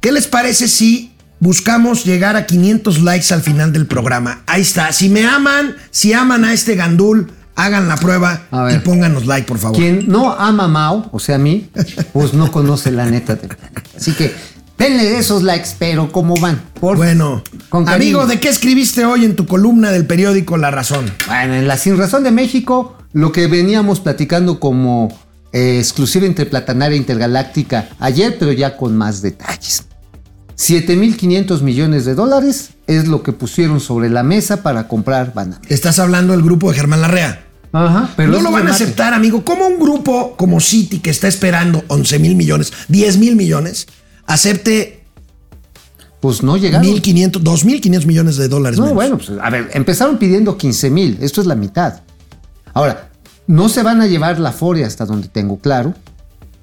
¿qué 0.00 0.12
les 0.12 0.26
parece 0.26 0.68
si 0.68 1.12
buscamos 1.40 2.04
llegar 2.04 2.36
a 2.36 2.46
500 2.46 3.02
likes 3.02 3.34
al 3.34 3.42
final 3.42 3.72
del 3.72 3.86
programa? 3.86 4.42
Ahí 4.46 4.62
está. 4.62 4.92
Si 4.92 5.10
me 5.10 5.26
aman, 5.26 5.76
si 5.90 6.14
aman 6.14 6.44
a 6.44 6.54
este 6.54 6.74
gandul, 6.74 7.30
hagan 7.54 7.88
la 7.88 7.96
prueba 7.96 8.42
y 8.74 8.78
pónganos 8.78 9.26
like, 9.26 9.46
por 9.46 9.58
favor. 9.58 9.76
Quien 9.76 10.08
no 10.08 10.32
ama 10.32 10.64
a 10.64 10.68
Mao, 10.68 11.08
o 11.12 11.18
sea, 11.18 11.34
a 11.34 11.38
mí, 11.38 11.68
pues 12.14 12.32
no 12.32 12.50
conoce 12.50 12.90
la 12.90 13.04
neta. 13.06 13.38
Así 13.94 14.12
que 14.12 14.34
denle 14.80 15.18
esos 15.18 15.42
likes, 15.42 15.70
pero 15.78 16.10
¿cómo 16.10 16.34
van? 16.40 16.60
Por 16.80 16.96
Bueno, 16.96 17.42
con 17.68 17.86
amigo, 17.88 18.26
¿de 18.26 18.40
qué 18.40 18.48
escribiste 18.48 19.04
hoy 19.04 19.26
en 19.26 19.36
tu 19.36 19.46
columna 19.46 19.92
del 19.92 20.06
periódico 20.06 20.56
La 20.56 20.70
Razón? 20.70 21.12
Bueno, 21.26 21.54
en 21.54 21.68
la 21.68 21.76
Sin 21.76 21.98
Razón 21.98 22.24
de 22.24 22.30
México, 22.30 22.96
lo 23.12 23.30
que 23.30 23.46
veníamos 23.46 24.00
platicando 24.00 24.58
como 24.58 25.08
eh, 25.52 25.78
exclusiva 25.78 26.26
interplatanaria 26.26 26.96
intergaláctica 26.96 27.90
ayer, 27.98 28.36
pero 28.38 28.52
ya 28.52 28.78
con 28.78 28.96
más 28.96 29.20
detalles. 29.20 29.84
7.500 30.56 31.60
millones 31.60 32.06
de 32.06 32.14
dólares 32.14 32.70
es 32.86 33.06
lo 33.06 33.22
que 33.22 33.32
pusieron 33.32 33.80
sobre 33.80 34.08
la 34.08 34.22
mesa 34.22 34.62
para 34.62 34.88
comprar 34.88 35.34
Banamex. 35.34 35.70
Estás 35.70 35.98
hablando 35.98 36.32
del 36.32 36.42
grupo 36.42 36.70
de 36.70 36.76
Germán 36.76 37.02
Larrea. 37.02 37.44
Ajá, 37.72 38.10
pero 38.16 38.32
no 38.32 38.40
lo 38.40 38.50
van 38.50 38.66
a 38.66 38.72
aceptar, 38.72 39.14
amigo. 39.14 39.44
¿Cómo 39.44 39.66
un 39.66 39.78
grupo 39.78 40.34
como 40.36 40.58
Citi, 40.60 40.98
que 40.98 41.10
está 41.10 41.28
esperando 41.28 41.84
11 41.86 42.18
mil 42.18 42.34
millones, 42.34 42.72
10 42.88 43.18
mil 43.18 43.36
millones, 43.36 43.86
acepte 44.30 45.02
Pues 46.20 46.42
no 46.42 46.56
llegaron. 46.56 46.86
1.500, 46.86 47.42
2.500 47.42 48.06
millones 48.06 48.36
de 48.36 48.48
dólares? 48.48 48.78
No, 48.78 48.86
menos? 48.86 48.94
bueno, 48.94 49.18
pues 49.18 49.30
a 49.40 49.50
ver, 49.50 49.70
empezaron 49.74 50.18
pidiendo 50.18 50.56
15 50.56 50.90
mil, 50.90 51.18
esto 51.20 51.40
es 51.40 51.46
la 51.46 51.54
mitad. 51.54 52.00
Ahora, 52.74 53.10
no 53.46 53.68
se 53.68 53.82
van 53.82 54.00
a 54.00 54.06
llevar 54.06 54.38
la 54.38 54.52
Fore 54.52 54.84
hasta 54.84 55.06
donde 55.06 55.28
tengo 55.28 55.58
claro. 55.58 55.94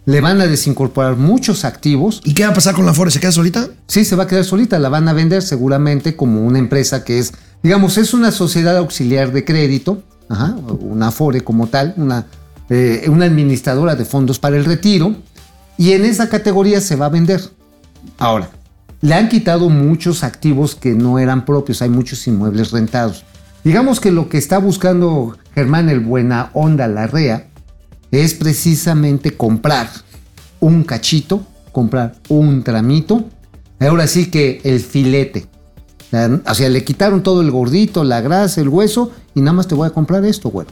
Le 0.05 0.21
van 0.21 0.39
a 0.39 0.47
desincorporar 0.47 1.17
muchos 1.17 1.65
activos. 1.65 2.21
¿Y 2.23 2.33
qué 2.33 2.43
va 2.43 2.51
a 2.51 2.53
pasar 2.53 2.73
con 2.73 2.85
la 2.85 2.93
Fore? 2.93 3.11
¿Se 3.11 3.19
queda 3.19 3.33
solita? 3.33 3.67
Sí, 3.87 4.05
se 4.05 4.15
va 4.15 4.23
a 4.23 4.27
quedar 4.27 4.45
solita, 4.45 4.79
la 4.79 4.87
van 4.87 5.09
a 5.09 5.13
vender 5.13 5.41
seguramente 5.41 6.15
como 6.15 6.45
una 6.45 6.59
empresa 6.59 7.03
que 7.03 7.19
es, 7.19 7.33
digamos, 7.61 7.97
es 7.97 8.13
una 8.13 8.31
sociedad 8.31 8.77
auxiliar 8.77 9.33
de 9.33 9.43
crédito, 9.43 10.01
ajá, 10.29 10.55
una 10.79 11.07
Afore 11.09 11.41
como 11.41 11.67
tal, 11.67 11.93
una, 11.97 12.25
eh, 12.69 13.05
una 13.09 13.25
administradora 13.25 13.95
de 13.95 14.05
fondos 14.05 14.39
para 14.39 14.55
el 14.55 14.63
retiro, 14.63 15.13
y 15.77 15.91
en 15.91 16.05
esa 16.05 16.29
categoría 16.29 16.79
se 16.79 16.95
va 16.95 17.07
a 17.07 17.09
vender. 17.09 17.41
Ahora, 18.17 18.49
le 19.01 19.13
han 19.13 19.29
quitado 19.29 19.69
muchos 19.69 20.23
activos 20.23 20.75
que 20.75 20.93
no 20.93 21.19
eran 21.19 21.45
propios, 21.45 21.81
hay 21.81 21.89
muchos 21.89 22.25
inmuebles 22.27 22.71
rentados. 22.71 23.23
Digamos 23.63 23.99
que 23.99 24.11
lo 24.11 24.29
que 24.29 24.37
está 24.37 24.57
buscando 24.59 25.37
Germán 25.53 25.89
el 25.89 25.99
Buena 25.99 26.49
Onda 26.53 26.87
Larrea 26.87 27.47
es 28.11 28.33
precisamente 28.33 29.31
comprar 29.35 29.89
un 30.59 30.83
cachito, 30.83 31.45
comprar 31.71 32.15
un 32.29 32.63
tramito, 32.63 33.25
ahora 33.79 34.07
sí 34.07 34.27
que 34.31 34.61
el 34.63 34.79
filete. 34.79 35.45
O 36.45 36.55
sea, 36.55 36.69
le 36.69 36.83
quitaron 36.85 37.21
todo 37.21 37.41
el 37.41 37.51
gordito, 37.51 38.03
la 38.03 38.21
grasa, 38.21 38.61
el 38.61 38.69
hueso, 38.69 39.11
y 39.35 39.41
nada 39.41 39.53
más 39.53 39.67
te 39.67 39.75
voy 39.75 39.87
a 39.87 39.91
comprar 39.91 40.23
esto, 40.25 40.49
güey. 40.49 40.65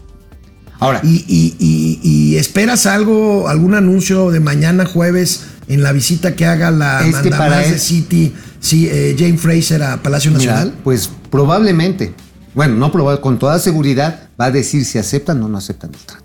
Ahora, 0.80 1.02
¿Y, 1.04 1.24
y- 1.28 1.56
y- 1.60 2.00
y 2.04 2.36
esperas 2.38 2.86
algo, 2.86 3.48
algún 3.50 3.76
anuncio 3.76 4.32
de 4.32 4.40
mañana 4.40 4.86
jueves 4.86 5.46
en 5.68 5.82
la 5.84 5.92
visita 5.92 6.36
que 6.36 6.46
haga 6.46 6.72
la 6.72 7.06
Es 7.08 7.16
que 7.18 7.30
para 7.30 7.40
mandamás 7.44 7.68
de 7.68 7.74
él- 7.74 7.80
City, 7.80 8.34
sí, 8.60 8.88
eh, 8.92 9.16
Jane 9.18 9.38
Fraser 9.38 9.82
a 9.84 10.02
Palacio 10.02 10.32
mira, 10.32 10.54
Nacional? 10.54 10.74
pues 10.84 11.10
probablemente, 11.32 12.14
bueno, 12.54 12.76
no 12.76 12.92
probable, 12.92 13.22
con 13.22 13.40
toda 13.40 13.58
seguridad 13.60 14.30
va 14.40 14.46
a 14.46 14.52
decir 14.52 14.86
si 14.86 14.98
aceptan 14.98 15.42
o 15.44 15.48
no 15.50 15.58
aceptan 15.58 15.92
el 15.94 16.00
trato. 16.00 16.24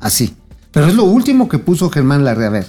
Así. 0.00 0.34
Pero 0.72 0.86
es 0.86 0.94
lo 0.94 1.04
último 1.04 1.48
que 1.48 1.58
puso 1.58 1.88
Germán 1.90 2.24
Larrea. 2.24 2.48
A 2.48 2.50
ver, 2.50 2.66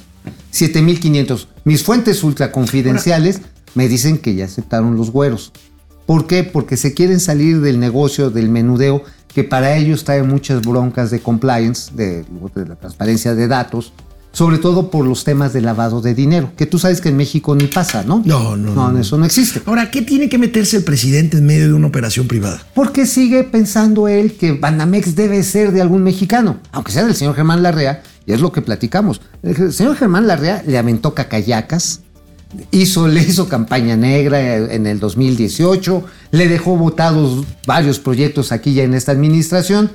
7500. 0.51 1.47
Mis 1.65 1.83
fuentes 1.83 2.23
ultraconfidenciales 2.23 3.41
me 3.75 3.87
dicen 3.87 4.17
que 4.17 4.35
ya 4.35 4.45
aceptaron 4.45 4.95
los 4.95 5.11
güeros. 5.11 5.51
¿Por 6.05 6.25
qué? 6.25 6.43
Porque 6.43 6.75
se 6.77 6.93
quieren 6.93 7.19
salir 7.19 7.61
del 7.61 7.79
negocio 7.79 8.29
del 8.31 8.49
menudeo 8.49 9.03
que 9.27 9.43
para 9.43 9.75
ellos 9.75 10.03
trae 10.05 10.23
muchas 10.23 10.61
broncas 10.61 11.11
de 11.11 11.19
compliance, 11.19 11.91
de, 11.93 12.23
de 12.55 12.65
la 12.65 12.75
transparencia 12.75 13.35
de 13.35 13.47
datos, 13.47 13.93
sobre 14.31 14.57
todo 14.59 14.91
por 14.91 15.05
los 15.07 15.23
temas 15.23 15.53
de 15.53 15.61
lavado 15.61 16.01
de 16.01 16.13
dinero, 16.13 16.51
que 16.55 16.65
tú 16.65 16.77
sabes 16.79 17.01
que 17.01 17.09
en 17.09 17.17
México 17.17 17.55
ni 17.55 17.65
pasa, 17.65 18.03
¿no? 18.03 18.21
No, 18.25 18.55
no, 18.55 18.73
No, 18.75 18.91
no. 18.91 18.99
eso 18.99 19.17
no 19.17 19.25
existe. 19.25 19.61
Ahora, 19.65 19.89
¿qué 19.89 20.01
tiene 20.03 20.29
que 20.29 20.37
meterse 20.37 20.77
el 20.77 20.83
presidente 20.83 21.37
en 21.37 21.45
medio 21.45 21.67
de 21.67 21.73
una 21.73 21.87
operación 21.87 22.27
privada? 22.27 22.61
Porque 22.75 23.05
sigue 23.05 23.43
pensando 23.43 24.07
él 24.07 24.33
que 24.33 24.51
Banamex 24.53 25.15
debe 25.15 25.41
ser 25.43 25.71
de 25.71 25.81
algún 25.81 26.03
mexicano, 26.03 26.57
aunque 26.71 26.91
sea 26.91 27.05
del 27.05 27.15
señor 27.15 27.35
Germán 27.35 27.63
Larrea, 27.63 28.03
y 28.25 28.33
es 28.33 28.41
lo 28.41 28.51
que 28.51 28.61
platicamos. 28.61 29.19
El 29.41 29.73
señor 29.73 29.95
Germán 29.95 30.27
Larrea 30.27 30.63
le 30.67 30.77
aventó 30.77 31.15
cacayacas, 31.15 32.01
hizo, 32.71 33.07
le 33.07 33.21
hizo 33.21 33.49
campaña 33.49 33.95
negra 33.97 34.55
en 34.55 34.85
el 34.85 34.99
2018, 34.99 36.03
le 36.31 36.47
dejó 36.47 36.77
votados 36.77 37.45
varios 37.65 37.97
proyectos 37.99 38.51
aquí 38.51 38.73
ya 38.73 38.83
en 38.83 38.93
esta 38.93 39.11
administración, 39.11 39.91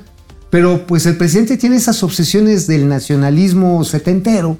pero 0.55 0.87
pues 0.87 1.05
el 1.05 1.17
presidente 1.17 1.57
tiene 1.57 1.75
esas 1.75 2.01
obsesiones 2.01 2.65
del 2.65 2.87
nacionalismo 2.87 3.83
setentero 3.83 4.57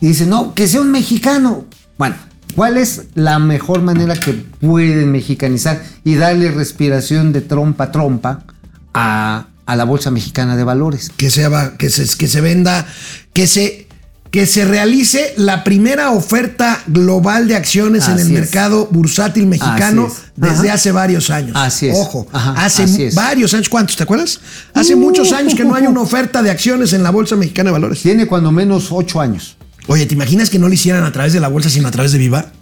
y 0.00 0.08
dice, 0.08 0.26
no, 0.26 0.52
que 0.52 0.66
sea 0.66 0.80
un 0.80 0.90
mexicano. 0.90 1.64
Bueno, 1.96 2.16
¿cuál 2.56 2.76
es 2.76 3.02
la 3.14 3.38
mejor 3.38 3.82
manera 3.82 4.16
que 4.18 4.32
pueden 4.32 5.12
mexicanizar 5.12 5.80
y 6.02 6.16
darle 6.16 6.50
respiración 6.50 7.32
de 7.32 7.40
trompa 7.42 7.84
a 7.84 7.92
trompa 7.92 8.44
a, 8.92 9.46
a 9.64 9.76
la 9.76 9.84
Bolsa 9.84 10.10
Mexicana 10.10 10.56
de 10.56 10.64
Valores? 10.64 11.08
Que 11.16 11.30
se, 11.30 11.46
va- 11.46 11.76
que 11.78 11.86
que 11.86 12.26
se 12.26 12.40
venda, 12.40 12.84
que 13.32 13.46
se, 13.46 13.86
que 14.30 14.46
se 14.46 14.64
realice 14.64 15.32
la 15.36 15.64
primera 15.64 16.10
oferta 16.10 16.82
global 16.86 17.48
de 17.48 17.56
acciones 17.56 18.06
en 18.08 18.14
el 18.14 18.26
es. 18.26 18.28
mercado 18.28 18.86
bursátil 18.90 19.46
mexicano 19.46 20.10
desde 20.36 20.68
Ajá. 20.68 20.74
hace 20.74 20.92
varios 20.92 21.30
años. 21.30 21.52
Así 21.56 21.88
es. 21.88 21.96
Ojo, 21.96 22.26
Ajá, 22.32 22.52
hace 22.64 23.06
es. 23.06 23.14
varios 23.14 23.54
años. 23.54 23.68
¿Cuántos? 23.68 23.96
¿Te 23.96 24.02
acuerdas? 24.02 24.40
Hace 24.74 24.94
Uh, 24.94 24.98
muchos 24.98 25.32
años 25.32 25.54
que 25.54 25.64
no 25.64 25.74
hay 25.74 25.86
una 25.86 26.00
oferta 26.02 26.42
de 26.42 26.50
acciones 26.50 26.92
en 26.92 27.02
la 27.02 27.10
Bolsa 27.10 27.36
Mexicana 27.36 27.68
de 27.68 27.72
Valores. 27.72 28.02
Tiene 28.02 28.26
cuando 28.26 28.52
menos 28.52 28.88
ocho 28.92 29.20
años. 29.20 29.56
Oye, 29.86 30.04
¿te 30.04 30.14
imaginas 30.14 30.50
que 30.50 30.58
no 30.58 30.68
lo 30.68 30.74
hicieran 30.74 31.04
a 31.04 31.12
través 31.12 31.32
de 31.32 31.40
la 31.40 31.48
bolsa, 31.48 31.70
sino 31.70 31.88
a 31.88 31.90
través 31.90 32.12
de 32.12 32.18
Viva? 32.18 32.52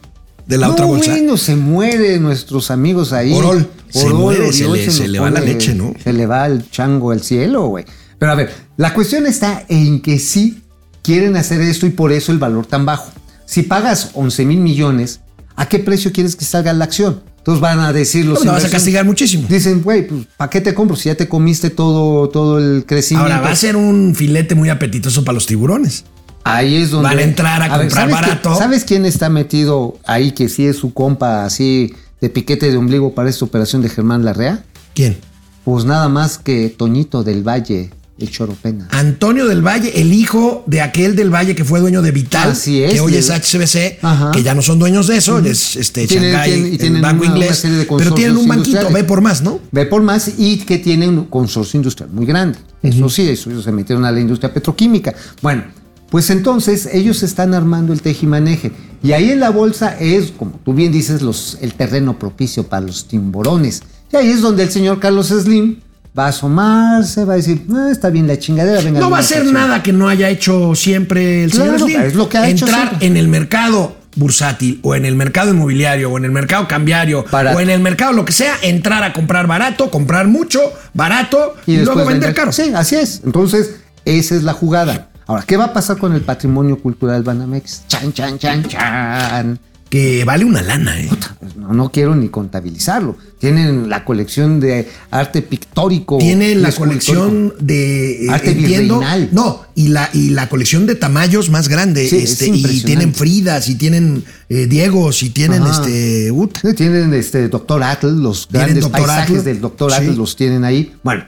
De 0.47 0.59
la 0.59 0.69
no, 0.69 0.75
otra 0.75 0.85
bolsa. 0.85 1.11
bueno, 1.11 1.37
se 1.37 1.57
mueren 1.57 2.23
nuestros 2.23 2.71
amigos 2.71 3.13
ahí. 3.13 3.33
Orol. 3.33 3.69
Se 3.91 4.09
muere, 4.11 4.53
se 4.53 4.69
le- 4.69 4.89
se 4.91 5.01
nos 5.01 5.09
le 5.11 5.19
va 5.19 5.31
la 5.31 5.41
leche, 5.41 5.75
¿no? 5.75 5.93
Se 6.05 6.13
le 6.13 6.27
va 6.27 6.47
el 6.47 6.71
chango 6.71 7.11
al 7.11 7.23
cielo, 7.23 7.67
güey. 7.67 7.85
Pero 8.21 8.31
a 8.31 8.35
ver, 8.37 8.55
la 8.77 8.95
cuestión 8.95 9.27
está 9.27 9.65
en 9.69 10.01
que 10.01 10.21
sí 10.21 10.63
quieren 11.07 11.37
hacer 11.37 11.61
esto 11.61 11.87
y 11.87 11.91
por 11.91 12.11
eso 12.13 12.33
el 12.33 12.39
valor 12.39 12.67
tan 12.67 12.85
bajo. 12.85 13.13
Si 13.45 13.63
pagas 13.63 14.11
11 14.15 14.45
mil 14.45 14.59
millones, 14.61 15.21
¿a 15.55 15.69
qué 15.69 15.79
precio 15.79 16.11
quieres 16.13 16.35
que 16.35 16.45
salga 16.45 16.73
la 16.73 16.85
acción? 16.85 17.23
Entonces 17.39 17.61
van 17.61 17.79
a 17.79 17.93
decir 17.93 18.25
los 18.27 18.45
No, 18.45 18.51
vas 18.51 18.65
a 18.65 18.71
castigar 18.71 19.05
muchísimo. 19.05 19.47
Dicen, 19.49 19.83
güey, 19.85 20.09
pues 20.09 20.27
¿para 20.37 20.51
qué 20.51 20.61
te 20.61 20.75
compro 20.75 20.97
si 20.97 21.09
ya 21.11 21.15
te 21.15 21.29
comiste 21.29 21.71
todo, 21.71 22.29
todo 22.29 22.59
el 22.59 22.85
crecimiento? 22.85 23.33
Ahora 23.33 23.41
va 23.47 23.53
a 23.53 23.57
ser 23.57 23.77
un 23.77 24.15
filete 24.17 24.57
muy 24.57 24.69
apetitoso 24.69 25.23
para 25.25 25.35
los 25.35 25.47
tiburones. 25.47 26.05
Ahí 26.43 26.75
es 26.77 26.91
donde 26.91 27.09
Van 27.09 27.19
a 27.19 27.23
entrar 27.23 27.63
a 27.63 27.69
comprar 27.69 27.91
¿sabes 27.91 28.17
qué- 28.17 28.21
barato. 28.29 28.57
¿Sabes 28.57 28.85
quién 28.85 29.05
está 29.07 29.29
metido 29.29 29.99
ahí 30.07 30.33
que 30.33 30.49
sí 30.49 30.67
es 30.67 30.77
su 30.77 30.93
compa 30.93 31.45
así 31.45 31.95
de 32.21 32.31
piquete 32.31 32.69
de 32.71 32.77
ombligo 32.77 33.15
para 33.15 33.31
esta 33.31 33.45
operación 33.45 33.81
de 33.83 33.91
Germán 33.91 34.25
Larrea? 34.25 34.65
¿Quién? 34.95 35.17
Pues 35.65 35.85
nada 35.85 36.09
más 36.09 36.39
que 36.39 36.69
Toñito 36.69 37.23
del 37.25 37.43
Valle, 37.47 37.91
el 38.19 38.31
Choropena. 38.31 38.89
Antonio 38.93 39.47
del 39.47 39.61
Valle, 39.67 40.01
el 40.01 40.13
hijo 40.13 40.65
de 40.67 40.81
aquel 40.81 41.15
del 41.17 41.31
Valle 41.33 41.55
que 41.55 41.65
fue 41.65 41.81
dueño 41.81 42.01
de 42.01 42.13
Vital, 42.13 42.51
Así 42.53 42.83
es, 42.83 42.95
que 42.95 43.01
hoy 43.01 43.15
es 43.15 43.31
Ajá. 43.31 44.31
que 44.33 44.43
ya 44.43 44.55
no 44.55 44.63
son 44.63 44.79
dueños 44.79 45.07
de 45.07 45.19
eso, 45.19 45.39
es 45.41 45.77
este 45.77 46.07
Tienen- 46.07 46.33
Shanghai, 46.33 46.51
tienen- 46.53 46.73
el 46.73 46.79
tienen 46.79 47.03
banco 47.03 47.25
una- 47.25 47.33
inglés, 47.35 47.65
pero 47.99 48.15
tienen 48.15 48.37
un 48.37 48.49
banquito, 48.49 48.91
ve 48.91 49.05
por 49.05 49.21
más, 49.21 49.43
¿no? 49.43 49.61
Ve 49.71 49.85
por 49.87 50.03
más 50.03 50.31
y 50.39 50.59
que 50.59 50.79
tiene 50.79 51.09
un 51.09 51.27
consorcio 51.27 51.77
industrial 51.79 52.11
muy 52.11 52.25
grande. 52.27 52.59
Eso 52.83 53.09
sí, 53.09 53.29
eso, 53.29 53.51
ellos 53.51 53.65
se 53.65 53.73
metieron 53.73 54.05
a 54.05 54.13
la 54.13 54.21
industria 54.21 54.53
petroquímica. 54.53 55.15
Bueno, 55.43 55.65
pues 56.11 56.31
entonces 56.31 56.89
ellos 56.93 57.23
están 57.23 57.53
armando 57.53 57.93
el 57.93 58.01
tejimaneje. 58.01 58.73
Y 59.03 59.13
ahí 59.13 59.31
en 59.33 59.41
la 59.41 59.51
bolsa 59.51 59.97
es, 59.99 60.31
como 60.31 60.59
tú 60.65 60.73
bien 60.73 60.93
dices, 60.93 61.21
los, 61.21 61.59
el 61.61 61.75
terreno 61.75 62.19
propicio 62.19 62.63
para 62.69 62.87
los 62.87 63.09
timborones. 63.09 63.83
Y 64.13 64.17
ahí 64.17 64.29
es 64.29 64.41
donde 64.41 64.63
el 64.63 64.71
señor 64.71 65.01
Carlos 65.01 65.29
Slim 65.29 65.81
va 66.19 66.27
a 66.27 66.29
asomarse, 66.29 67.25
va 67.25 67.35
a 67.35 67.37
decir, 67.37 67.67
"Ah, 67.75 67.89
está 67.91 68.11
bien 68.11 68.27
la 68.27 68.39
chingadera, 68.39 68.81
venga. 68.81 69.01
No 69.01 69.11
va 69.11 69.19
a 69.19 69.23
ser 69.23 69.39
acción". 69.39 69.55
nada 69.55 69.83
que 69.83 69.93
no 69.93 70.09
haya 70.09 70.29
hecho 70.29 70.75
siempre 70.75 71.45
el 71.45 71.51
Claro, 71.51 71.73
señor 71.75 71.91
Slim. 71.91 72.01
es 72.03 72.15
lo 72.15 72.29
que 72.29 72.39
ha 72.39 72.49
Entrar 72.49 72.97
en 73.01 73.17
el 73.17 73.29
mercado 73.29 73.97
bursátil 74.17 74.81
o 74.83 74.95
en 74.95 75.05
el 75.05 75.15
mercado 75.15 75.51
inmobiliario 75.51 76.11
o 76.11 76.17
en 76.17 76.25
el 76.25 76.33
mercado 76.33 76.67
cambiario 76.67 77.25
Barato. 77.31 77.59
o 77.59 77.61
en 77.61 77.69
el 77.69 77.81
mercado 77.81 78.13
lo 78.15 78.25
que 78.25 78.33
sea, 78.33 78.55
entrar 78.63 79.03
a 79.05 79.13
comprar 79.13 79.47
barato, 79.47 79.91
comprar 79.91 80.27
mucho, 80.27 80.61
barato 80.95 81.55
y, 81.67 81.77
luego 81.79 82.07
vender 82.07 82.33
caro. 82.35 82.51
Sí, 82.51 82.73
así 82.75 82.97
es. 82.97 83.21
Entonces, 83.25 83.77
esa 84.07 84.35
es 84.35 84.43
la 84.43 84.55
jugada. 84.55 85.09
Ahora, 85.27 85.43
¿qué 85.47 85.57
va 85.57 85.65
a 85.67 85.73
pasar 85.73 85.99
con 85.99 86.15
el 86.15 86.23
patrimonio 86.23 86.79
cultural 86.79 87.23
Banamex? 87.25 87.83
Chan, 87.89 88.13
chan, 88.13 88.39
chan, 88.39 88.65
chan. 88.65 89.59
Que 89.97 90.25
vale 90.27 90.45
una 90.45 90.61
lana, 90.61 91.01
¿eh? 91.01 91.09
No, 91.57 91.73
no 91.73 91.91
quiero 91.91 92.15
ni 92.15 92.29
contabilizarlo. 92.29 93.17
Tienen 93.39 93.89
la 93.89 94.05
colección 94.05 94.61
de 94.61 94.91
arte 95.11 95.41
pictórico. 95.41 96.19
Tiene 96.19 96.51
y 96.51 96.55
la 96.57 96.71
colección 96.71 97.55
de 97.59 98.27
eh, 98.27 98.31
Arte 98.31 98.51
entiendo, 98.51 98.99
virreinal. 98.99 99.31
no 99.33 99.63
y 99.75 99.89
la 99.89 100.11
y 100.13 100.29
la 100.31 100.51
colección 100.51 100.85
de 100.85 100.97
tamaños 100.97 101.49
más 101.49 101.69
grande 101.71 102.07
Sí, 102.07 102.19
es 102.19 102.33
este, 102.43 102.49
y 102.49 102.83
tienen 102.83 103.15
Fridas 103.15 103.71
y 103.71 103.77
tienen 103.77 104.23
eh, 104.51 104.67
Diegos 104.67 105.23
y 105.23 105.31
tienen 105.31 105.63
Ajá. 105.63 105.81
este 105.81 106.31
ut. 106.31 106.59
Sí, 106.61 106.75
Tienen 106.75 107.15
este 107.15 107.49
Doctor 107.49 107.83
Atle, 107.83 108.13
los 108.13 108.49
Tienen 108.49 108.79
grandes 108.79 108.89
paisajes 108.91 109.45
del 109.45 109.63
Doctor 109.63 109.93
Sí. 109.93 109.97
Atle 109.97 110.15
los 110.15 110.37
tienen 110.37 110.63
ahí. 110.65 110.93
Bueno, 111.03 111.25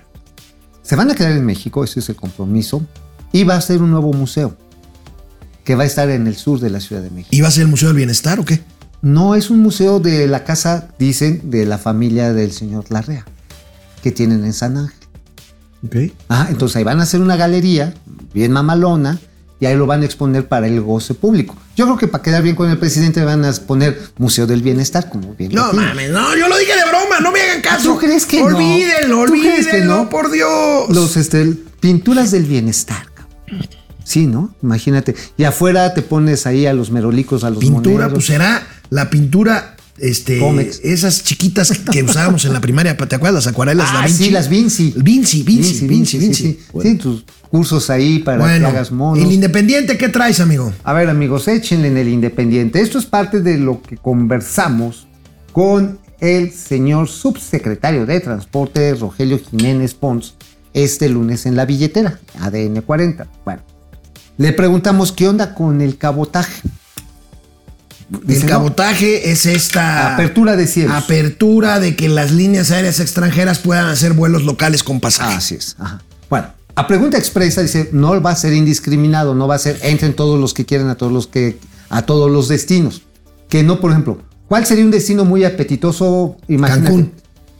se 0.82 0.94
van 0.94 1.10
a 1.10 1.14
quedar 1.14 1.32
en 1.32 1.46
México, 1.46 1.84
ese 1.84 2.00
es 2.00 2.08
el 2.10 2.16
compromiso, 2.16 2.86
y 3.32 3.44
va 3.44 3.56
a 3.56 3.60
ser 3.62 3.80
un 3.80 3.92
nuevo 3.92 4.12
museo 4.12 4.54
que 5.68 5.74
va 5.74 5.82
a 5.82 5.86
estar 5.86 6.08
en 6.08 6.26
el 6.26 6.34
sur 6.34 6.60
de 6.60 6.70
la 6.70 6.80
Ciudad 6.80 7.02
de 7.02 7.10
México. 7.10 7.28
¿Iba 7.30 7.46
a 7.46 7.50
ser 7.50 7.64
el 7.64 7.68
Museo 7.68 7.88
del 7.88 7.98
Bienestar 7.98 8.40
o 8.40 8.44
qué? 8.46 8.62
No 9.02 9.34
es 9.34 9.50
un 9.50 9.60
museo 9.60 10.00
de 10.00 10.26
la 10.26 10.42
casa, 10.42 10.88
dicen, 10.98 11.50
de 11.50 11.66
la 11.66 11.76
familia 11.76 12.32
del 12.32 12.52
señor 12.52 12.86
Larrea, 12.88 13.26
que 14.02 14.10
tienen 14.10 14.46
en 14.46 14.54
San 14.54 14.78
Ángel. 14.78 16.14
Ah, 16.30 16.46
entonces 16.48 16.76
ahí 16.76 16.84
van 16.84 17.00
a 17.00 17.02
hacer 17.02 17.20
una 17.20 17.36
galería 17.36 17.92
bien 18.32 18.50
mamalona 18.50 19.18
y 19.60 19.66
ahí 19.66 19.76
lo 19.76 19.84
van 19.84 20.00
a 20.00 20.06
exponer 20.06 20.48
para 20.48 20.68
el 20.68 20.80
goce 20.80 21.12
público. 21.12 21.54
Yo 21.76 21.84
creo 21.84 21.98
que 21.98 22.08
para 22.08 22.22
quedar 22.22 22.42
bien 22.42 22.56
con 22.56 22.70
el 22.70 22.78
presidente 22.78 23.22
van 23.22 23.44
a 23.44 23.52
poner 23.52 24.00
Museo 24.16 24.46
del 24.46 24.62
Bienestar, 24.62 25.10
como 25.10 25.34
bien. 25.34 25.52
No 25.52 25.70
mames, 25.74 26.10
no, 26.10 26.34
yo 26.34 26.48
lo 26.48 26.56
dije 26.56 26.72
de 26.74 26.88
broma, 26.88 27.20
no 27.20 27.30
me 27.30 27.42
hagan 27.42 27.60
caso. 27.60 27.92
¿Tú 27.92 27.98
crees 27.98 28.24
que 28.24 28.40
no? 28.40 28.46
olvídenlo, 28.46 29.26
¿Tú 29.26 29.32
crees 29.32 29.66
olvídenlo, 29.66 29.96
que 29.96 30.02
no? 30.04 30.08
por 30.08 30.30
Dios. 30.30 30.88
Los 30.88 31.18
este, 31.18 31.44
pinturas 31.78 32.30
del 32.30 32.46
bienestar. 32.46 33.06
cabrón. 33.14 33.68
Sí, 34.08 34.26
¿no? 34.26 34.54
Imagínate. 34.62 35.14
Y 35.36 35.44
afuera 35.44 35.92
te 35.92 36.00
pones 36.00 36.46
ahí 36.46 36.64
a 36.64 36.72
los 36.72 36.90
merolicos, 36.90 37.44
a 37.44 37.50
los 37.50 37.58
pintura, 37.58 37.92
moneros. 38.06 38.12
pues 38.14 38.24
será 38.24 38.66
la 38.88 39.10
pintura 39.10 39.76
este 39.98 40.38
Comex. 40.38 40.80
esas 40.82 41.22
chiquitas 41.24 41.72
que 41.92 42.02
usábamos 42.02 42.42
en 42.46 42.54
la 42.54 42.60
primaria, 42.62 42.96
¿te 42.96 43.16
acuerdas? 43.16 43.44
Las 43.44 43.52
acuarelas 43.52 43.88
Ah, 43.90 43.94
Da 44.00 44.06
Vinci. 44.06 44.24
sí, 44.24 44.30
las 44.30 44.48
Vinci. 44.48 44.94
Vinci, 44.96 45.42
Vinci, 45.42 45.86
Vinci, 45.86 46.18
Vinci. 46.18 46.34
Sí, 46.34 46.42
sí. 46.54 46.60
Bueno. 46.72 46.90
Sí, 46.90 46.96
tus 46.96 47.24
cursos 47.50 47.90
ahí 47.90 48.20
para 48.20 48.58
que 48.58 48.64
hagas 48.64 48.90
monos. 48.92 49.22
el 49.22 49.30
Independiente, 49.30 49.98
¿qué 49.98 50.08
traes, 50.08 50.40
amigo? 50.40 50.72
A 50.84 50.94
ver, 50.94 51.10
amigos, 51.10 51.46
échenle 51.48 51.88
en 51.88 51.98
el 51.98 52.08
Independiente. 52.08 52.80
Esto 52.80 52.98
es 52.98 53.04
parte 53.04 53.40
de 53.42 53.58
lo 53.58 53.82
que 53.82 53.98
conversamos 53.98 55.06
con 55.52 55.98
el 56.20 56.50
señor 56.52 57.08
subsecretario 57.08 58.06
de 58.06 58.20
Transporte, 58.20 58.94
Rogelio 58.94 59.38
Jiménez 59.50 59.92
Pons, 59.94 60.34
este 60.72 61.08
lunes 61.08 61.44
en 61.46 61.56
la 61.56 61.66
billetera, 61.66 62.20
ADN 62.40 62.80
40. 62.82 63.26
Bueno, 63.44 63.62
le 64.38 64.52
preguntamos 64.52 65.12
qué 65.12 65.28
onda 65.28 65.54
con 65.54 65.80
el 65.80 65.98
cabotaje. 65.98 66.62
Dice, 68.24 68.40
el 68.40 68.46
no, 68.46 68.52
cabotaje 68.52 69.30
es 69.30 69.44
esta 69.44 70.14
Apertura 70.14 70.56
de 70.56 70.66
cielos. 70.66 70.94
apertura 70.96 71.78
de 71.78 71.94
que 71.94 72.08
las 72.08 72.32
líneas 72.32 72.70
aéreas 72.70 73.00
extranjeras 73.00 73.58
puedan 73.58 73.86
hacer 73.86 74.14
vuelos 74.14 74.44
locales 74.44 74.82
con 74.82 75.00
pasaje. 75.00 75.34
Así 75.34 75.56
es. 75.56 75.76
ajá. 75.78 76.00
Bueno, 76.30 76.48
a 76.74 76.86
pregunta 76.86 77.18
expresa 77.18 77.60
dice, 77.60 77.90
no 77.92 78.22
va 78.22 78.30
a 78.30 78.36
ser 78.36 78.54
indiscriminado, 78.54 79.34
no 79.34 79.46
va 79.46 79.56
a 79.56 79.58
ser, 79.58 79.78
entren 79.82 80.14
todos 80.14 80.40
los 80.40 80.54
que 80.54 80.64
quieren 80.64 80.88
a 80.88 80.94
todos 80.94 81.12
los 81.12 81.26
que, 81.26 81.58
a 81.90 82.02
todos 82.02 82.30
los 82.30 82.48
destinos. 82.48 83.02
Que 83.48 83.62
no, 83.62 83.80
por 83.80 83.90
ejemplo, 83.90 84.22
¿cuál 84.46 84.64
sería 84.64 84.84
un 84.84 84.90
destino 84.90 85.24
muy 85.24 85.44
apetitoso? 85.44 86.36
Imagínate. 86.48 86.84
Cancún. 86.84 87.12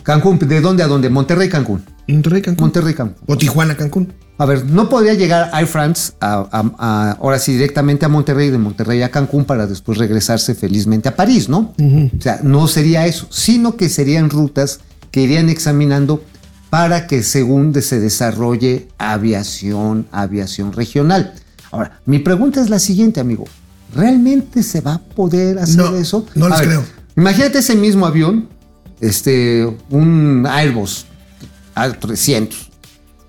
Cancún, 0.02 0.38
¿de 0.38 0.60
dónde 0.60 0.82
a 0.82 0.86
dónde? 0.86 1.10
Monterrey, 1.10 1.48
Cancún. 1.48 1.84
Monterrey, 2.06 2.40
Cancún. 2.40 2.62
Monterrey, 2.62 2.94
Cancún. 2.94 3.16
O 3.26 3.36
Tijuana, 3.36 3.76
Cancún. 3.76 4.12
A 4.40 4.46
ver, 4.46 4.64
no 4.66 4.88
podría 4.88 5.14
llegar 5.14 5.50
Air 5.52 5.66
France 5.66 6.12
a, 6.20 6.46
a- 6.52 6.72
a- 6.78 7.10
ahora 7.20 7.38
sí 7.40 7.52
directamente 7.54 8.06
a 8.06 8.08
Monterrey, 8.08 8.50
de 8.50 8.58
Monterrey 8.58 9.02
a 9.02 9.10
Cancún 9.10 9.44
para 9.44 9.66
después 9.66 9.98
regresarse 9.98 10.54
felizmente 10.54 11.08
a 11.08 11.16
París, 11.16 11.48
¿no? 11.48 11.74
O 11.76 12.22
sea, 12.22 12.38
no 12.44 12.68
sería 12.68 13.04
eso, 13.06 13.26
sino 13.30 13.76
que 13.76 13.88
serían 13.88 14.30
rutas 14.30 14.78
que 15.10 15.22
irían 15.22 15.48
examinando 15.48 16.22
para 16.70 17.06
que 17.08 17.22
según 17.24 17.72
de- 17.72 17.82
se 17.82 17.98
desarrolle 17.98 18.86
aviación, 18.98 20.06
aviación 20.12 20.72
regional. 20.72 21.34
Ahora, 21.72 22.00
mi 22.06 22.20
pregunta 22.20 22.60
es 22.60 22.70
la 22.70 22.78
siguiente, 22.78 23.18
amigo. 23.20 23.44
¿Realmente 23.94 24.62
se 24.62 24.80
va 24.82 24.94
a 24.94 24.98
poder 25.00 25.58
hacer 25.58 25.76
No, 25.78 25.96
eso? 25.96 26.24
no 26.36 26.48
les 26.48 26.58
ver, 26.60 26.68
creo. 26.68 26.84
Imagínate 27.16 27.58
ese 27.58 27.74
mismo 27.74 28.06
avión, 28.06 28.48
este, 29.00 29.66
un 29.90 30.46
Airbus 30.48 31.06
A300 31.74 32.54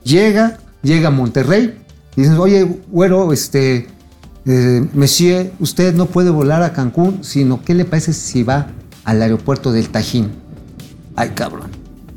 llega, 0.03 0.59
llega 0.83 1.09
a 1.09 1.11
Monterrey 1.11 1.77
y 2.15 2.21
dices, 2.21 2.37
oye, 2.37 2.63
güero, 2.89 3.31
este, 3.33 3.87
eh, 4.45 4.85
monsieur, 4.93 5.51
usted 5.59 5.93
no 5.93 6.05
puede 6.07 6.29
volar 6.29 6.63
a 6.63 6.73
Cancún, 6.73 7.23
sino 7.23 7.63
¿qué 7.63 7.73
le 7.73 7.85
parece 7.85 8.13
si 8.13 8.43
va 8.43 8.67
al 9.03 9.21
aeropuerto 9.21 9.71
del 9.71 9.89
Tajín? 9.89 10.31
Ay, 11.15 11.29
cabrón. 11.35 11.69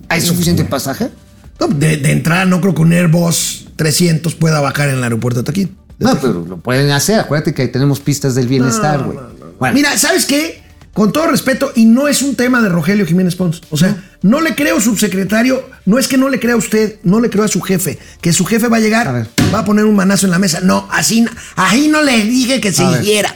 ¿Hay 0.09 0.21
suficiente 0.21 0.65
pasaje? 0.65 1.11
No, 1.59 1.69
de, 1.69 1.97
de 1.97 2.13
entrada 2.13 2.45
no 2.45 2.61
creo 2.61 2.75
que 2.75 2.83
un 2.83 2.93
Airbus 2.93 3.69
300 3.77 4.35
pueda 4.35 4.61
bajar 4.61 4.89
en 4.89 4.97
el 4.97 5.03
aeropuerto 5.03 5.41
de 5.41 5.45
Taquín. 5.45 5.77
No, 5.99 6.19
pero 6.21 6.45
lo 6.45 6.57
pueden 6.59 6.91
hacer. 6.91 7.21
Acuérdate 7.21 7.55
que 7.55 7.63
ahí 7.63 7.69
tenemos 7.69 8.01
pistas 8.01 8.35
del 8.35 8.49
bienestar, 8.49 9.05
güey. 9.05 9.19
Bueno, 9.59 9.75
Mira, 9.75 9.97
¿sabes 9.97 10.27
qué? 10.27 10.62
Con 10.95 11.11
todo 11.11 11.27
respeto, 11.29 11.73
y 11.75 11.87
no 11.87 12.07
es 12.07 12.21
un 12.21 12.35
tema 12.37 12.61
de 12.61 12.69
Rogelio 12.69 13.07
Jiménez 13.07 13.35
Pons. 13.35 13.63
O 13.71 13.79
sea, 13.79 13.97
no, 14.21 14.43
le 14.43 14.55
creo, 14.55 14.79
subsecretario. 14.79 15.71
No 15.87 15.99
es 15.99 16.07
que 16.07 16.19
no 16.19 16.29
le 16.29 16.39
crea 16.39 16.55
a 16.55 16.59
usted, 16.59 16.97
no 17.03 17.19
le 17.19 17.31
creo 17.31 17.45
a 17.45 17.49
su 17.49 17.63
jefe. 17.63 17.99
Que 18.21 18.33
su 18.35 18.45
jefe 18.45 18.69
va 18.69 18.77
a 18.77 18.81
llegar, 18.81 19.09
A 19.09 19.13
ver. 19.13 19.29
va 19.55 19.61
a 19.61 19.65
poner 19.65 19.87
un 19.87 19.97
manazo 19.97 20.27
en 20.27 20.33
la 20.33 20.39
mesa. 20.39 20.61
No, 20.61 20.87
así, 20.91 21.25
ahí 21.57 21.89
no 21.89 22.03
le 22.03 22.25
dije 22.25 22.61
que 22.61 22.73
se 22.73 22.85
hiciera. 22.85 23.35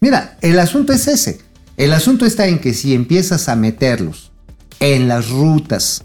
Mira, 0.00 0.36
el 0.40 0.58
asunto 0.58 0.92
es 0.92 1.06
ese. 1.06 1.40
El 1.76 1.92
asunto 1.92 2.26
está 2.26 2.48
en 2.48 2.58
que 2.58 2.74
si 2.74 2.94
empiezas 2.94 3.48
a 3.48 3.54
meterlos 3.54 4.32
en 4.80 5.06
las 5.06 5.28
rutas 5.28 6.02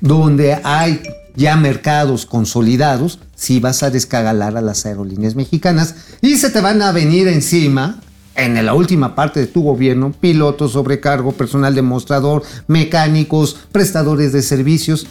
donde 0.00 0.60
hay 0.62 1.00
ya 1.34 1.56
mercados 1.56 2.26
consolidados, 2.26 3.18
sí 3.34 3.60
vas 3.60 3.82
a 3.82 3.90
descagalar 3.90 4.56
a 4.58 4.60
las 4.60 4.84
aerolíneas 4.84 5.34
mexicanas 5.34 5.94
y 6.20 6.36
se 6.36 6.50
te 6.50 6.60
van 6.60 6.82
a 6.82 6.92
venir 6.92 7.28
encima 7.28 8.00
en 8.36 8.64
la 8.64 8.74
última 8.74 9.14
parte 9.14 9.40
de 9.40 9.46
tu 9.46 9.62
gobierno, 9.62 10.12
pilotos, 10.12 10.72
sobrecargo, 10.72 11.32
personal 11.32 11.74
demostrador, 11.74 12.42
mecánicos, 12.66 13.56
prestadores 13.72 14.32
de 14.32 14.42
servicios. 14.42 15.06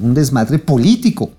Un 0.00 0.14
desmadre 0.14 0.58
político. 0.58 1.30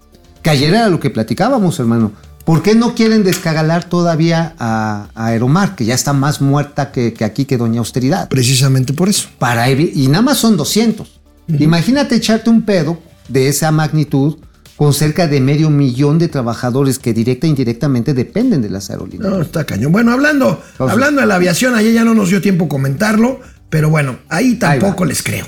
Que 0.42 0.50
ayer 0.50 0.74
era 0.74 0.90
lo 0.90 1.00
que 1.00 1.10
platicábamos, 1.10 1.80
hermano. 1.80 2.12
¿Por 2.46 2.64
qué 2.64 2.76
no 2.76 2.96
quieren 2.96 3.24
descagalar 3.24 3.84
todavía 3.84 4.56
a, 4.58 5.10
a 5.14 5.26
Aeromar, 5.26 5.76
que 5.76 5.84
ya 5.84 5.94
está 5.94 6.14
más 6.14 6.40
muerta 6.40 6.92
que, 6.92 7.14
que 7.14 7.26
aquí 7.26 7.44
que 7.44 7.58
Doña 7.58 7.80
Austeridad? 7.80 8.30
Precisamente 8.30 8.94
por 8.94 9.10
eso. 9.10 9.28
Para 9.38 9.70
y 9.70 10.08
nada 10.08 10.22
más 10.22 10.38
son 10.38 10.56
200. 10.56 11.20
Imagínate 11.60 12.16
echarte 12.16 12.50
un 12.50 12.62
pedo 12.62 13.00
de 13.28 13.50
esa 13.50 13.72
magnitud 13.72 14.38
con 14.78 14.94
cerca 14.94 15.28
de 15.28 15.42
medio 15.42 15.70
millón 15.70 16.20
de 16.20 16.28
trabajadores 16.30 17.00
que 17.00 17.12
directa 17.14 17.48
e 17.48 17.50
indirectamente 17.50 18.14
dependen 18.14 18.62
de 18.62 18.70
las 18.70 18.90
aerolíneas. 18.92 19.30
No, 19.34 19.42
está 19.42 19.66
cañón. 19.66 19.92
Bueno, 19.92 20.12
hablando, 20.14 20.62
Entonces- 20.72 20.94
hablando 20.94 21.20
de 21.22 21.28
la 21.28 21.36
aviación, 21.36 21.76
ayer 21.76 21.94
ya 21.94 22.04
no 22.06 22.14
nos 22.14 22.30
dio 22.30 22.42
tiempo 22.42 22.70
comentarlo, 22.70 23.40
pero 23.70 23.90
bueno, 23.90 24.20
ahí 24.30 24.56
tampoco 24.56 25.04
les 25.04 25.24
creo. 25.24 25.46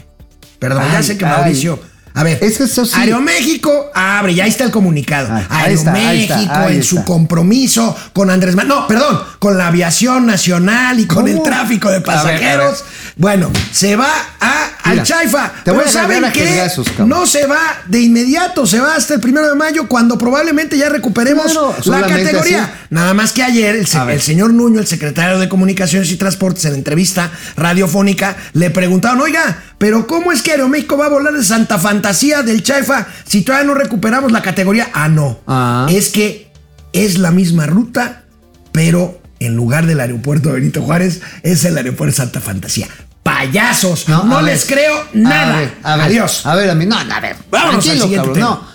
Perdón, 0.58 0.84
ya 0.92 0.98
Ay, 0.98 1.04
sé 1.04 1.18
que. 1.18 1.26
Mauricio. 1.26 1.80
A 2.14 2.24
ver, 2.24 2.38
Es 2.42 2.58
que 2.58 2.64
eso 2.66 2.86
sí. 2.86 2.94
Aeroméxico 2.96 3.92
abre, 3.94 4.34
ya 4.36 4.46
está 4.46 4.64
el 4.64 4.72
comunicado. 4.72 5.30
Ah, 5.32 5.46
ahí 5.50 5.74
está, 5.74 5.94
ahí 5.94 6.00
Aeroméxico 6.06 6.40
está, 6.42 6.64
ahí 6.66 6.76
en 6.76 6.84
su 6.84 7.04
compromiso 7.06 7.96
con 8.14 8.30
Andrés 8.30 8.56
Manuel, 8.56 8.80
no, 8.82 8.88
perdón, 8.88 9.22
con 9.40 9.58
la 9.58 9.68
aviación 9.68 10.26
nacional 10.26 11.00
y 11.00 11.06
con 11.06 11.18
¿Cómo? 11.24 11.28
el 11.28 11.42
tráfico 11.44 11.90
de 11.90 11.98
A 11.98 12.00
ver, 12.00 12.10
a 12.10 12.14
pasajeros. 12.14 12.84
Bueno, 13.16 13.52
se 13.72 13.96
va 13.96 14.10
a, 14.40 14.70
al 14.84 14.92
Mira, 14.94 15.04
Chaifa. 15.04 15.52
te 15.64 15.72
voy 15.72 15.82
pero 15.86 15.90
a 15.90 15.94
¿saben 15.94 16.26
a 16.26 16.32
cabrón. 16.32 17.10
No 17.10 17.26
se 17.28 17.46
va 17.46 17.60
de 17.88 18.00
inmediato, 18.02 18.66
se 18.66 18.80
va 18.80 18.96
hasta 18.96 19.14
el 19.16 19.20
primero 19.20 19.48
de 19.50 19.56
mayo 19.56 19.88
cuando 19.88 20.18
probablemente 20.18 20.78
ya 20.78 20.90
recuperemos 20.90 21.52
Claro, 21.52 21.76
la 21.86 22.02
categoría. 22.08 22.64
así. 22.64 22.74
Nada 22.90 23.14
más 23.14 23.34
que 23.34 23.44
ayer 23.44 23.76
el, 23.76 23.88
se- 23.88 24.20
señor 24.20 24.54
Nuño, 24.54 24.80
el 24.80 24.88
secretario 24.88 25.38
de 25.40 25.48
Comunicaciones 25.50 26.10
y 26.12 26.16
Transportes, 26.18 26.66
en 26.66 26.72
la 26.72 26.78
entrevista 26.78 27.30
radiofónica, 27.56 28.36
le 28.54 28.70
preguntaron, 28.72 29.22
oiga, 29.22 29.60
pero 29.78 30.08
¿cómo 30.08 30.32
es 30.32 30.42
que 30.42 30.52
Aeroméxico 30.52 30.98
va 30.98 31.06
a 31.06 31.10
volar 31.10 31.34
de 31.34 31.44
Santa 31.44 31.78
Fantasía 32.00 32.44
del 32.44 32.64
Chaifa 32.64 33.08
si 33.26 33.42
todavía 33.42 33.68
no 33.68 33.74
recuperamos 33.74 34.32
la 34.32 34.42
categoría? 34.42 34.90
Ah, 34.94 35.10
no. 35.10 35.40
Ah. 35.46 35.86
Es 35.90 36.10
que 36.10 36.50
es 36.94 37.18
la 37.18 37.32
misma 37.32 37.66
ruta, 37.66 38.24
pero 38.72 39.22
en 39.42 39.58
lugar 39.58 39.86
del 39.86 40.00
aeropuerto 40.00 40.48
de 40.48 40.56
Benito 40.56 40.82
Juárez, 40.82 41.22
es 41.44 41.66
el 41.66 41.76
aeropuerto 41.76 42.14
de 42.14 42.18
Santa 42.18 42.40
Fantasía. 42.40 42.88
Payasos, 43.22 44.08
no, 44.08 44.24
ver. 44.38 44.44
les 44.46 44.66
creo 44.66 44.96
nada. 45.14 45.56
A 45.56 45.60
ver, 45.60 45.74
a 45.84 45.96
ver, 45.98 46.06
Adiós. 46.06 46.46
A 46.46 46.56
ver, 46.56 46.70
a 46.70 46.76
mí, 46.76 46.86
no, 46.86 46.96
a 46.98 47.20
ver. 47.20 47.36
Vámonos 47.52 47.86
al 47.86 48.00
siguiente 48.00 48.16
cabrón, 48.16 48.34
tema. 48.34 48.50
No. 48.50 48.68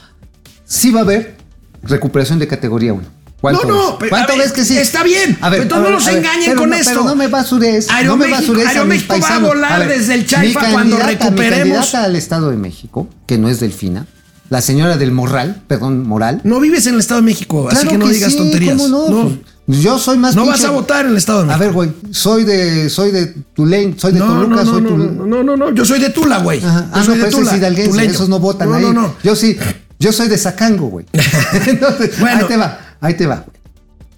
Sí 0.67 0.91
va 0.91 1.01
a 1.01 1.03
haber 1.05 1.37
recuperación 1.83 2.39
de 2.39 2.47
categoría 2.47 2.93
1. 2.93 3.05
¿Cuánto 3.45 3.69
No, 3.69 3.75
no, 3.91 3.99
pero, 3.99 4.09
¿Cuánto 4.11 4.33
a 4.33 4.37
ver, 4.37 4.45
ves 4.45 4.53
que 4.55 4.65
sí? 4.65 4.79
está 4.79 5.03
bien, 5.03 5.37
pero 5.39 5.63
entonces 5.63 5.85
no 5.91 5.95
nos 5.95 6.07
a 6.07 6.11
ver, 6.11 6.19
engañen 6.19 6.45
pero 6.47 6.61
con 6.61 6.71
no, 6.71 6.77
esto. 6.77 6.91
Pero 6.93 7.05
no 7.05 7.15
me 7.17 7.29
basures, 7.29 7.87
no 7.89 8.17
me 8.17 8.27
Aeroméxico- 8.27 8.31
basures 8.31 8.65
a 8.65 8.69
mis 8.69 8.77
Aeroméxico 8.77 9.21
va 9.21 9.35
a 9.35 9.39
volar 9.39 9.79
ver, 9.87 9.99
desde 9.99 10.15
el 10.15 10.27
Chaifa 10.27 10.71
cuando 10.73 10.97
recuperemos- 10.97 11.65
Mi 11.67 11.73
candidata 11.75 12.05
al 12.05 12.17
Estado 12.17 12.51
de 12.51 12.57
México, 12.57 13.07
que 13.27 13.37
no 13.37 13.51
es 13.51 13.61
Delfina, 13.61 14.07
la 14.49 14.61
señora 14.63 14.97
del 14.97 15.13
Morral, 15.13 15.63
perdón, 15.69 16.07
Moral. 16.09 16.41
No 16.45 16.59
vives 16.59 16.87
en 16.87 16.95
el 16.95 17.01
Estado 17.01 17.21
de 17.21 17.27
México, 17.27 17.69
así 17.69 17.77
Claro 17.83 17.91
que 17.91 17.99
no 17.99 18.09
digas 18.09 18.33
sí, 18.33 18.39
tonterías. 18.39 18.77
¿cómo 18.79 18.89
no? 18.89 19.09
No. 19.25 19.39
Pues 19.67 19.79
Yo 19.81 19.99
soy 19.99 20.19
más 20.19 20.35
No 20.37 20.43
pinche- 20.45 20.51
vas 20.51 20.65
a 20.65 20.71
votar 20.71 21.05
en 21.07 21.13
el 21.13 21.17
Estado 21.17 21.39
de 21.39 21.45
A 21.45 21.57
México. 21.57 21.65
ver, 21.65 21.73
güey, 21.73 21.91
soy 22.13 22.45
de 22.45 22.89
soy 22.91 23.11
de 23.13 23.27
Tulane, 23.55 23.95
soy 23.99 24.13
de 24.13 24.19
no, 24.21 24.27
Toluca, 24.27 24.57
no, 24.57 24.57
no, 24.65 24.71
soy 24.73 24.83
no, 24.83 24.91
no, 24.91 25.27
no, 25.27 25.43
no, 25.43 25.57
no, 25.57 25.71
yo 25.75 25.85
soy 25.87 26.01
de 26.01 26.11
Tula, 26.11 26.39
güey. 26.39 26.61
Yo 26.61 26.69
Ah, 26.69 26.87
no, 26.97 27.05
soy 27.05 27.19
de 27.19 27.31
Tula, 27.31 28.03
esos 28.05 28.29
no 28.29 28.39
votan 28.41 28.69
no, 28.71 28.75
ahí. 28.75 28.83
No, 28.85 28.93
no, 28.93 29.15
Yo 29.23 29.35
sí, 29.35 29.57
yo 29.99 30.13
soy 30.13 30.29
de 30.29 30.37
Sacango, 30.37 30.89
güey. 30.89 31.07
Bueno. 32.21 32.41
ahí 32.41 32.45
te 32.47 32.57
va, 32.59 32.79
ahí 33.05 33.15
te 33.15 33.27
va. 33.27 33.45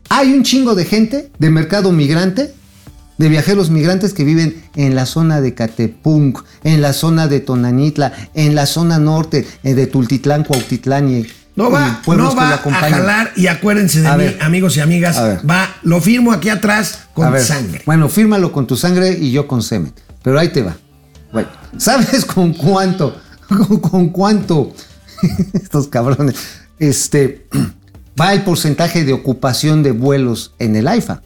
Hay 0.09 0.32
un 0.32 0.45
chingo 0.45 0.74
de 0.74 0.84
gente 0.84 1.30
de 1.39 1.51
mercado 1.51 1.91
migrante, 1.91 2.55
de 3.18 3.28
viajeros 3.28 3.70
migrantes 3.70 4.14
que 4.14 4.22
viven 4.24 4.62
en 4.76 4.95
la 4.95 5.07
zona 5.07 5.41
de 5.41 5.55
Catepunk, 5.55 6.41
en 6.62 6.80
la 6.80 6.93
zona 6.93 7.26
de 7.26 7.41
Tonanitla, 7.41 8.12
en 8.34 8.55
la 8.55 8.66
zona 8.66 8.99
norte 8.99 9.47
eh, 9.64 9.74
de 9.74 9.87
Tultitlán, 9.87 10.45
Cuautitlán 10.45 11.11
y 11.11 11.26
No 11.57 11.70
va, 11.70 12.01
no 12.07 12.37
va 12.37 12.55
a 12.55 12.59
jalar 12.59 13.32
y 13.34 13.49
acuérdense 13.49 14.03
de 14.03 14.09
A 14.09 14.16
mí, 14.16 14.24
ver. 14.24 14.39
amigos 14.41 14.76
y 14.76 14.80
amigas. 14.80 15.16
Va, 15.18 15.68
lo 15.82 16.01
firmo 16.01 16.32
aquí 16.32 16.51
atrás 16.51 17.01
con 17.14 17.32
ver, 17.32 17.43
sangre. 17.43 17.82
Bueno, 17.87 18.09
fírmalo 18.09 18.53
con 18.53 18.66
tu 18.66 18.76
sangre 18.76 19.18
y 19.18 19.32
yo 19.32 19.49
con 19.49 19.62
semen. 19.62 19.93
Pero 20.22 20.39
ahí 20.39 20.51
te 20.51 20.62
va. 20.62 20.76
Güey, 21.32 21.47
¿sabes 21.78 22.24
con 22.24 22.53
cuánto? 22.53 23.20
Con 23.80 24.09
cuánto? 24.09 24.72
Estos 25.53 25.87
cabrones. 25.87 26.34
Este 26.80 27.47
va 28.21 28.33
el 28.33 28.43
porcentaje 28.43 29.05
de 29.05 29.12
ocupación 29.12 29.83
de 29.83 29.93
vuelos 29.93 30.53
en 30.59 30.77
el 30.77 30.89
AIFA. 30.89 31.23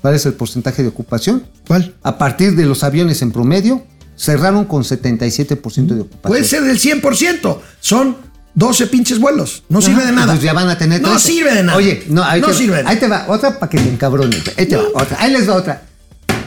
¿Cuál 0.00 0.14
es 0.14 0.26
el 0.26 0.32
porcentaje 0.34 0.82
de 0.82 0.88
ocupación? 0.88 1.44
¿Cuál? 1.66 1.94
A 2.02 2.18
partir 2.18 2.56
de 2.56 2.66
los 2.66 2.82
aviones 2.82 3.22
en 3.22 3.30
promedio, 3.30 3.84
cerraron 4.16 4.64
con 4.64 4.82
77% 4.82 5.86
de 5.94 6.00
ocupación. 6.00 6.20
Puede 6.22 6.44
ser 6.44 6.62
del 6.64 6.78
100%. 6.80 7.58
Son 7.80 8.16
12 8.54 8.86
pinches 8.88 9.18
vuelos. 9.20 9.62
No 9.68 9.80
sirve 9.80 10.04
de 10.04 10.12
nada. 10.12 10.32
Pues 10.32 10.42
ya 10.44 10.52
van 10.52 10.68
a 10.68 10.76
tener 10.76 11.00
No 11.00 11.10
13. 11.10 11.26
sirve 11.28 11.54
de 11.54 11.62
nada. 11.62 11.78
Oye, 11.78 12.04
no, 12.08 12.22
ahí, 12.24 12.40
no 12.40 12.48
te, 12.48 12.54
sirve 12.54 12.78
nada. 12.78 12.90
ahí 12.90 12.96
te 12.98 13.06
va, 13.08 13.26
otra 13.28 13.58
para 13.58 13.70
que 13.70 13.78
te 13.78 13.88
encabrones. 13.88 14.42
Ahí 14.58 14.66
te 14.66 14.76
va, 14.76 14.82
otra. 14.94 15.16
Ahí 15.20 15.30
les 15.32 15.48
va 15.48 15.54
otra. 15.54 15.82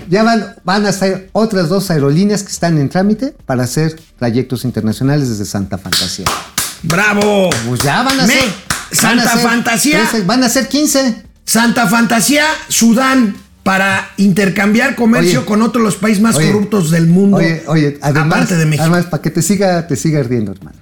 Ya 0.09 0.21
van, 0.23 0.55
van 0.65 0.85
a 0.85 0.89
estar 0.89 1.27
otras 1.31 1.69
dos 1.69 1.89
aerolíneas 1.89 2.43
que 2.43 2.51
están 2.51 2.77
en 2.77 2.89
trámite 2.89 3.33
para 3.45 3.63
hacer 3.63 3.99
trayectos 4.19 4.63
internacionales 4.65 5.29
desde 5.29 5.45
Santa 5.45 5.77
Fantasía. 5.79 6.25
¡Bravo! 6.83 7.49
Pues 7.67 7.81
ya 7.81 8.03
van 8.03 8.19
a 8.19 8.27
Me- 8.27 8.33
ser. 8.33 8.64
Santa 8.91 9.35
van 9.35 9.43
Fantasía. 9.43 9.99
13, 10.09 10.25
van 10.25 10.43
a 10.43 10.49
ser 10.49 10.67
15. 10.67 11.23
Santa 11.45 11.87
Fantasía, 11.87 12.43
Sudán, 12.69 13.35
para 13.63 14.09
intercambiar 14.17 14.95
comercio 14.95 15.39
Oye. 15.39 15.47
con 15.47 15.61
otros 15.61 15.81
de 15.81 15.85
los 15.85 15.95
países 15.95 16.21
más 16.21 16.35
Oye. 16.35 16.47
corruptos 16.51 16.91
del 16.91 17.07
mundo. 17.07 17.37
Oye, 17.37 17.63
oye, 17.67 17.97
además, 18.01 18.25
aparte 18.27 18.55
de 18.57 18.65
México. 18.65 18.83
además 18.83 19.05
para 19.05 19.21
que 19.21 19.31
te 19.31 19.41
siga, 19.41 19.87
te 19.87 19.95
siga 19.95 20.19
ardiendo, 20.19 20.51
hermano. 20.51 20.77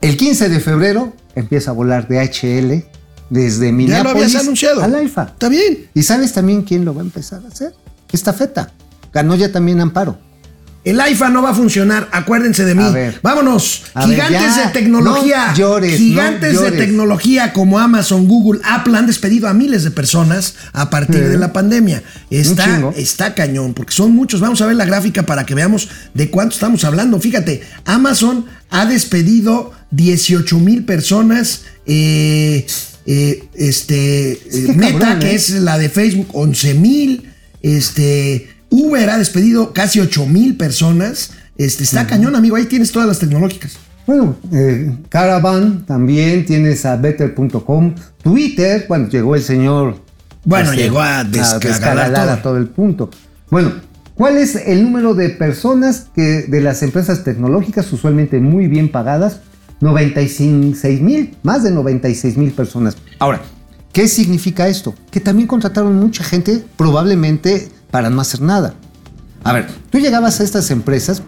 El 0.00 0.16
15 0.16 0.48
de 0.48 0.60
febrero 0.60 1.14
empieza 1.34 1.70
a 1.70 1.74
volar 1.74 2.08
DHL 2.08 2.84
desde 3.30 3.66
ya 3.66 3.70
lo 3.70 3.76
Minneapolis 3.76 4.24
habías 4.24 4.42
anunciado. 4.42 4.82
al 4.82 4.94
AIFA. 4.94 5.22
Está 5.24 5.48
bien. 5.48 5.88
¿Y 5.94 6.02
sabes 6.02 6.32
también 6.32 6.62
quién 6.62 6.84
lo 6.84 6.94
va 6.94 7.00
a 7.02 7.04
empezar 7.04 7.42
a 7.44 7.48
hacer? 7.48 7.74
Esta 8.10 8.32
feta. 8.32 8.72
Ganó 9.12 9.34
ya 9.36 9.52
también 9.52 9.80
Amparo. 9.80 10.18
El 10.84 11.00
AIFA 11.00 11.28
no 11.28 11.42
va 11.42 11.50
a 11.50 11.54
funcionar, 11.54 12.08
acuérdense 12.10 12.64
de 12.64 12.74
mí. 12.74 12.82
Ver. 12.92 13.20
Vámonos. 13.22 13.84
Ver, 13.94 14.08
gigantes 14.08 14.56
de 14.56 14.66
tecnología. 14.72 15.48
No 15.50 15.56
llores, 15.56 15.96
gigantes 15.96 16.54
no 16.54 16.62
de 16.62 16.72
tecnología 16.72 17.52
como 17.52 17.78
Amazon, 17.78 18.26
Google, 18.26 18.60
Apple 18.64 18.98
han 18.98 19.06
despedido 19.06 19.46
a 19.48 19.54
miles 19.54 19.84
de 19.84 19.92
personas 19.92 20.56
a 20.72 20.90
partir 20.90 21.28
de 21.28 21.38
la 21.38 21.52
pandemia. 21.52 22.02
Está, 22.30 22.90
está 22.96 23.34
cañón, 23.34 23.74
porque 23.74 23.92
son 23.92 24.12
muchos. 24.12 24.40
Vamos 24.40 24.60
a 24.60 24.66
ver 24.66 24.74
la 24.74 24.84
gráfica 24.84 25.24
para 25.24 25.46
que 25.46 25.54
veamos 25.54 25.88
de 26.14 26.30
cuánto 26.30 26.54
estamos 26.54 26.82
hablando. 26.84 27.20
Fíjate, 27.20 27.62
Amazon 27.84 28.46
ha 28.70 28.84
despedido 28.86 29.72
18 29.92 30.58
mil 30.58 30.84
personas. 30.84 31.62
eh, 31.86 32.66
eh, 33.04 33.44
este 33.54 34.32
eh, 34.32 34.74
Meta, 34.76 34.98
cabrón, 34.98 35.18
que 35.20 35.34
es 35.34 35.50
la 35.50 35.78
de 35.78 35.88
Facebook, 35.88 36.28
11 36.32 36.74
mil. 36.74 37.28
Este, 37.60 38.48
Uber 38.72 39.10
ha 39.10 39.18
despedido 39.18 39.74
casi 39.74 40.00
8 40.00 40.26
mil 40.26 40.56
personas. 40.56 41.32
Este, 41.58 41.84
está 41.84 42.06
cañón, 42.06 42.34
amigo. 42.34 42.56
Ahí 42.56 42.64
tienes 42.64 42.90
todas 42.90 43.06
las 43.06 43.18
tecnológicas. 43.18 43.76
Bueno, 44.06 44.34
eh, 44.50 44.96
Caravan 45.10 45.84
también 45.84 46.46
tienes 46.46 46.86
a 46.86 46.96
better.com. 46.96 47.94
Twitter, 48.22 48.86
bueno, 48.88 49.08
llegó 49.08 49.36
el 49.36 49.42
señor. 49.42 49.96
Bueno, 50.44 50.72
llegó 50.72 51.02
a 51.02 51.22
descagalar 51.22 52.12
todo. 52.14 52.30
a 52.30 52.42
todo 52.42 52.56
el 52.56 52.66
punto. 52.68 53.10
Bueno, 53.50 53.74
¿cuál 54.14 54.38
es 54.38 54.56
el 54.56 54.82
número 54.82 55.14
de 55.14 55.28
personas 55.28 56.06
que 56.14 56.42
de 56.48 56.60
las 56.62 56.82
empresas 56.82 57.22
tecnológicas, 57.24 57.92
usualmente 57.92 58.40
muy 58.40 58.68
bien 58.68 58.90
pagadas? 58.90 59.40
96 59.80 61.00
mil, 61.02 61.36
más 61.42 61.62
de 61.62 61.72
96 61.72 62.38
mil 62.38 62.52
personas. 62.52 62.96
Ahora, 63.18 63.42
¿qué 63.92 64.08
significa 64.08 64.66
esto? 64.66 64.94
Que 65.10 65.20
también 65.20 65.46
contrataron 65.46 65.94
mucha 65.96 66.24
gente, 66.24 66.64
probablemente 66.76 67.68
para 67.92 68.10
no 68.10 68.20
hacer 68.20 68.40
nada. 68.40 68.74
A 69.44 69.52
ver, 69.52 69.68
tú 69.90 69.98
llegabas 69.98 70.40
a 70.40 70.44
estas 70.44 70.68
empresas 70.72 71.22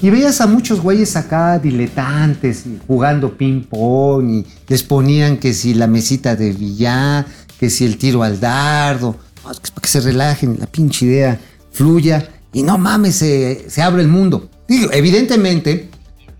y 0.00 0.10
veías 0.10 0.40
a 0.40 0.46
muchos 0.46 0.80
güeyes 0.80 1.16
acá 1.16 1.58
diletantes 1.58 2.64
jugando 2.86 3.36
ping-pong 3.36 4.28
y 4.30 4.46
les 4.68 4.82
ponían 4.82 5.38
que 5.38 5.54
si 5.54 5.72
la 5.72 5.86
mesita 5.86 6.36
de 6.36 6.52
billar, 6.52 7.26
que 7.58 7.70
si 7.70 7.84
el 7.84 7.96
tiro 7.96 8.22
al 8.22 8.38
dardo. 8.38 9.16
Para 9.42 9.58
que 9.80 9.88
se 9.88 10.00
relajen, 10.00 10.58
la 10.60 10.66
pinche 10.66 11.06
idea 11.06 11.40
fluya 11.72 12.28
y 12.52 12.62
no 12.62 12.78
mames, 12.78 13.16
se, 13.16 13.68
se 13.68 13.82
abre 13.82 14.02
el 14.02 14.08
mundo. 14.08 14.50
Digo, 14.68 14.90
evidentemente, 14.92 15.88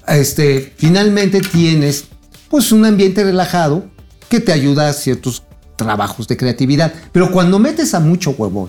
este, 0.06 0.74
finalmente 0.76 1.40
tienes 1.40 2.04
pues 2.50 2.70
un 2.70 2.84
ambiente 2.84 3.24
relajado 3.24 3.86
que 4.28 4.40
te 4.40 4.52
ayuda 4.52 4.88
a 4.88 4.92
ciertos 4.92 5.42
trabajos 5.76 6.28
de 6.28 6.36
creatividad. 6.36 6.92
Pero 7.12 7.32
cuando 7.32 7.58
metes 7.58 7.94
a 7.94 8.00
mucho 8.00 8.30
huevón, 8.32 8.68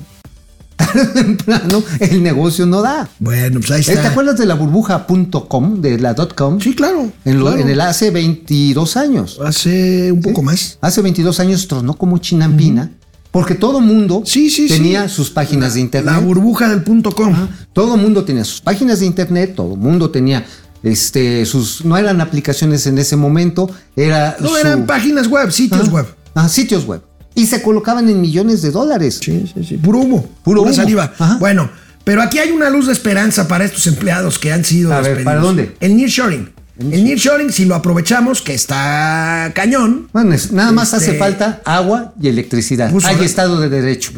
tarde 0.85 1.01
o 1.01 1.07
temprano 1.13 1.83
el 1.99 2.21
negocio 2.23 2.65
no 2.65 2.81
da. 2.81 3.07
Bueno, 3.19 3.59
pues 3.59 3.71
ahí 3.71 3.79
Eh, 3.79 3.85
está. 3.87 4.01
¿Te 4.01 4.07
acuerdas 4.07 4.37
de 4.37 4.45
la 4.45 4.55
burbuja.com, 4.55 5.81
de 5.81 5.97
la 5.99 6.15
.com? 6.15 6.59
Sí, 6.59 6.75
claro. 6.75 7.11
En, 7.25 7.39
lo- 7.39 7.45
claro. 7.45 7.59
en 7.61 7.69
el 7.69 7.81
hace 7.81 8.11
22 8.11 8.97
años. 8.97 9.39
Hace 9.43 10.11
un 10.11 10.21
poco 10.21 10.41
más. 10.41 10.77
Hace 10.81 11.01
22 11.01 11.39
años 11.39 11.67
tronó 11.67 11.93
como 11.95 12.17
chinampina 12.17 12.91
porque 13.31 13.55
todo 13.55 13.81
mundo 13.81 14.23
Sí, 14.25 14.49
sí, 14.49 14.69
sí. 14.69 14.75
tenía 14.75 15.09
sus 15.09 15.29
páginas 15.29 15.73
de 15.73 15.81
internet. 15.81 16.13
La 16.13 16.19
burbuja 16.19 16.69
del 16.69 16.83
punto 16.83 17.11
com. 17.11 17.33
Todo 17.73 17.97
mundo 17.97 18.23
tenía 18.23 18.45
sus 18.45 18.61
páginas 18.61 18.99
de 19.01 19.05
internet, 19.07 19.53
todo 19.55 19.75
mundo 19.75 20.09
tenía 20.09 20.45
este 20.83 21.45
sus 21.45 21.83
no 21.83 21.97
eran 21.97 22.21
aplicaciones 22.21 22.85
en 22.87 22.97
ese 22.97 23.15
momento, 23.15 23.69
era 23.95 24.37
No 24.39 24.49
su- 24.49 24.55
eran 24.57 24.85
páginas 24.85 25.27
web, 25.27 25.51
sitios 25.51 25.87
Ah, 25.89 25.91
web. 25.91 26.05
Ah, 26.35 26.47
sitios 26.47 26.85
web. 26.85 27.01
Y 27.35 27.45
se 27.47 27.61
colocaban 27.61 28.09
en 28.09 28.21
millones 28.21 28.61
de 28.61 28.71
dólares. 28.71 29.19
Sí, 29.21 29.45
sí, 29.53 29.63
sí. 29.63 29.77
Puro 29.77 29.99
humo. 29.99 30.27
Puro 30.43 30.61
humo. 30.63 30.73
saliva. 30.73 31.13
Ajá. 31.19 31.37
Bueno, 31.37 31.69
pero 32.03 32.21
aquí 32.21 32.39
hay 32.39 32.51
una 32.51 32.69
luz 32.69 32.87
de 32.87 32.93
esperanza 32.93 33.47
para 33.47 33.65
estos 33.65 33.85
empleados 33.87 34.39
que 34.39 34.51
han 34.53 34.63
sido 34.63 34.91
A 34.93 34.97
ver, 34.97 35.03
despedidos. 35.17 35.25
¿para 35.25 35.39
dónde? 35.41 35.75
El 35.79 35.97
nearshoring. 35.97 36.49
El 36.77 37.03
nearshoring, 37.05 37.51
si 37.53 37.63
lo 37.65 37.73
aprovechamos, 37.75 38.41
que 38.41 38.53
está 38.53 39.51
cañón. 39.55 40.09
Bueno, 40.11 40.33
es- 40.33 40.51
nada 40.51 40.71
más 40.73 40.93
Este- 40.93 41.11
hace 41.11 41.17
falta 41.17 41.61
agua 41.65 42.13
y 42.21 42.27
electricidad. 42.27 42.91
Pues, 42.91 43.05
Hay 43.05 43.23
Estado 43.23 43.59
de 43.61 43.69
Derecho. 43.69 44.11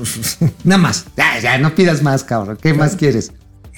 nada 0.64 0.82
más. 0.82 1.06
Ya, 1.16 1.40
ya, 1.40 1.58
no 1.60 1.76
pidas 1.76 2.02
más, 2.02 2.24
cabrón. 2.24 2.58
¿Qué 2.62 2.74
más 2.74 2.96
quieres? 2.96 3.32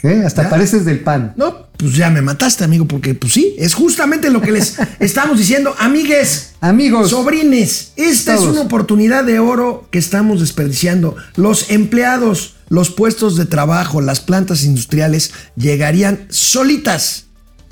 ¿Eh? 0.03 0.23
Hasta 0.25 0.43
Ya. 0.43 0.49
pareces 0.49 0.85
del 0.85 1.01
pan. 1.01 1.33
No, 1.35 1.67
pues 1.77 1.93
ya 1.95 2.09
me 2.09 2.21
mataste, 2.21 2.63
amigo, 2.63 2.85
porque 2.87 3.13
pues 3.15 3.33
sí, 3.33 3.55
es 3.57 3.73
justamente 3.73 4.29
lo 4.29 4.41
que 4.41 4.51
les 4.51 4.75
estamos 4.99 5.37
diciendo. 5.37 5.75
Amigues, 5.77 6.51
Amigos. 6.61 7.09
sobrines, 7.09 7.91
esta 7.95 8.35
es 8.35 8.41
una 8.41 8.61
oportunidad 8.61 9.23
de 9.23 9.39
oro 9.39 9.87
que 9.91 9.99
estamos 9.99 10.39
desperdiciando. 10.39 11.15
Los 11.35 11.69
empleados, 11.71 12.55
los 12.69 12.89
puestos 12.91 13.35
de 13.35 13.45
trabajo, 13.45 14.01
las 14.01 14.19
plantas 14.21 14.63
industriales 14.63 15.31
llegarían 15.55 16.27
solitas, 16.29 17.25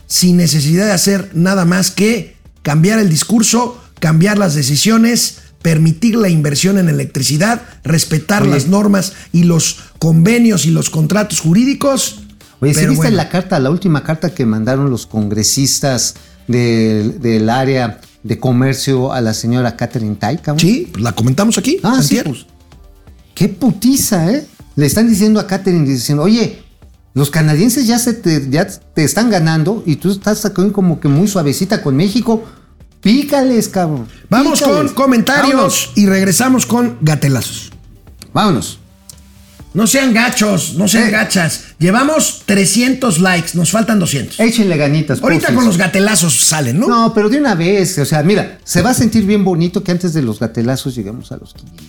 sin 0.08 0.38
necesidad 0.38 0.86
de 0.86 0.92
hacer 0.94 1.32
nada 1.34 1.66
más 1.66 1.92
que 1.92 2.36
cambiar 2.62 3.00
el 3.00 3.10
discurso, 3.10 3.82
cambiar 4.00 4.38
las 4.38 4.54
decisiones, 4.56 5.40
permitir 5.68 6.16
la 6.16 6.30
inversión 6.30 6.78
en 6.78 6.88
electricidad, 6.88 7.62
respetar 7.84 8.44
Oye. 8.44 8.52
las 8.52 8.68
normas 8.68 9.12
y 9.34 9.44
los 9.44 9.80
convenios 10.00 10.66
y 10.66 10.70
los 10.70 10.90
contratos 10.90 11.42
jurídicos. 11.42 12.22
Oye, 12.62 12.74
¿sí 12.74 12.86
viste 12.86 12.96
bueno. 12.96 13.18
la 13.18 13.28
carta, 13.28 13.60
la 13.60 13.70
última 13.70 14.02
carta 14.02 14.34
que 14.34 14.46
mandaron 14.46 14.90
los 14.90 15.06
congresistas 15.06 16.16
del, 16.48 17.20
del 17.20 17.50
área 17.50 18.00
de 18.24 18.40
comercio 18.40 19.12
a 19.12 19.20
la 19.20 19.34
señora 19.34 19.76
Catherine 19.76 20.16
Tai, 20.16 20.38
cabrón? 20.38 20.62
Sí, 20.62 20.88
pues 20.90 21.04
la 21.04 21.12
comentamos 21.12 21.58
aquí. 21.58 21.80
Ah, 21.84 22.02
sí, 22.02 22.22
pues. 22.24 22.46
Qué 23.36 23.50
putiza, 23.50 24.32
¿eh? 24.32 24.48
Le 24.78 24.86
están 24.86 25.10
diciendo 25.10 25.38
a 25.42 25.48
Catherine, 25.48 25.86
diciendo, 25.86 26.24
oye, 26.24 26.64
los 27.14 27.30
canadienses 27.30 27.88
ya, 27.88 28.00
se 28.00 28.14
te, 28.14 28.50
ya 28.50 28.66
te 28.68 29.04
están 29.04 29.30
ganando 29.30 29.84
y 29.86 29.98
tú 29.98 30.12
estás 30.12 30.50
como 30.72 31.02
que 31.02 31.10
muy 31.10 31.28
suavecita 31.28 31.82
con 31.82 31.98
México. 31.98 32.46
Pícales, 33.02 33.70
cabrón. 33.70 34.08
Vamos 34.30 34.62
con 34.62 34.90
comentarios 34.90 35.52
Vámonos. 35.54 35.92
y 35.96 36.06
regresamos 36.08 36.66
con 36.66 36.98
gatelazos. 37.02 37.72
Vámonos. 38.34 38.80
No 39.74 39.86
sean 39.86 40.14
gachos, 40.14 40.74
no 40.76 40.88
sean 40.88 41.10
Eh. 41.10 41.12
gachas. 41.12 41.66
Llevamos 41.78 42.42
300 42.46 43.20
likes, 43.20 43.50
nos 43.54 43.70
faltan 43.70 44.00
200. 44.00 44.40
Échenle 44.40 44.76
ganitas. 44.76 45.22
Ahorita 45.22 45.54
con 45.54 45.66
los 45.66 45.78
gatelazos 45.78 46.34
salen, 46.40 46.80
¿no? 46.80 46.88
No, 46.88 47.14
pero 47.14 47.30
de 47.30 47.38
una 47.38 47.54
vez. 47.54 47.98
O 48.00 48.06
sea, 48.06 48.24
mira, 48.24 48.58
se 48.64 48.82
va 48.82 48.90
a 48.90 48.94
sentir 48.96 49.26
bien 49.26 49.44
bonito 49.44 49.84
que 49.84 49.92
antes 49.92 50.14
de 50.14 50.24
los 50.24 50.40
gatelazos 50.40 50.96
lleguemos 50.96 51.32
a 51.32 51.38
los 51.38 51.54
500. 51.54 51.86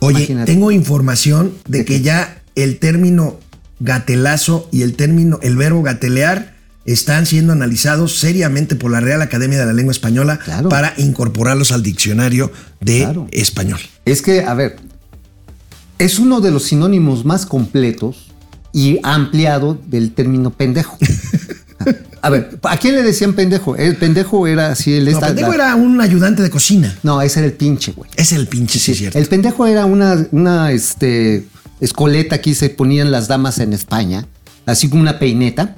Oye, 0.00 0.18
imagínate. 0.20 0.50
tengo 0.52 0.70
información 0.70 1.52
de 1.68 1.84
que 1.84 2.00
ya 2.00 2.40
el 2.54 2.78
término 2.78 3.38
gatelazo 3.80 4.66
y 4.72 4.80
el 4.82 4.94
término, 4.96 5.38
el 5.42 5.56
verbo 5.56 5.82
gatelear, 5.82 6.54
están 6.84 7.26
siendo 7.26 7.52
analizados 7.52 8.18
seriamente 8.18 8.74
por 8.74 8.90
la 8.90 9.00
Real 9.00 9.20
Academia 9.22 9.58
de 9.58 9.66
la 9.66 9.72
Lengua 9.72 9.92
Española 9.92 10.38
Claro. 10.38 10.68
para 10.68 10.94
incorporarlos 10.96 11.72
al 11.72 11.82
diccionario 11.82 12.50
de 12.80 13.00
Claro. 13.00 13.26
español. 13.32 13.80
Es 14.04 14.22
que, 14.22 14.42
a 14.44 14.54
ver, 14.54 14.76
es 15.98 16.18
uno 16.18 16.40
de 16.40 16.50
los 16.50 16.64
sinónimos 16.64 17.24
más 17.24 17.44
completos 17.46 18.30
y 18.72 18.98
ampliado 19.02 19.78
del 19.86 20.12
término 20.12 20.50
pendejo. 20.50 20.96
A 22.22 22.28
ver, 22.28 22.58
¿a 22.64 22.76
quién 22.76 22.94
le 22.96 23.02
decían 23.02 23.32
pendejo? 23.32 23.76
El 23.76 23.96
pendejo 23.96 24.46
era 24.46 24.70
así, 24.72 24.92
el 24.92 25.10
No, 25.10 25.20
pendejo 25.20 25.48
la- 25.48 25.54
era 25.54 25.74
un 25.74 25.98
ayudante 26.02 26.42
de 26.42 26.50
cocina. 26.50 26.94
No, 27.02 27.22
ese 27.22 27.38
era 27.40 27.46
el 27.46 27.54
pinche, 27.54 27.92
güey. 27.92 28.10
Es 28.14 28.32
el 28.32 28.46
pinche, 28.46 28.78
sí, 28.78 28.92
es 28.92 28.98
cierto. 28.98 29.18
El 29.18 29.24
pendejo 29.26 29.66
era 29.66 29.86
una, 29.86 30.26
una 30.30 30.70
este, 30.70 31.46
escoleta 31.80 32.42
que 32.42 32.54
se 32.54 32.68
ponían 32.68 33.10
las 33.10 33.26
damas 33.26 33.58
en 33.58 33.72
España, 33.72 34.26
así 34.66 34.90
como 34.90 35.00
una 35.00 35.18
peineta, 35.18 35.76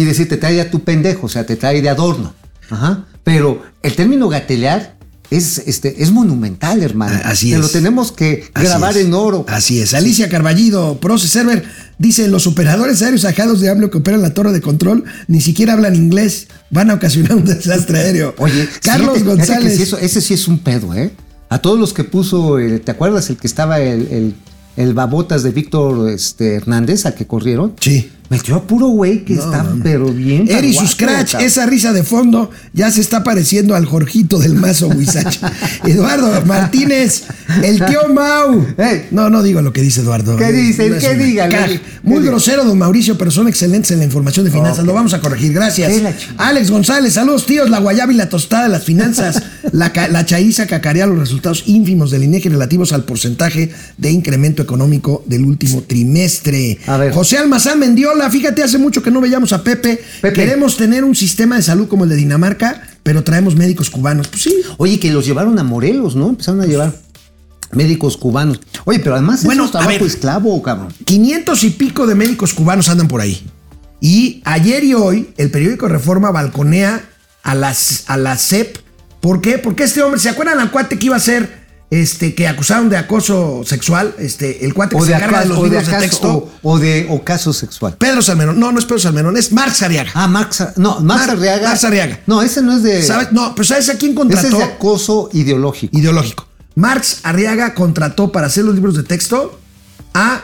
y 0.00 0.04
decir, 0.04 0.28
te 0.28 0.36
trae 0.36 0.60
a 0.60 0.70
tu 0.70 0.80
pendejo, 0.84 1.26
o 1.26 1.28
sea, 1.28 1.44
te 1.46 1.56
trae 1.56 1.80
de 1.82 1.88
adorno. 1.88 2.34
Ajá. 2.70 3.04
Pero 3.24 3.62
el 3.82 3.94
término 3.96 4.28
gatelear 4.28 4.96
es, 5.30 5.58
este, 5.66 6.02
es 6.02 6.10
monumental, 6.10 6.82
hermano. 6.82 7.18
Así 7.24 7.50
Te 7.50 7.56
es. 7.56 7.60
lo 7.60 7.68
tenemos 7.68 8.12
que 8.12 8.44
Así 8.54 8.66
grabar 8.66 8.96
es. 8.96 9.04
en 9.04 9.12
oro. 9.14 9.44
Así 9.48 9.78
es. 9.80 9.92
Alicia 9.94 10.28
Carballido, 10.28 10.98
Proce 11.00 11.28
Server, 11.28 11.64
dice: 11.98 12.28
Los 12.28 12.46
operadores 12.46 13.02
aéreos 13.02 13.22
sacados 13.22 13.60
de 13.60 13.68
AMLO 13.68 13.90
que 13.90 13.98
operan 13.98 14.22
la 14.22 14.32
torre 14.32 14.52
de 14.52 14.60
control 14.62 15.04
ni 15.26 15.40
siquiera 15.42 15.74
hablan 15.74 15.94
inglés. 15.96 16.48
Van 16.70 16.90
a 16.90 16.94
ocasionar 16.94 17.34
un 17.34 17.44
desastre 17.44 17.98
aéreo. 17.98 18.34
Oye, 18.38 18.66
Carlos 18.82 19.22
González. 19.22 19.76
sí, 19.76 19.82
eso- 19.82 19.98
ese 19.98 20.20
sí 20.22 20.32
es 20.34 20.48
un 20.48 20.60
pedo, 20.60 20.94
¿eh? 20.94 21.10
A 21.50 21.58
todos 21.60 21.78
los 21.78 21.92
que 21.92 22.04
puso, 22.04 22.56
¿te 22.84 22.90
acuerdas 22.90 23.28
el 23.30 23.36
que 23.36 23.46
estaba 23.46 23.80
el, 23.80 24.08
el, 24.10 24.34
el 24.76 24.94
babotas 24.94 25.42
de 25.42 25.50
Víctor 25.50 26.10
este, 26.10 26.54
Hernández, 26.56 27.04
al 27.06 27.14
que 27.14 27.26
corrieron? 27.26 27.74
Sí. 27.80 28.10
Metió 28.30 28.56
a 28.56 28.62
puro 28.66 28.88
güey 28.88 29.24
que 29.24 29.34
está, 29.34 29.66
pero 29.82 30.12
bien. 30.12 30.48
Eri 30.48 30.72
guapo, 30.74 30.88
Scratch, 30.88 31.32
cabrón. 31.32 31.46
esa 31.46 31.66
risa 31.66 31.92
de 31.92 32.02
fondo 32.02 32.50
ya 32.74 32.90
se 32.90 33.00
está 33.00 33.24
pareciendo 33.24 33.74
al 33.74 33.86
Jorgito 33.86 34.38
del 34.38 34.54
Mazo 34.54 34.88
Huizache. 34.88 35.40
Eduardo 35.86 36.44
Martínez, 36.44 37.24
el 37.62 37.84
tío 37.84 38.08
Mau. 38.12 38.66
No, 39.10 39.30
no 39.30 39.42
digo 39.42 39.62
lo 39.62 39.72
que 39.72 39.80
dice 39.80 40.02
Eduardo. 40.02 40.36
¿Qué 40.36 40.52
dice? 40.52 40.90
¿Qué 40.98 41.14
diga? 41.14 41.48
caja. 41.48 41.68
¿Qué 41.68 41.80
Muy 42.02 42.22
grosero, 42.22 42.64
don 42.64 42.78
Mauricio, 42.78 43.16
pero 43.16 43.30
son 43.30 43.48
excelentes 43.48 43.90
en 43.92 43.98
la 43.98 44.04
información 44.04 44.44
de 44.44 44.50
finanzas. 44.50 44.84
Lo 44.84 44.92
vamos 44.92 45.14
a 45.14 45.20
corregir. 45.20 45.52
Gracias. 45.52 45.92
Alex 46.36 46.70
González, 46.70 47.14
saludos 47.14 47.46
tíos. 47.46 47.70
La 47.70 47.78
guayaba 47.78 48.12
y 48.12 48.16
la 48.16 48.28
tostada 48.28 48.64
de 48.64 48.68
las 48.68 48.84
finanzas. 48.84 49.42
la, 49.72 49.92
la 50.10 50.26
cacarea 50.68 51.06
los 51.06 51.18
resultados 51.18 51.64
ínfimos 51.66 52.10
del 52.10 52.24
INEGI 52.24 52.50
relativos 52.50 52.92
al 52.92 53.04
porcentaje 53.04 53.70
de 53.96 54.10
incremento 54.10 54.62
económico 54.62 55.22
del 55.26 55.44
último 55.44 55.82
trimestre. 55.82 56.78
A 56.86 56.96
ver. 56.96 57.12
José 57.12 57.38
Almazán 57.38 57.78
Mendiola, 57.78 58.17
fíjate, 58.30 58.62
hace 58.62 58.78
mucho 58.78 59.02
que 59.02 59.10
no 59.10 59.20
veíamos 59.20 59.52
a 59.52 59.62
Pepe. 59.62 60.02
Pepe. 60.20 60.34
Queremos 60.34 60.76
tener 60.76 61.04
un 61.04 61.14
sistema 61.14 61.56
de 61.56 61.62
salud 61.62 61.88
como 61.88 62.04
el 62.04 62.10
de 62.10 62.16
Dinamarca, 62.16 62.82
pero 63.02 63.24
traemos 63.24 63.56
médicos 63.56 63.90
cubanos. 63.90 64.28
Pues 64.28 64.42
sí. 64.42 64.54
Oye, 64.76 64.98
que 64.98 65.12
los 65.12 65.26
llevaron 65.26 65.58
a 65.58 65.64
Morelos, 65.64 66.16
¿no? 66.16 66.30
Empezaron 66.30 66.60
a 66.60 66.66
llevar 66.66 66.94
médicos 67.72 68.16
cubanos. 68.16 68.60
Oye, 68.84 68.98
pero 68.98 69.14
además 69.14 69.44
Bueno, 69.44 69.64
eso 69.64 69.70
es 69.70 69.76
a 69.76 69.86
trabajo 69.86 70.06
esclavo, 70.06 70.62
cabrón. 70.62 70.92
500 71.04 71.64
y 71.64 71.70
pico 71.70 72.06
de 72.06 72.14
médicos 72.14 72.54
cubanos 72.54 72.88
andan 72.88 73.08
por 73.08 73.20
ahí. 73.20 73.42
Y 74.00 74.42
ayer 74.44 74.84
y 74.84 74.94
hoy 74.94 75.30
el 75.36 75.50
periódico 75.50 75.88
Reforma 75.88 76.30
balconea 76.30 77.02
a 77.42 77.54
las 77.54 78.04
a 78.06 78.16
la 78.16 78.36
CEP. 78.36 78.78
¿Por 79.20 79.40
qué? 79.40 79.58
Porque 79.58 79.84
este 79.84 80.02
hombre, 80.02 80.20
¿se 80.20 80.28
acuerdan 80.28 80.60
al 80.60 80.70
cuate 80.70 80.98
que 80.98 81.06
iba 81.06 81.16
a 81.16 81.20
ser 81.20 81.57
este 81.90 82.34
que 82.34 82.46
acusaron 82.46 82.88
de 82.90 82.96
acoso 82.96 83.62
sexual? 83.64 84.14
Este, 84.18 84.64
el 84.66 84.74
cuate 84.74 84.94
que 84.96 85.02
O 85.02 85.04
se 85.04 85.10
de, 85.12 85.16
encarga 85.16 85.40
de 85.40 85.46
los 85.46 85.56
de 85.58 85.64
libros 85.64 85.86
de, 85.86 85.96
texto. 85.98 86.50
o, 86.62 86.72
o 86.72 86.78
de 86.78 87.06
ocaso 87.10 87.52
sexual. 87.52 87.96
Pedro 87.98 88.20
Salmerón. 88.22 88.60
No, 88.60 88.72
no 88.72 88.78
es 88.78 88.84
Pedro 88.84 88.98
Salmerón, 88.98 89.36
es 89.36 89.52
Marx 89.52 89.82
Ariaga. 89.82 90.10
Ah, 90.14 90.28
Max, 90.28 90.60
Ar- 90.60 90.74
no, 90.76 91.00
Max 91.00 91.26
Mar- 91.26 91.30
Arriaga. 91.36 91.68
Max 91.68 91.84
Arriaga. 91.84 92.20
No, 92.26 92.42
ese 92.42 92.60
no 92.62 92.76
es 92.76 92.82
de. 92.82 93.02
¿Sabes? 93.02 93.32
No, 93.32 93.54
pero 93.54 93.64
¿sabes 93.64 93.88
a 93.88 93.96
quién 93.96 94.10
Ese 94.12 94.16
contrató? 94.18 94.46
es 94.48 94.58
de 94.58 94.64
acoso 94.64 95.30
ideológico. 95.32 95.96
ideológico. 95.98 96.46
Marx 96.74 97.20
Arriaga 97.24 97.74
contrató 97.74 98.30
para 98.32 98.46
hacer 98.48 98.64
los 98.64 98.74
libros 98.74 98.94
de 98.96 99.02
texto 99.02 99.58
a 100.14 100.42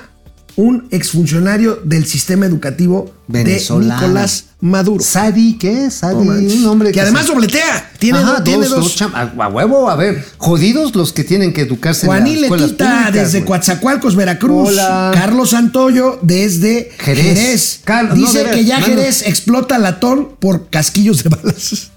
un 0.57 0.87
exfuncionario 0.91 1.81
del 1.85 2.07
sistema 2.07 2.47
educativo 2.47 3.13
Venezolano. 3.27 4.01
de 4.01 4.07
Nicolás 4.07 4.45
Maduro. 4.61 5.03
Sadi, 5.03 5.59
¿qué? 5.59 5.91
Sadi, 5.91 6.17
un 6.29 6.67
hombre 6.67 6.93
que 6.93 7.01
además 7.01 7.27
dobletea. 7.27 7.91
Tiene, 7.99 8.19
Ajá, 8.19 8.37
do- 8.39 8.43
tiene 8.45 8.67
dos, 8.67 8.71
dos. 8.71 8.99
dos 8.99 9.11
a, 9.15 9.49
huevo, 9.49 9.91
a 9.91 9.97
ver, 9.97 10.25
jodidos 10.39 10.95
los 10.95 11.13
que 11.13 11.25
tienen 11.25 11.53
que 11.53 11.63
educarse 11.63 12.07
Juaní 12.07 12.35
en 12.35 12.43
las 12.43 12.51
Letita 12.53 12.85
públicas, 12.85 13.13
desde 13.15 13.39
güey. 13.41 13.49
Coatzacoalcos, 13.49 14.15
Veracruz. 14.17 14.69
Hola. 14.71 15.11
Carlos 15.13 15.51
Santoyo 15.51 16.19
desde 16.23 16.91
Jerez. 16.99 17.25
Jerez. 17.39 17.81
Car- 17.85 18.15
Dice 18.15 18.45
que 18.53 18.65
ya 18.65 18.79
mano. 18.79 18.87
Jerez 18.95 19.23
explota 19.27 19.79
latón 19.79 20.31
por 20.39 20.69
casquillos 20.71 21.23
de 21.25 21.31
balas. 21.31 21.91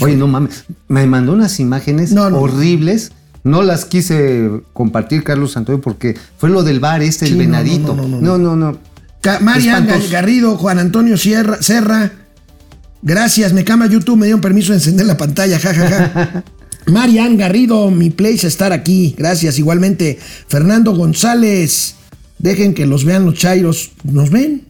Oye, 0.00 0.16
no 0.16 0.28
mames, 0.28 0.64
me 0.88 1.06
mandó 1.06 1.32
unas 1.32 1.60
imágenes 1.60 2.12
No, 2.12 2.28
no. 2.30 2.40
horribles. 2.40 3.12
No 3.48 3.62
las 3.62 3.84
quise 3.84 4.50
compartir, 4.72 5.24
Carlos 5.24 5.52
Santoyo, 5.52 5.80
porque 5.80 6.16
fue 6.36 6.50
lo 6.50 6.62
del 6.62 6.80
bar 6.80 7.02
este, 7.02 7.24
el 7.26 7.32
Sí, 7.32 7.38
venadito. 7.38 7.94
no, 7.94 8.06
no, 8.06 8.20
no, 8.20 8.38
no, 8.38 8.56
no. 8.56 8.72
no. 8.72 8.78
Espantoso. 9.56 10.08
Garrido, 10.10 10.56
Juan 10.56 10.78
Antonio 10.78 11.16
Sierra, 11.16 11.60
Serra. 11.60 12.12
Gracias, 13.02 13.52
me 13.52 13.64
cama 13.64 13.86
YouTube, 13.86 14.16
me 14.16 14.26
dieron 14.26 14.40
permiso 14.40 14.72
de 14.72 14.78
encender 14.78 15.06
la 15.06 15.16
pantalla, 15.16 15.58
jajaja. 15.58 16.44
Marian 16.86 17.36
Garrido, 17.36 17.90
mi 17.90 18.10
place 18.10 18.46
estar 18.46 18.72
aquí. 18.72 19.14
Gracias, 19.18 19.58
igualmente. 19.58 20.18
Fernando 20.48 20.94
González, 20.94 21.94
dejen 22.38 22.74
que 22.74 22.86
los 22.86 23.04
vean 23.04 23.24
los 23.26 23.34
chairos. 23.34 23.92
¿Nos 24.04 24.30
ven? 24.30 24.66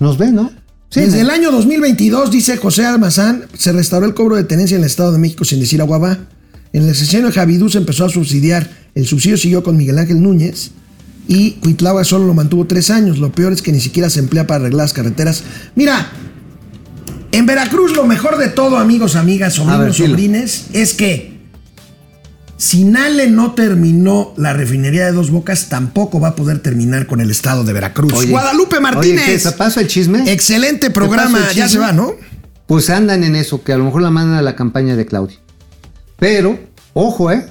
Nos 0.00 0.18
ven, 0.18 0.34
¿no? 0.34 0.50
Desde 0.94 1.20
el 1.20 1.30
año 1.30 1.50
2022, 1.52 2.30
dice 2.30 2.56
José 2.58 2.84
Almazán, 2.84 3.44
se 3.56 3.72
restauró 3.72 4.04
el 4.04 4.14
cobro 4.14 4.36
de 4.36 4.44
tenencia 4.44 4.74
en 4.76 4.82
el 4.82 4.86
Estado 4.86 5.12
de 5.12 5.18
México 5.18 5.44
sin 5.44 5.60
decir 5.60 5.80
aguabá. 5.80 6.18
En 6.72 6.88
el 6.88 6.94
sexenio 6.94 7.26
de 7.26 7.32
Javidú 7.32 7.68
se 7.68 7.78
empezó 7.78 8.04
a 8.04 8.08
subsidiar. 8.08 8.70
El 8.94 9.06
subsidio 9.06 9.36
siguió 9.36 9.62
con 9.62 9.76
Miguel 9.76 9.98
Ángel 9.98 10.22
Núñez 10.22 10.70
y 11.28 11.52
Cuitlagua 11.52 12.04
solo 12.04 12.26
lo 12.26 12.34
mantuvo 12.34 12.66
tres 12.66 12.90
años. 12.90 13.18
Lo 13.18 13.32
peor 13.32 13.52
es 13.52 13.62
que 13.62 13.72
ni 13.72 13.80
siquiera 13.80 14.10
se 14.10 14.20
emplea 14.20 14.46
para 14.46 14.60
arreglar 14.60 14.84
las 14.84 14.92
carreteras. 14.92 15.44
Mira, 15.74 16.10
en 17.30 17.46
Veracruz 17.46 17.94
lo 17.94 18.06
mejor 18.06 18.38
de 18.38 18.48
todo, 18.48 18.78
amigos, 18.78 19.16
amigas, 19.16 19.58
ver, 19.58 19.66
sobrinos, 19.66 19.96
sobrines, 19.96 20.66
es 20.72 20.92
que 20.94 21.32
Si 22.56 22.84
Nale 22.84 23.28
no 23.28 23.54
terminó 23.54 24.34
la 24.36 24.52
refinería 24.52 25.06
de 25.06 25.12
Dos 25.12 25.30
Bocas, 25.30 25.68
tampoco 25.68 26.20
va 26.20 26.28
a 26.28 26.36
poder 26.36 26.60
terminar 26.60 27.06
con 27.06 27.20
el 27.20 27.30
estado 27.30 27.64
de 27.64 27.72
Veracruz. 27.72 28.12
Oye, 28.12 28.30
Guadalupe 28.30 28.76
Oye, 28.76 28.86
¿qué, 28.86 28.94
Martínez. 28.94 29.42
¿se 29.42 29.52
pasa 29.52 29.80
el 29.80 29.88
chisme? 29.88 30.30
Excelente 30.32 30.86
¿Te 30.88 30.92
programa. 30.92 31.40
Ya 31.54 31.68
se 31.68 31.78
va, 31.78 31.92
¿no? 31.92 32.14
Pues 32.66 32.88
andan 32.88 33.24
en 33.24 33.34
eso, 33.34 33.64
que 33.64 33.72
a 33.72 33.76
lo 33.76 33.84
mejor 33.84 34.02
la 34.02 34.10
mandan 34.10 34.38
a 34.38 34.42
la 34.42 34.54
campaña 34.54 34.94
de 34.94 35.06
Claudia. 35.06 35.41
Pero, 36.22 36.56
ojo, 36.94 37.32
¿eh? 37.32 37.44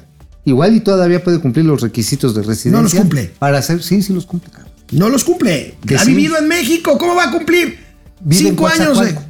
Igual 0.46 0.74
y 0.78 0.80
todavía 0.80 1.22
puede 1.22 1.40
cumplir 1.42 1.66
los 1.66 1.82
requisitos 1.82 2.34
de 2.34 2.42
residencia. 2.42 2.72
No 2.72 2.82
los 2.82 2.94
cumple. 2.96 3.30
Para 3.38 3.58
hacer, 3.58 3.84
sí, 3.84 4.02
sí 4.02 4.14
los 4.14 4.26
cumple, 4.26 4.50
cabrón. 4.50 4.72
No 4.92 5.10
los 5.10 5.26
cumple. 5.26 5.76
Que 5.86 5.98
ha 5.98 6.00
sí. 6.00 6.12
vivido 6.12 6.38
en 6.38 6.48
México. 6.48 6.98
¿Cómo 6.98 7.14
va 7.14 7.26
a 7.26 7.32
cumplir? 7.32 7.78
Vive 8.22 8.42
en 8.42 8.48
Cinco 8.52 8.68
años. 8.68 8.98
Coatzacoalco. 8.98 9.24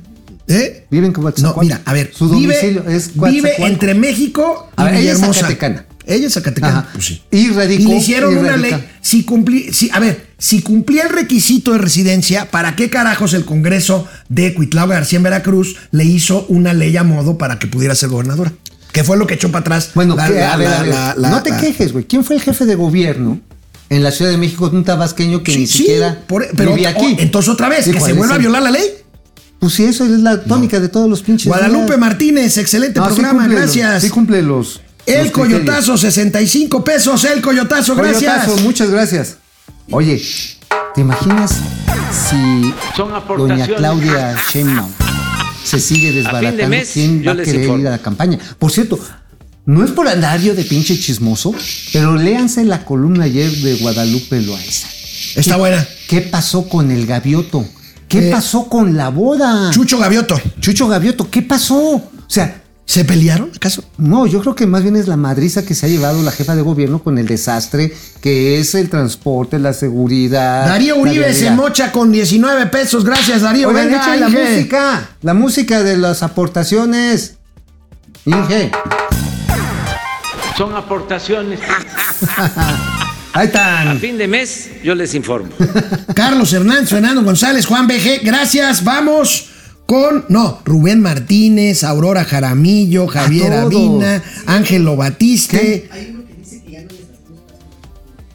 ¿Eh? 0.47 0.85
Vive 0.91 1.07
en 1.07 1.13
No, 1.13 1.21
Coatzacoalco. 1.21 1.61
mira, 1.61 1.81
a 1.85 1.91
ver. 1.93 2.11
Su 2.15 2.29
vive, 2.29 2.53
domicilio 2.53 2.87
es 2.87 3.11
vive 3.19 3.53
entre 3.65 3.95
México 3.95 4.69
y 4.77 4.81
A 4.81 4.85
ver, 4.85 4.93
ella 4.97 5.13
es 5.13 5.19
zacatecana. 5.19 5.85
Ella 6.05 6.27
es 6.27 6.33
Zacatecana. 6.33 6.87
Pues 6.93 7.05
sí. 7.05 7.21
Y 7.31 7.49
radicó- 7.49 7.89
le 7.89 7.95
hicieron 7.97 8.33
y 8.33 8.37
una 8.37 8.57
ley. 8.57 8.73
Si 9.01 9.23
cumplí, 9.23 9.71
si, 9.73 9.89
a 9.91 9.99
ver, 9.99 10.27
si 10.37 10.61
cumplía 10.61 11.03
el 11.03 11.09
requisito 11.09 11.71
de 11.71 11.77
residencia, 11.79 12.49
¿para 12.51 12.75
qué 12.75 12.89
carajos 12.91 13.33
el 13.33 13.45
Congreso 13.45 14.07
de 14.29 14.53
Cuitlao 14.53 14.87
García 14.87 15.17
en 15.17 15.23
Veracruz 15.23 15.77
le 15.91 16.03
hizo 16.05 16.45
una 16.49 16.73
ley 16.73 16.95
a 16.97 17.03
modo 17.03 17.37
para 17.37 17.57
que 17.59 17.67
pudiera 17.67 17.95
ser 17.95 18.09
gobernadora? 18.09 18.51
Que 18.91 19.03
fue 19.03 19.17
lo 19.17 19.25
que 19.27 19.35
echó 19.35 19.49
para 19.51 19.61
atrás. 19.61 19.91
Bueno, 19.95 20.15
la- 20.15 20.27
¿qué? 20.27 20.33
la- 20.35 20.53
a 20.53 20.57
ver, 20.57 20.69
la- 20.69 20.77
a 20.79 20.83
ver, 20.83 20.93
la- 20.93 21.15
la- 21.17 21.29
no 21.29 21.43
te 21.43 21.51
la- 21.51 21.57
quejes, 21.59 21.93
güey. 21.93 22.05
¿Quién 22.05 22.23
fue 22.23 22.35
el 22.35 22.41
jefe 22.41 22.65
de 22.65 22.75
gobierno 22.75 23.39
en 23.89 24.03
la 24.03 24.11
Ciudad 24.11 24.31
de 24.31 24.37
México 24.37 24.69
un 24.71 24.83
tabasqueño 24.83 25.43
que 25.43 25.53
Sí, 25.53 25.59
ni 25.59 25.67
sí, 25.67 25.77
siquiera 25.79 26.19
por- 26.27 26.47
pero 26.55 26.71
vivía 26.71 26.89
aquí? 26.89 27.15
o- 27.17 27.21
entonces 27.21 27.49
otra 27.49 27.69
vez, 27.69 27.85
Sí, 27.85 27.91
que 27.91 27.99
¿cuál 27.99 28.11
se 28.11 28.17
vuelva 28.17 28.35
a 28.35 28.37
violar 28.37 28.63
la 28.63 28.71
ley. 28.71 28.83
Pues 29.59 29.73
sí, 29.73 29.85
eso 29.85 30.03
es 30.05 30.11
la 30.11 30.41
tónica 30.43 30.79
de 30.79 30.89
todos 30.89 31.07
los 31.09 31.21
pinches. 31.21 31.47
Guadalupe 31.47 31.85
días. 31.85 31.99
Martínez, 31.99 32.57
excelente 32.57 32.99
No, 32.99 33.07
sí 33.07 33.13
programa, 33.13 33.41
cumple 33.43 33.59
los- 33.59 33.75
gracias. 33.75 34.01
Sí 34.03 34.09
cumple 34.09 34.41
los. 34.41 34.81
el 35.05 35.23
los 35.25 35.31
Coyotazo, 35.31 35.97
65 35.97 36.83
pesos, 36.83 37.23
el 37.25 37.41
Coyotazo, 37.41 37.95
gracias. 37.95 38.33
Coyotazo, 38.45 38.63
muchas 38.63 38.89
gracias. 38.89 39.37
Oye, 39.91 40.21
¿te 40.95 41.01
imaginas 41.01 41.51
si 42.29 42.73
Son 42.95 43.11
doña. 43.37 43.67
Claudia 43.67 44.35
Sheinbaum 44.51 44.89
se 45.63 45.79
sigue 45.79 46.11
desbaratando? 46.11 46.67
mes, 46.67 46.89
¿Quién 46.93 47.23
va 47.25 47.31
a 47.33 47.37
querer 47.37 47.61
informo. 47.61 47.81
ir 47.81 47.87
a 47.87 47.91
la 47.91 47.97
campaña? 47.99 48.37
Por 48.59 48.71
cierto, 48.71 48.99
no 49.65 49.83
es 49.85 49.91
por 49.91 50.07
andar 50.07 50.39
yo 50.41 50.53
de 50.55 50.63
pinche 50.63 50.97
chismoso, 50.99 51.53
pero 51.93 52.15
léanse 52.15 52.63
la 52.65 52.83
columna 52.83 53.25
ayer 53.25 53.49
de 53.51 53.75
Guadalupe 53.75 54.41
Loaiza. 54.41 54.87
Está 55.35 55.57
buena. 55.57 55.85
¿Qué 56.07 56.21
pasó 56.21 56.67
con 56.67 56.91
el 56.91 57.05
gavioto? 57.05 57.65
¿Qué 58.07 58.27
Eh, 58.27 58.31
pasó 58.31 58.67
con 58.67 58.97
la 58.97 59.07
boda? 59.09 59.71
Chucho 59.71 59.97
Gavioto. 59.97 60.39
Chucho 60.59 60.87
Gavioto, 60.89 61.29
¿qué 61.31 61.41
pasó? 61.41 61.77
O 61.95 62.11
sea, 62.27 62.60
¿Se 62.91 63.05
pelearon 63.05 63.49
acaso? 63.55 63.85
no, 63.97 64.27
yo 64.27 64.41
creo 64.41 64.53
que 64.53 64.67
más 64.67 64.83
bien 64.83 64.97
es 64.97 65.07
la 65.07 65.15
madriza 65.15 65.63
que 65.63 65.73
se 65.75 65.85
ha 65.85 65.89
llevado 65.89 66.21
la 66.23 66.31
jefa 66.31 66.57
de 66.57 66.61
gobierno 66.61 67.01
con 67.01 67.17
el 67.17 67.25
desastre 67.25 67.93
que 68.19 68.59
es 68.59 68.75
el 68.75 68.89
transporte, 68.89 69.59
la 69.59 69.71
seguridad. 69.71 70.67
Darío 70.67 70.97
Uribe 70.97 71.33
se 71.33 71.51
mocha 71.51 71.91
con 71.93 72.11
19 72.11 72.65
pesos. 72.65 73.05
Gracias, 73.05 73.43
Darío. 73.43 73.69
Oigan, 73.69 73.87
Venga, 73.87 74.15
la 74.17 74.27
música, 74.29 75.09
la 75.21 75.33
música 75.33 75.83
de 75.83 75.95
las 75.97 76.21
aportaciones. 76.21 77.35
Inge, 78.25 78.71
Son 80.57 80.75
aportaciones. 80.75 81.59
ahí 83.33 83.41
A 83.41 83.43
están. 83.45 83.99
fin 83.99 84.17
de 84.17 84.27
mes 84.27 84.69
yo 84.83 84.93
les 84.95 85.15
informo. 85.15 85.49
Carlos 86.13 86.51
Hernández, 86.51 86.89
Fernando 86.89 87.23
González, 87.23 87.65
Juan 87.65 87.87
BG. 87.87 88.19
Gracias. 88.23 88.83
Vamos 88.83 89.47
con. 89.91 90.23
No, 90.29 90.61
Rubén 90.63 91.01
Martínez, 91.01 91.83
Aurora 91.83 92.23
Jaramillo, 92.23 93.07
Javier. 93.07 93.51
Avina, 93.51 94.23
Ángelo 94.45 94.95
Batiste. 94.95 95.89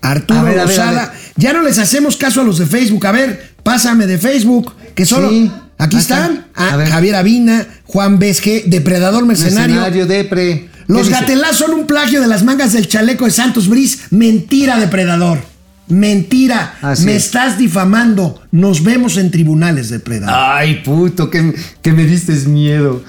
Arturo 0.02 0.40
A 0.40 0.42
ver, 0.42 0.60
a 0.60 0.66
ver, 0.66 0.76
Rosala. 0.76 1.02
a 1.04 1.06
ver. 1.12 1.18
Ya 1.36 1.54
no 1.54 1.62
les 1.62 1.78
hacemos 1.78 2.18
caso 2.18 2.42
a 2.42 2.44
los 2.44 2.58
de 2.58 2.66
Facebook. 2.66 3.06
A 3.06 3.12
ver, 3.12 3.54
pásame 3.62 4.06
de 4.06 4.18
Facebook. 4.18 4.74
Que 4.94 5.06
solo. 5.06 5.30
Sí, 5.30 5.50
Aquí 5.78 5.96
están. 5.96 6.46
Ah. 6.54 6.78
Javier 6.90 7.14
Avina, 7.14 7.66
Juan 7.86 8.18
BG, 8.18 8.64
Depredador 8.66 9.24
Mercenario. 9.24 9.76
Mercenario 9.76 10.06
Depre. 10.06 10.68
¿Qué 10.68 10.92
Los 10.92 11.08
gatelás 11.08 11.56
son 11.56 11.72
un 11.72 11.86
plagio 11.86 12.20
de 12.20 12.26
las 12.26 12.44
mangas 12.44 12.74
del 12.74 12.86
chaleco 12.86 13.24
de 13.24 13.30
Santos 13.30 13.68
Briz. 13.68 14.08
Mentira, 14.10 14.78
depredador. 14.78 15.55
Mentira. 15.88 16.76
Así 16.82 17.04
me 17.04 17.16
es. 17.16 17.26
estás 17.26 17.58
difamando. 17.58 18.40
Nos 18.50 18.82
vemos 18.82 19.16
en 19.16 19.30
tribunales, 19.30 19.88
depredador. 19.90 20.34
Ay, 20.36 20.82
puto, 20.84 21.30
que, 21.30 21.54
que 21.82 21.92
me 21.92 22.04
diste 22.04 22.32
miedo. 22.48 23.02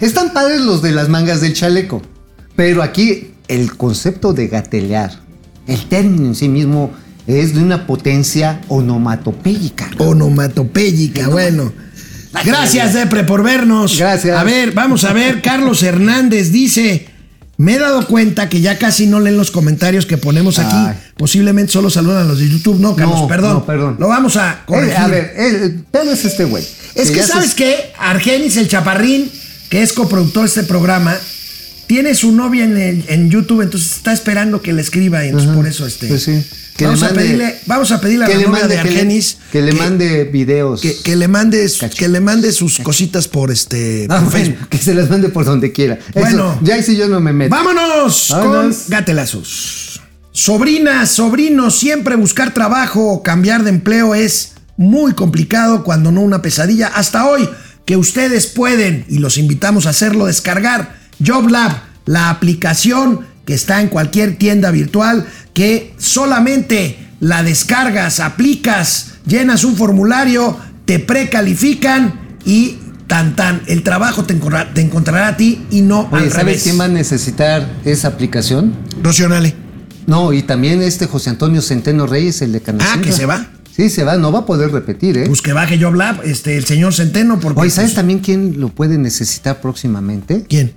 Están 0.00 0.32
padres 0.32 0.60
los 0.60 0.82
de 0.82 0.92
las 0.92 1.08
mangas 1.08 1.40
del 1.40 1.52
chaleco. 1.52 2.02
Pero 2.54 2.82
aquí 2.82 3.32
el 3.48 3.76
concepto 3.76 4.32
de 4.32 4.48
gatelear, 4.48 5.12
el 5.66 5.86
término 5.86 6.26
en 6.26 6.34
sí 6.34 6.48
mismo 6.48 6.90
es 7.26 7.54
de 7.54 7.62
una 7.62 7.86
potencia 7.86 8.60
onomatopéyica. 8.68 9.90
Onomatopéyica, 9.98 11.28
bueno. 11.28 11.72
Gracias, 12.44 12.94
Depre, 12.94 13.24
por 13.24 13.42
vernos. 13.42 13.98
Gracias. 13.98 14.38
A 14.38 14.44
ver, 14.44 14.72
vamos 14.72 15.04
a 15.04 15.12
ver. 15.12 15.42
Carlos 15.42 15.82
Hernández 15.82 16.52
dice: 16.52 17.08
Me 17.58 17.74
he 17.74 17.78
dado 17.78 18.06
cuenta 18.06 18.48
que 18.50 18.60
ya 18.60 18.78
casi 18.78 19.06
no 19.06 19.18
leen 19.20 19.36
los 19.38 19.50
comentarios 19.50 20.04
que 20.04 20.18
ponemos 20.18 20.58
aquí. 20.58 20.76
Ay. 20.76 20.94
Posiblemente 21.16 21.72
solo 21.72 21.88
saludan 21.88 22.18
a 22.22 22.24
los 22.24 22.38
de 22.38 22.48
YouTube. 22.48 22.78
No, 22.80 22.94
Carlos, 22.94 23.20
No, 23.22 23.28
perdón. 23.28 23.52
no, 23.54 23.64
perdón. 23.66 23.96
Lo 23.98 24.08
vamos 24.08 24.36
a 24.36 24.62
corregir. 24.66 24.92
Eh, 24.92 24.96
a 24.98 25.06
ver, 25.08 25.32
eh, 25.36 25.74
tal 25.90 26.06
vez 26.08 26.24
este 26.26 26.44
güey. 26.44 26.62
Es 26.94 27.10
que, 27.10 27.16
ya 27.16 27.26
se- 27.26 27.32
¿sabes 27.32 27.54
qué? 27.54 27.92
Argenis, 27.98 28.56
el 28.58 28.68
chaparrín, 28.68 29.30
que 29.70 29.82
es 29.82 29.92
coproductor 29.94 30.42
de 30.42 30.48
este 30.48 30.62
programa, 30.64 31.16
tiene 31.86 32.14
su 32.14 32.32
novia 32.32 32.64
en, 32.64 32.76
el- 32.76 33.04
en 33.08 33.30
YouTube, 33.30 33.62
entonces 33.62 33.92
está 33.96 34.12
esperando 34.12 34.60
que 34.60 34.72
le 34.74 34.82
escriba 34.82 35.24
y 35.24 35.28
entonces 35.28 35.54
por 35.54 35.66
eso 35.66 35.86
este. 35.86 36.08
Pues 36.08 36.24
sí. 36.24 36.44
Que 36.76 36.84
vamos, 36.84 37.00
le 37.00 37.06
a 37.06 37.10
pedirle, 37.14 37.54
vamos 37.66 37.90
a 37.92 38.00
pedirle 38.00 38.24
a 38.24 38.28
que 38.28 38.34
la 38.34 38.40
le 38.40 38.46
novia 38.46 38.60
mande, 38.60 38.76
de 38.76 38.82
que 38.82 38.88
le- 38.90 38.96
Argenis 38.96 39.38
que 39.50 39.62
le 39.62 39.72
mande 39.72 40.24
videos. 40.24 40.80
que, 40.82 40.96
que 41.02 41.16
le 41.16 41.28
mande 41.28 41.66
que 41.96 42.08
le 42.08 42.20
mande 42.20 42.52
sus 42.52 42.78
cositas 42.80 43.28
por 43.28 43.50
este 43.50 44.06
por 44.08 44.16
bueno, 44.20 44.30
Facebook. 44.30 44.68
que 44.68 44.78
se 44.78 44.94
las 44.94 45.08
mande 45.10 45.28
por 45.30 45.44
donde 45.44 45.72
quiera. 45.72 45.94
Eso, 45.94 46.20
Bueno. 46.20 46.58
ya 46.62 46.74
ahí 46.74 46.82
sí 46.82 46.96
yo 46.96 47.08
no 47.08 47.18
me 47.20 47.32
meto. 47.32 47.50
Vámonos 47.54 48.28
Vámonos. 48.30 48.76
con 48.76 48.90
gatelazos. 48.90 50.00
Sobrinas, 50.32 51.10
sobrinos, 51.12 51.78
siempre 51.78 52.14
buscar 52.16 52.52
trabajo 52.52 53.10
o 53.10 53.22
cambiar 53.22 53.64
de 53.64 53.70
empleo 53.70 54.14
es 54.14 54.52
muy 54.76 55.14
complicado, 55.14 55.82
cuando 55.82 56.12
no 56.12 56.20
una 56.20 56.42
pesadilla. 56.42 56.88
Hasta 56.88 57.26
hoy, 57.26 57.48
que 57.86 57.96
ustedes 57.96 58.46
pueden, 58.46 59.06
y 59.08 59.18
los 59.18 59.38
invitamos 59.38 59.86
a 59.86 59.90
hacerlo, 59.90 60.26
descargar 60.26 60.96
JobLab, 61.24 61.72
la 62.04 62.28
aplicación 62.28 63.20
que 63.46 63.54
está 63.54 63.80
en 63.80 63.88
cualquier 63.88 64.36
tienda 64.36 64.70
virtual, 64.70 65.26
que 65.56 65.94
solamente 65.96 66.98
la 67.18 67.42
descargas, 67.42 68.20
aplicas, 68.20 69.14
llenas 69.26 69.64
un 69.64 69.74
formulario, 69.74 70.54
te 70.84 70.98
precalifican 70.98 72.36
y 72.44 72.76
tan 73.06 73.36
tan, 73.36 73.62
el 73.66 73.82
trabajo 73.82 74.24
te 74.24 74.34
encontrará, 74.34 74.74
te 74.74 74.82
encontrará 74.82 75.28
a 75.28 75.36
ti 75.38 75.64
y 75.70 75.80
no 75.80 76.10
Oye, 76.12 76.24
al 76.24 76.30
¿sabes 76.30 76.44
revés. 76.44 76.62
quién 76.62 76.78
va 76.78 76.84
a 76.84 76.88
necesitar 76.88 77.66
esa 77.86 78.08
aplicación? 78.08 78.74
Rocionale. 79.02 79.54
No, 80.06 80.34
y 80.34 80.42
también 80.42 80.82
este 80.82 81.06
José 81.06 81.30
Antonio 81.30 81.62
Centeno 81.62 82.06
Reyes, 82.06 82.42
el 82.42 82.52
de. 82.52 82.62
Ah, 82.78 82.98
que 83.02 83.12
se 83.12 83.24
va. 83.24 83.48
Sí, 83.74 83.88
se 83.88 84.04
va, 84.04 84.18
no 84.18 84.30
va 84.32 84.40
a 84.40 84.46
poder 84.46 84.72
repetir, 84.72 85.16
¿eh? 85.16 85.24
Pues 85.26 85.40
que 85.40 85.54
baje 85.54 85.78
JobLab, 85.78 86.22
este, 86.24 86.58
el 86.58 86.66
señor 86.66 86.92
Centeno, 86.92 87.40
porque. 87.40 87.62
Oye, 87.62 87.70
¿sabes 87.70 87.92
pues, 87.92 87.96
también 87.96 88.18
quién 88.18 88.60
lo 88.60 88.68
puede 88.68 88.98
necesitar 88.98 89.62
próximamente? 89.62 90.44
¿Quién? 90.46 90.74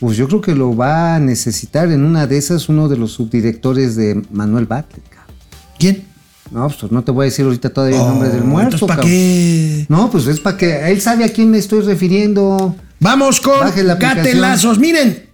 Pues 0.00 0.16
yo 0.16 0.26
creo 0.28 0.40
que 0.40 0.54
lo 0.54 0.74
va 0.74 1.14
a 1.16 1.20
necesitar 1.20 1.90
en 1.92 2.04
una 2.04 2.26
de 2.26 2.38
esas 2.38 2.68
uno 2.68 2.88
de 2.88 2.96
los 2.96 3.12
subdirectores 3.12 3.96
de 3.96 4.22
Manuel 4.32 4.66
Batle. 4.66 5.02
cabrón. 5.10 5.36
¿Quién? 5.78 6.04
No, 6.50 6.68
pues 6.68 6.90
no 6.90 7.04
te 7.04 7.12
voy 7.12 7.24
a 7.24 7.26
decir 7.26 7.44
ahorita 7.44 7.70
todavía 7.70 8.00
el 8.00 8.06
nombre 8.06 8.28
del 8.30 8.42
Oh, 8.42 8.46
muerto. 8.46 8.86
¿para 8.86 9.02
qué? 9.02 9.86
No, 9.88 10.10
pues 10.10 10.26
es 10.26 10.40
para 10.40 10.56
que 10.56 10.90
él 10.90 11.00
sabe 11.00 11.24
a 11.24 11.32
quién 11.32 11.50
me 11.50 11.58
estoy 11.58 11.82
refiriendo. 11.82 12.74
Vamos 12.98 13.40
con 13.40 13.60
gatelazos. 13.98 14.78
Miren, 14.78 15.26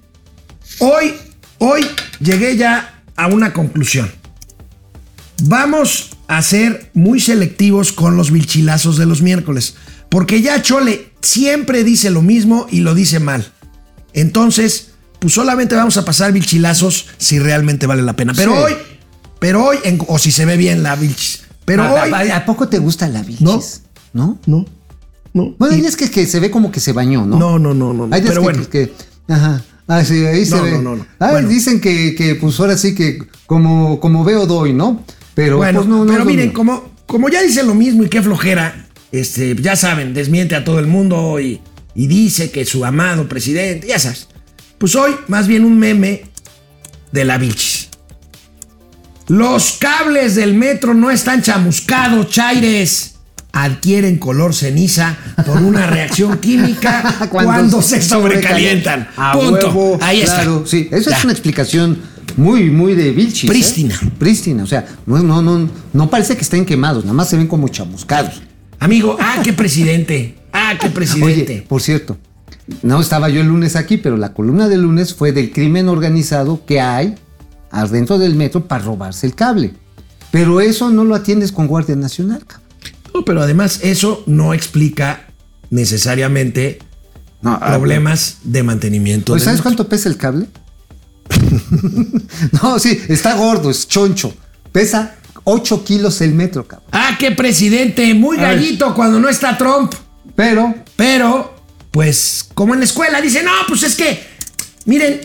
hoy, 0.81 1.15
hoy 1.59 1.87
llegué 2.21 2.57
ya 2.57 3.03
a 3.17 3.29
una 3.29 3.53
conclusión. 3.53 4.11
Vamos 5.45 6.11
a 6.29 6.43
ser 6.43 6.91
muy 6.93 7.21
selectivos 7.21 7.93
con 7.93 8.17
los 8.17 8.31
vilchilazos 8.31 8.97
de 8.99 9.07
los 9.07 9.23
miércoles. 9.23 9.75
Porque 10.09 10.43
ya 10.43 10.61
Chole 10.63 11.11
siempre 11.23 11.85
dice 11.85 12.11
lo 12.11 12.23
mismo 12.23 12.67
y 12.71 12.81
lo 12.81 12.95
dice 12.95 13.21
mal. 13.21 13.53
Entonces, 14.17 14.89
pues 15.21 15.33
solamente 15.35 15.75
vamos 15.77 15.97
a 15.97 16.05
pasar 16.05 16.33
vilchilazos 16.33 17.07
si 17.19 17.39
realmente 17.39 17.87
vale 17.87 18.03
la 18.03 18.17
pena. 18.17 18.33
Pero 18.35 18.53
Sí. 18.53 18.59
hoy, 18.65 18.73
pero 19.39 19.65
hoy, 19.65 19.77
en- 19.85 20.01
o 20.09 20.19
si 20.19 20.33
se 20.33 20.45
ve 20.45 20.57
bien 20.57 20.83
la 20.83 20.97
vilchis. 20.97 21.43
Pero 21.65 21.85
¿A, 21.85 22.03
hoy. 22.05 22.13
a- 22.31 22.37
¿a 22.39 22.45
poco 22.45 22.69
te 22.69 22.79
gusta 22.79 23.07
la 23.09 23.23
bichis? 23.23 23.41
No. 23.43 23.61
¿No? 24.13 24.39
No, 24.47 24.65
no. 25.35 25.55
Bueno, 25.59 25.75
hay 25.75 25.81
días 25.83 25.97
que, 25.97 26.11
que 26.11 26.27
se 26.27 26.41
ve 26.41 26.51
como 26.51 26.73
que 26.73 26.81
se 26.81 26.93
bañó, 26.93 27.27
¿no? 27.27 27.39
No, 27.39 27.59
no, 27.59 27.75
no, 27.75 27.93
no. 27.93 28.05
Hay 28.15 28.23
días 28.23 28.31
pero 28.31 28.41
que, 28.41 28.45
bueno. 28.45 28.69
que- 28.71 28.93
ajá. 29.29 29.63
Ah, 29.89 30.03
sí, 30.05 30.25
ahí 30.27 30.45
se 30.45 30.57
No, 30.57 30.63
ve. 30.63 30.71
no, 30.73 30.83
no, 30.83 30.97
no. 30.97 31.07
Ah, 31.21 31.31
Bueno. 31.33 31.49
dicen 31.49 31.81
que, 31.81 32.15
que, 32.17 32.35
pues 32.35 32.59
ahora 32.59 32.77
sí 32.77 32.95
que 32.95 33.19
como, 33.47 34.01
como 34.01 34.25
veo 34.25 34.47
doy, 34.47 34.73
¿no? 34.73 35.05
Pero 35.35 35.59
Bueno, 35.59 35.81
pues 35.81 35.89
no, 35.89 36.05
no 36.05 36.13
pero 36.13 36.25
miren, 36.25 36.51
como, 36.53 36.91
como 37.07 37.29
ya 37.29 37.43
dice 37.43 37.63
lo 37.63 37.75
mismo 37.75 38.03
y 38.03 38.09
qué 38.09 38.23
flojera, 38.23 38.87
este, 39.13 39.55
ya 39.61 39.77
saben, 39.77 40.15
desmiente 40.15 40.57
a 40.57 40.65
todo 40.65 40.79
el 40.81 40.87
mundo 40.87 41.39
y, 41.39 41.61
y 41.97 42.07
dice 42.07 42.51
que 42.51 42.65
su 42.65 42.85
amado 42.85 43.29
presidente, 43.29 43.89
ya 43.89 43.99
sabes. 43.99 44.29
Pues 44.79 44.95
hoy, 44.95 45.13
más 45.29 45.47
bien 45.49 45.65
un 45.65 45.79
meme 45.79 46.25
de 47.11 47.25
la 47.25 47.39
Vilchis. 47.39 47.89
Los 49.29 49.73
cables 49.81 50.35
del 50.37 50.55
metro 50.55 50.95
no 50.95 51.11
están 51.11 51.43
chamuscados, 51.43 52.31
Chaires. 52.31 53.15
Adquieren 53.53 54.19
color 54.19 54.55
ceniza 54.55 55.17
por 55.47 55.57
una 55.63 55.87
reacción 55.87 56.39
química 56.41 57.27
cuando, 57.31 57.81
se 57.81 58.03
sobrecalientan. 58.03 59.09
A 59.17 59.33
Punto. 59.33 59.69
huevo, 59.69 59.99
Ahí 60.03 60.21
claro, 60.23 60.59
está. 60.59 60.71
Sí, 60.71 60.89
eso 60.93 61.11
Ya. 61.11 61.17
es 61.17 61.25
una 61.25 61.33
explicación 61.33 61.99
muy, 62.37 62.69
muy 62.71 62.95
de 62.95 63.13
Vilchis. 63.13 63.45
¿eh? 63.45 63.53
Prístina. 63.53 63.99
Prístina. 64.19 64.63
O 64.63 64.67
sea, 64.67 64.85
no, 65.07 65.19
no, 65.23 65.41
no, 65.41 65.71
no 65.95 66.11
parece 66.11 66.37
que 66.37 66.43
estén 66.43 66.67
quemados, 66.67 67.05
nada 67.05 67.15
más 67.15 67.31
se 67.31 67.39
ven 67.39 67.47
como 67.47 67.67
chamuscados. 67.69 68.43
Amigo, 68.79 69.17
ah, 69.19 69.41
qué 69.43 69.55
presidente. 69.55 70.35
Ah, 70.67 70.79
qué 70.81 70.91
presidente. 70.91 71.53
Oye, 71.53 71.63
por 71.69 71.81
cierto, 71.81 72.17
no 72.83 73.01
estaba 73.01 73.29
yo 73.29 73.41
el 73.41 73.47
lunes 73.47 73.77
aquí, 73.77 73.99
pero 73.99 74.17
la 74.17 74.33
columna 74.33 74.69
del 74.69 74.83
lunes 74.83 75.15
fue 75.15 75.31
del 75.31 75.53
crimen 75.53 75.89
organizado 75.89 76.65
que 76.67 76.81
hay 76.81 77.15
adentro 77.71 78.19
del 78.19 78.35
metro 78.35 78.67
para 78.67 78.85
robarse 78.85 79.27
el 79.27 79.35
cable. 79.35 79.75
Pero 80.33 80.61
eso 80.61 80.91
no 80.91 81.05
lo 81.05 81.15
atiendes 81.15 81.53
con 81.53 81.69
Guardia 81.69 81.95
Nacional, 81.95 82.45
cabrón. 82.45 82.69
No, 83.15 83.25
pero 83.25 83.43
además 83.43 83.81
eso 83.83 84.25
no 84.27 84.53
explica 84.55 85.27
necesariamente 85.71 86.81
No, 87.43 87.53
ah, 87.53 87.69
problemas 87.69 88.39
de 88.43 88.63
mantenimiento. 88.65 89.33
Pues 89.33 89.45
¿sabes 89.45 89.61
metro. 89.61 89.63
cuánto 89.63 89.89
pesa 89.89 90.09
el 90.09 90.17
cable? 90.17 90.49
no, 92.63 92.79
sí, 92.81 93.01
está 93.09 93.37
gordo, 93.37 93.71
es 93.71 93.87
choncho. 93.87 94.35
Pesa 94.73 95.15
8 95.45 95.85
kilos 95.85 96.21
el 96.23 96.35
metro, 96.35 96.67
cabrón. 96.67 96.89
Ah, 96.91 97.17
qué 97.21 97.31
presidente, 97.31 98.13
muy 98.15 98.37
gallito 98.37 98.95
cuando 98.95 99.21
no 99.21 99.29
está 99.29 99.57
Trump. 99.57 99.95
Pero, 100.37 100.75
Pero, 100.97 101.55
pues, 101.91 102.49
como 102.55 102.75
en 102.75 102.81
la 102.81 102.85
escuela, 102.87 103.21
dice, 103.21 103.43
no, 103.43 103.51
pues 103.69 103.83
es 103.83 103.97
que, 103.97 104.23
miren, 104.85 105.21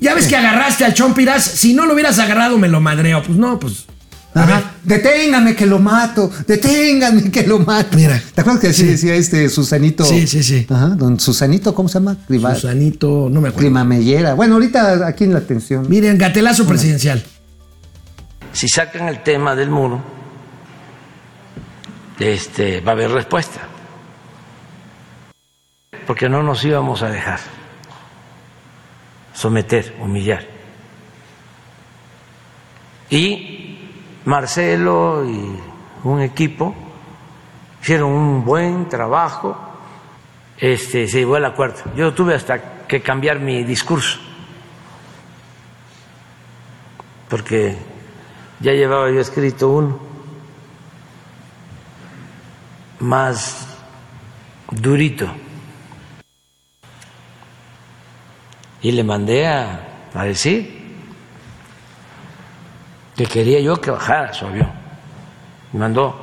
ya 0.00 0.14
ves 0.14 0.26
que 0.26 0.36
agarraste 0.36 0.84
al 0.84 0.94
Chompiras, 0.94 1.42
si 1.44 1.74
no 1.74 1.86
lo 1.86 1.94
hubieras 1.94 2.18
agarrado 2.18 2.58
me 2.58 2.68
lo 2.68 2.80
madreo. 2.80 3.22
Pues 3.22 3.38
no, 3.38 3.58
pues. 3.60 3.84
Ajá, 4.36 4.72
deténgame 4.82 5.54
que 5.54 5.64
lo 5.64 5.78
mato, 5.78 6.28
deténgame 6.48 7.30
que 7.30 7.46
lo 7.46 7.60
mato. 7.60 7.96
Mira. 7.96 8.20
¿te 8.34 8.40
acuerdas 8.40 8.60
que 8.62 8.68
así 8.70 8.82
Sí. 8.82 8.88
decía 8.88 9.14
este 9.14 9.48
Susanito? 9.48 10.04
Sí, 10.04 10.26
sí, 10.26 10.42
sí. 10.42 10.66
Ajá, 10.68 10.88
don 10.88 11.20
Susanito, 11.20 11.72
¿cómo 11.72 11.88
se 11.88 12.00
llama? 12.00 12.16
Susanito, 12.28 13.28
no 13.30 13.40
me 13.40 13.48
acuerdo. 13.50 13.60
Climamellera. 13.68 14.34
Bueno, 14.34 14.54
ahorita 14.54 15.06
aquí 15.06 15.22
en 15.24 15.34
la 15.34 15.38
atención. 15.38 15.86
Miren, 15.88 16.18
gatelazo 16.18 16.66
presidencial. 16.66 17.22
Si 18.52 18.68
sacan 18.68 19.06
el 19.08 19.22
tema 19.22 19.54
del 19.54 19.70
muro, 19.70 20.02
este, 22.18 22.80
va 22.80 22.90
a 22.92 22.94
haber 22.94 23.10
respuesta. 23.12 23.68
Porque 26.06 26.28
no 26.28 26.42
nos 26.42 26.64
íbamos 26.64 27.02
a 27.02 27.10
dejar 27.10 27.40
someter, 29.34 29.96
humillar. 30.00 30.46
Y 33.10 33.78
Marcelo 34.24 35.24
y 35.24 35.58
un 36.04 36.20
equipo 36.20 36.74
hicieron 37.82 38.10
un 38.10 38.44
buen 38.44 38.88
trabajo, 38.88 39.56
este, 40.56 41.06
se 41.06 41.18
llegó 41.18 41.36
al 41.36 41.44
acuerdo. 41.44 41.82
Yo 41.96 42.14
tuve 42.14 42.34
hasta 42.34 42.86
que 42.86 43.02
cambiar 43.02 43.40
mi 43.40 43.62
discurso, 43.64 44.18
porque 47.28 47.76
ya 48.60 48.72
llevaba 48.72 49.10
yo 49.10 49.20
escrito 49.20 49.68
uno 49.68 49.98
más 53.00 53.68
durito. 54.70 55.43
Y 58.84 58.92
le 58.92 59.02
mandé 59.02 59.46
a, 59.46 59.80
a 60.14 60.24
decir 60.24 60.70
que 63.16 63.24
quería 63.26 63.58
yo 63.60 63.80
que 63.80 63.90
bajara 63.90 64.32
su 64.34 64.44
avión. 64.46 64.68
Me 65.72 65.80
mandó 65.80 66.20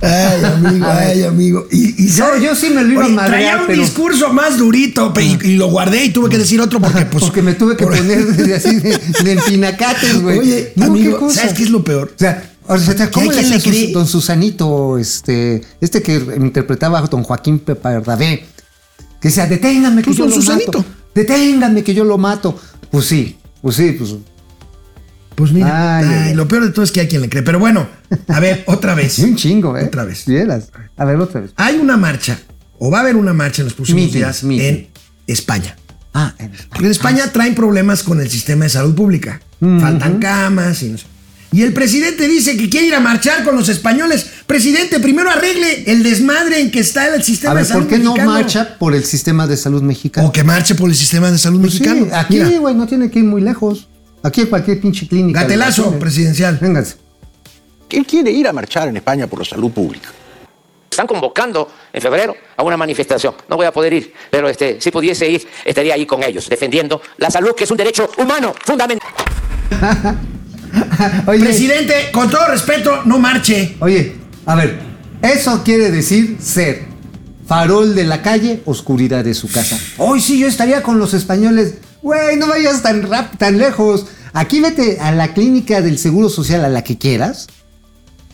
Ay, 0.00 0.44
amigo, 0.44 0.86
ay, 0.86 1.22
amigo. 1.24 1.66
Y, 1.70 2.04
y 2.04 2.08
Yo- 2.08 2.54
sí 2.54 2.70
me 2.70 2.82
lo 2.84 2.92
iba 2.92 3.04
a 3.06 3.08
madrear, 3.08 3.30
Traía 3.30 3.60
un 3.60 3.66
pero- 3.66 3.82
discurso 3.82 4.32
más 4.32 4.58
durito 4.58 5.12
pe- 5.14 5.24
y, 5.24 5.38
y 5.44 5.56
lo 5.56 5.68
guardé 5.68 6.04
y 6.04 6.10
tuve 6.10 6.28
que 6.28 6.38
decir 6.38 6.60
otro 6.60 6.80
porque, 6.80 7.04
pues. 7.10 7.24
Porque 7.24 7.42
me 7.42 7.54
tuve 7.54 7.76
que 7.76 7.84
por- 7.84 7.96
poner 7.96 8.24
de, 8.26 8.54
así 8.54 8.80
de, 8.80 8.98
de 9.24 9.32
empinacates, 9.32 10.20
güey. 10.22 10.38
Oye, 10.38 10.72
No, 10.76 10.86
amigo, 10.86 11.12
¿qué 11.18 11.18
cosa? 11.24 11.40
¿sabes 11.40 11.54
qué 11.54 11.62
es 11.64 11.70
lo 11.70 11.82
peor? 11.84 12.12
O 12.14 12.18
sea, 12.18 12.50
o 12.66 12.78
sea, 12.78 13.10
¿cómo 13.10 13.30
le 13.32 13.42
le 13.42 13.60
cree? 13.62 13.92
Don 13.92 14.06
Susanito, 14.06 14.98
este, 14.98 15.62
este 15.80 16.02
que 16.02 16.14
interpretaba 16.16 16.98
a 16.98 17.02
don 17.02 17.22
Joaquín 17.22 17.58
Pepardabé? 17.58 18.46
Que 19.24 19.28
decía, 19.30 19.46
deténgame 19.46 20.02
que 20.02 20.08
Pues 20.08 20.18
yo 20.18 20.26
lo 20.26 20.32
Susanito. 20.34 20.80
mato. 20.80 20.90
Deténgame 21.14 21.82
que 21.82 21.94
yo 21.94 22.04
lo 22.04 22.18
mato. 22.18 22.60
Pues 22.90 23.06
sí, 23.06 23.38
pues 23.62 23.76
sí, 23.76 23.92
pues. 23.92 24.16
Pues 25.34 25.50
mira, 25.50 25.96
Ay, 25.96 26.04
ay, 26.06 26.14
ay, 26.14 26.28
ay. 26.28 26.34
lo 26.34 26.46
peor 26.46 26.64
de 26.66 26.72
todo 26.72 26.84
es 26.84 26.92
que 26.92 27.00
hay 27.00 27.08
quien 27.08 27.22
le 27.22 27.30
cree. 27.30 27.42
Pero 27.42 27.58
bueno, 27.58 27.88
a 28.28 28.38
ver, 28.38 28.64
otra 28.66 28.94
vez. 28.94 29.18
Un 29.20 29.34
chingo, 29.34 29.78
¿eh? 29.78 29.86
Otra 29.86 30.04
vez. 30.04 30.26
Vieras. 30.26 30.68
A 30.98 31.06
ver, 31.06 31.16
otra 31.16 31.40
vez. 31.40 31.52
Hay 31.56 31.76
una 31.78 31.96
marcha, 31.96 32.38
o 32.78 32.90
va 32.90 32.98
a 32.98 33.00
haber 33.00 33.16
una 33.16 33.32
marcha 33.32 33.62
en 33.62 33.64
los 33.68 33.72
próximos 33.74 34.02
Meeting, 34.02 34.18
días 34.18 34.44
meeting. 34.44 34.64
en 34.66 34.88
España. 35.26 35.74
Ah, 36.12 36.34
en 36.38 36.52
Porque 36.68 36.84
en 36.84 36.90
España 36.90 37.32
traen 37.32 37.54
problemas 37.54 38.02
con 38.02 38.20
el 38.20 38.28
sistema 38.28 38.64
de 38.64 38.68
salud 38.68 38.94
pública. 38.94 39.40
Faltan 39.58 40.18
camas 40.18 40.82
y 40.82 40.90
no 40.90 40.98
sé. 40.98 41.06
Y 41.54 41.62
el 41.62 41.72
presidente 41.72 42.26
dice 42.26 42.56
que 42.56 42.68
quiere 42.68 42.88
ir 42.88 42.94
a 42.96 43.00
marchar 43.00 43.44
con 43.44 43.54
los 43.54 43.68
españoles. 43.68 44.28
Presidente, 44.44 44.98
primero 44.98 45.30
arregle 45.30 45.84
el 45.86 46.02
desmadre 46.02 46.58
en 46.60 46.72
que 46.72 46.80
está 46.80 47.14
el 47.14 47.22
sistema 47.22 47.52
A 47.52 47.54
ver, 47.54 47.62
de 47.62 47.68
salud 47.68 47.84
¿por 47.84 47.90
qué 47.96 48.02
no 48.02 48.16
marcha 48.16 48.76
por 48.76 48.92
el 48.92 49.04
sistema 49.04 49.46
de 49.46 49.56
salud 49.56 49.80
mexicano? 49.80 50.26
O 50.26 50.32
que 50.32 50.42
marche 50.42 50.74
por 50.74 50.88
el 50.90 50.96
sistema 50.96 51.30
de 51.30 51.38
salud 51.38 51.60
Pues 51.60 51.74
sí, 51.74 51.80
mexicano. 51.84 52.08
aquí, 52.12 52.40
güey, 52.56 52.74
no 52.74 52.88
tiene 52.88 53.08
que 53.08 53.20
ir 53.20 53.24
muy 53.24 53.40
lejos. 53.40 53.86
Aquí 54.24 54.40
en 54.40 54.48
cualquier 54.48 54.80
pinche 54.80 55.06
clínica. 55.06 55.42
gatelazo 55.42 55.96
presidencial. 55.96 56.58
Vénganse. 56.60 56.96
Él 57.88 58.04
quiere 58.04 58.32
ir 58.32 58.48
a 58.48 58.52
marchar 58.52 58.88
en 58.88 58.96
España 58.96 59.28
por 59.28 59.38
la 59.38 59.44
salud 59.44 59.70
pública. 59.70 60.08
Están 60.90 61.06
convocando 61.06 61.70
en 61.92 62.02
febrero 62.02 62.34
a 62.56 62.64
una 62.64 62.76
manifestación. 62.76 63.32
No 63.48 63.54
voy 63.54 63.66
a 63.66 63.72
poder 63.72 63.92
ir, 63.92 64.12
pero 64.28 64.48
este, 64.48 64.80
si 64.80 64.90
pudiese 64.90 65.30
ir, 65.30 65.46
estaría 65.64 65.94
ahí 65.94 66.04
con 66.04 66.20
ellos, 66.24 66.48
defendiendo 66.48 67.00
la 67.18 67.30
salud, 67.30 67.52
que 67.54 67.62
es 67.62 67.70
un 67.70 67.76
derecho 67.76 68.10
humano 68.18 68.52
fundamental. 68.64 69.08
Oye, 71.26 71.40
Presidente, 71.40 71.94
con 72.12 72.30
todo 72.30 72.46
respeto, 72.48 73.02
no 73.04 73.18
marche. 73.18 73.76
Oye, 73.80 74.14
a 74.46 74.54
ver, 74.54 74.78
eso 75.22 75.62
quiere 75.64 75.90
decir 75.90 76.36
ser 76.40 76.82
farol 77.46 77.94
de 77.94 78.04
la 78.04 78.22
calle, 78.22 78.62
oscuridad 78.64 79.24
de 79.24 79.34
su 79.34 79.48
casa. 79.50 79.78
Hoy 79.98 80.20
sí 80.20 80.38
yo 80.38 80.46
estaría 80.46 80.82
con 80.82 80.98
los 80.98 81.14
españoles. 81.14 81.74
Güey, 82.02 82.36
no 82.36 82.46
vayas 82.48 82.82
tan 82.82 83.02
rap, 83.02 83.36
tan 83.38 83.58
lejos. 83.58 84.06
Aquí 84.32 84.60
vete 84.60 84.98
a 85.00 85.12
la 85.12 85.32
clínica 85.32 85.80
del 85.80 85.98
Seguro 85.98 86.28
Social 86.28 86.64
a 86.64 86.68
la 86.68 86.82
que 86.82 86.98
quieras 86.98 87.46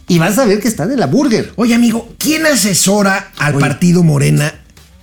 y 0.08 0.18
vas 0.18 0.38
a 0.38 0.44
ver 0.44 0.60
que 0.60 0.68
está 0.68 0.86
de 0.86 0.96
la 0.96 1.06
burger. 1.06 1.52
Oye, 1.56 1.74
amigo, 1.74 2.08
¿quién 2.18 2.46
asesora 2.46 3.30
al 3.38 3.56
Oye. 3.56 3.60
partido 3.60 4.02
Morena 4.02 4.54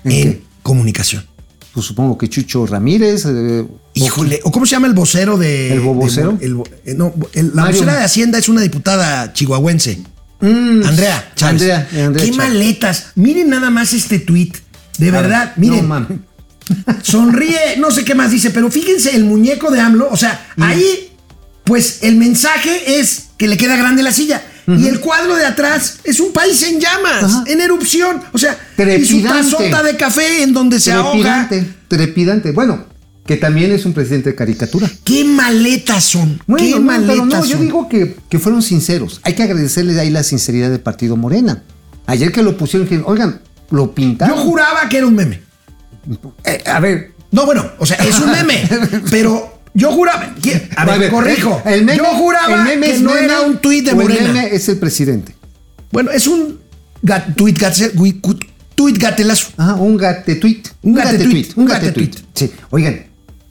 ¿En 0.03 0.41
comunicación? 0.63 1.25
Pues 1.73 1.85
supongo 1.85 2.17
que 2.17 2.27
Chucho 2.29 2.65
Ramírez. 2.65 3.25
eh, 3.25 3.65
Híjole, 4.05 4.39
¿o 4.43 4.51
cómo 4.51 4.65
se 4.65 4.71
llama 4.71 4.87
el 4.87 4.93
vocero 4.93 5.37
de. 5.37 5.73
¿El 5.73 5.79
bobocero? 5.81 6.33
de- 6.33 6.45
el 6.45 6.53
bo- 6.55 6.67
eh, 6.85 6.93
no, 6.95 7.13
el- 7.33 7.47
la 7.53 7.63
Mario- 7.63 7.77
vocera 7.81 7.97
de 7.97 8.03
Hacienda 8.03 8.37
es 8.37 8.49
una 8.49 8.61
diputada 8.61 9.33
chihuahuense. 9.33 9.99
mm, 10.41 10.83
Andrea 10.85 11.31
Chávez. 11.35 11.61
Andrea, 11.61 11.87
eh, 11.93 12.01
Andrea 12.03 12.25
Qué 12.25 12.31
Chávez. 12.31 12.49
maletas. 12.53 13.05
Miren 13.15 13.49
nada 13.49 13.69
más 13.69 13.93
este 13.93 14.19
tweet. 14.19 14.51
De 14.97 15.11
verdad, 15.11 15.53
no 15.57 15.61
miren. 15.61 15.87
mames. 15.87 16.07
sonríe, 17.03 17.77
no 17.77 17.91
sé 17.91 18.03
qué 18.03 18.15
más 18.15 18.31
dice, 18.31 18.49
pero 18.51 18.69
fíjense 18.71 19.15
el 19.15 19.23
muñeco 19.23 19.71
de 19.71 19.79
AMLO. 19.79 20.09
O 20.11 20.17
sea, 20.17 20.47
Mm. 20.55 20.63
ahí, 20.63 21.11
pues 21.63 21.99
el 22.01 22.15
mensaje 22.17 22.99
es 22.99 23.27
que 23.37 23.47
le 23.47 23.57
queda 23.57 23.75
grande 23.77 24.03
la 24.03 24.11
silla. 24.11 24.41
Y 24.69 24.85
el 24.87 24.99
cuadro 24.99 25.37
de 25.37 25.45
atrás 25.45 25.99
es 26.03 26.19
un 26.19 26.33
país 26.33 26.61
en 26.63 26.81
llamas, 26.81 27.23
Ajá. 27.23 27.43
en 27.47 27.61
erupción. 27.61 28.21
O 28.33 28.37
sea, 28.37 28.57
y 28.77 29.05
su 29.05 29.21
tazota 29.23 29.81
de 29.81 29.95
café 29.95 30.43
en 30.43 30.51
donde 30.51 30.81
se 30.81 30.91
ahoga. 30.91 31.47
Trepidante, 31.47 31.73
trepidante. 31.87 32.51
Bueno, 32.51 32.85
que 33.27 33.35
también 33.37 33.71
es 33.71 33.85
un 33.85 33.93
presidente 33.93 34.29
de 34.31 34.35
caricatura. 34.35 34.89
Qué 35.03 35.23
maletas 35.25 36.03
son. 36.05 36.41
Bueno, 36.47 36.65
qué 36.65 36.71
no, 36.71 36.81
maletas 36.81 37.15
pero 37.15 37.25
no, 37.25 37.45
yo 37.45 37.57
digo 37.59 37.87
que, 37.89 38.15
que 38.29 38.39
fueron 38.39 38.61
sinceros. 38.63 39.19
Hay 39.23 39.33
que 39.33 39.43
agradecerles 39.43 39.97
ahí 39.97 40.09
la 40.09 40.23
sinceridad 40.23 40.69
del 40.71 40.79
partido 40.79 41.15
Morena. 41.17 41.63
Ayer 42.07 42.31
que 42.31 42.41
lo 42.41 42.57
pusieron, 42.57 42.87
que, 42.87 42.99
oigan, 43.05 43.41
lo 43.69 43.85
Yo 43.87 43.93
pintaron. 43.93 44.37
juraba 44.39 44.87
que 44.89 44.97
era 44.97 45.07
un 45.07 45.15
meme. 45.15 45.41
Eh, 46.45 46.63
a 46.65 46.79
ver, 46.79 47.11
No, 47.31 47.45
bueno, 47.45 47.69
o 47.79 47.85
sea, 47.85 47.97
es 47.97 48.17
un 48.19 48.31
meme, 48.31 48.63
pero 49.11 49.59
yo 49.73 49.91
juraba. 49.91 50.33
que- 50.41 50.69
A 50.77 50.85
ver, 50.85 51.11
corrijo. 51.11 51.61
El 51.65 51.83
meme, 51.83 51.97
yo 51.97 52.05
juraba 52.05 52.55
el 52.55 52.63
meme 52.63 52.93
que 52.93 52.99
no 52.99 53.13
meme 53.13 53.25
era 53.25 53.41
un 53.41 53.57
tuit 53.57 53.83
de 53.85 53.91
o 53.91 54.01
el 54.01 54.07
Morena. 54.07 54.31
meme 54.31 54.55
es 54.55 54.69
el 54.69 54.77
presidente. 54.77 55.35
Bueno, 55.91 56.11
es 56.11 56.25
un 56.27 56.59
ga- 57.03 57.35
tuit, 57.35 57.59
gatelazo. 58.97 59.49
Ajá, 59.57 59.75
un 59.75 59.97
gate 59.97 60.35
tweet. 60.35 60.63
Un 60.81 60.93
gate 60.93 61.17
tweet, 61.19 61.47
un 61.57 61.65
gate 61.65 61.91
tweet. 61.91 62.11
Sí, 62.33 62.51
oigan. 62.69 63.06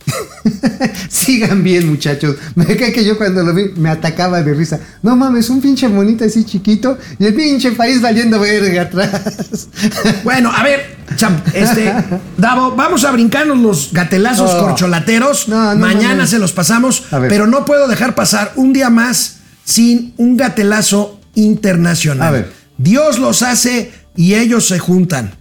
Sigan 1.09 1.63
bien, 1.63 1.89
muchachos. 1.89 2.37
Me 2.55 2.65
cae 2.77 2.93
que 2.93 3.05
yo 3.05 3.17
cuando 3.17 3.43
lo 3.43 3.53
vi 3.55 3.71
me 3.77 3.91
atacaba 3.91 4.43
de 4.43 4.55
risa. 4.55 4.79
No 5.03 5.17
mames, 5.17 5.51
un 5.51 5.61
pinche 5.61 5.89
monito 5.89 6.25
así 6.25 6.45
chiquito 6.45 6.99
y 7.19 7.25
el 7.27 7.35
pinche 7.35 7.73
país 7.73 8.01
valiendo 8.01 8.39
verga 8.41 8.83
atrás. 8.83 9.69
Bueno, 10.25 10.51
a 10.53 10.63
ver, 10.63 10.97
Cham, 11.17 11.41
este, 11.53 11.93
Davo, 12.37 12.73
vamos 12.75 13.05
a 13.05 13.11
brincarnos 13.13 13.59
los 13.59 13.93
gatelazos 13.93 14.51
Oh. 14.55 14.61
corcholateros. 14.67 15.49
No, 15.49 15.75
no, 15.75 15.81
Mañana 15.81 16.15
no, 16.23 16.27
se 16.27 16.39
los 16.39 16.53
pasamos, 16.53 17.05
pero 17.29 17.47
no 17.47 17.65
puedo 17.65 17.89
dejar 17.89 18.15
pasar 18.15 18.53
un 18.57 18.73
día 18.73 18.91
más 18.91 19.39
sin 19.65 20.15
un 20.17 20.37
gatelazo 20.37 21.21
internacional. 21.35 22.29
A 22.29 22.31
ver. 22.31 22.53
Dios 22.79 23.19
los 23.19 23.43
hace 23.43 23.93
y 24.17 24.35
ellos 24.35 24.69
se 24.69 24.79
juntan. 24.79 25.35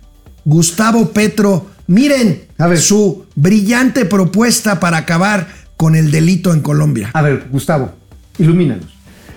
Gustavo 0.45 1.11
Petro, 1.11 1.70
miren 1.88 2.45
A 2.58 2.68
ver. 2.68 2.80
su 2.80 3.26
brillante 3.36 4.06
propuesta 4.06 4.80
para 4.80 4.97
acabar 4.97 5.47
con 5.78 5.95
el 5.95 6.12
delito 6.12 6.53
en 6.53 6.62
Colombia. 6.62 7.12
A 7.14 7.22
ver, 7.22 7.47
Gustavo, 7.49 7.93
ilumínanos. 8.38 8.86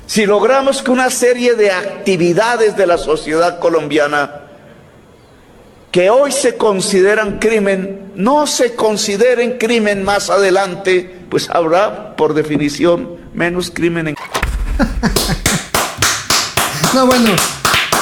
Si 0.06 0.24
logramos 0.24 0.82
que 0.82 0.90
una 0.90 1.10
serie 1.10 1.54
de 1.54 1.70
actividades 1.70 2.76
de 2.76 2.86
la 2.86 2.96
sociedad 2.96 3.58
colombiana 3.58 4.42
que 5.90 6.10
hoy 6.10 6.32
se 6.32 6.56
consideran 6.56 7.38
crimen, 7.38 8.12
no 8.14 8.46
se 8.46 8.74
consideren 8.74 9.58
crimen 9.58 10.04
más 10.04 10.30
adelante, 10.30 11.18
pues 11.28 11.50
habrá, 11.50 12.16
por 12.16 12.34
definición, 12.34 13.16
menos 13.34 13.70
crimen 13.70 14.08
en 14.08 14.16
No, 16.94 17.06
bueno, 17.06 17.30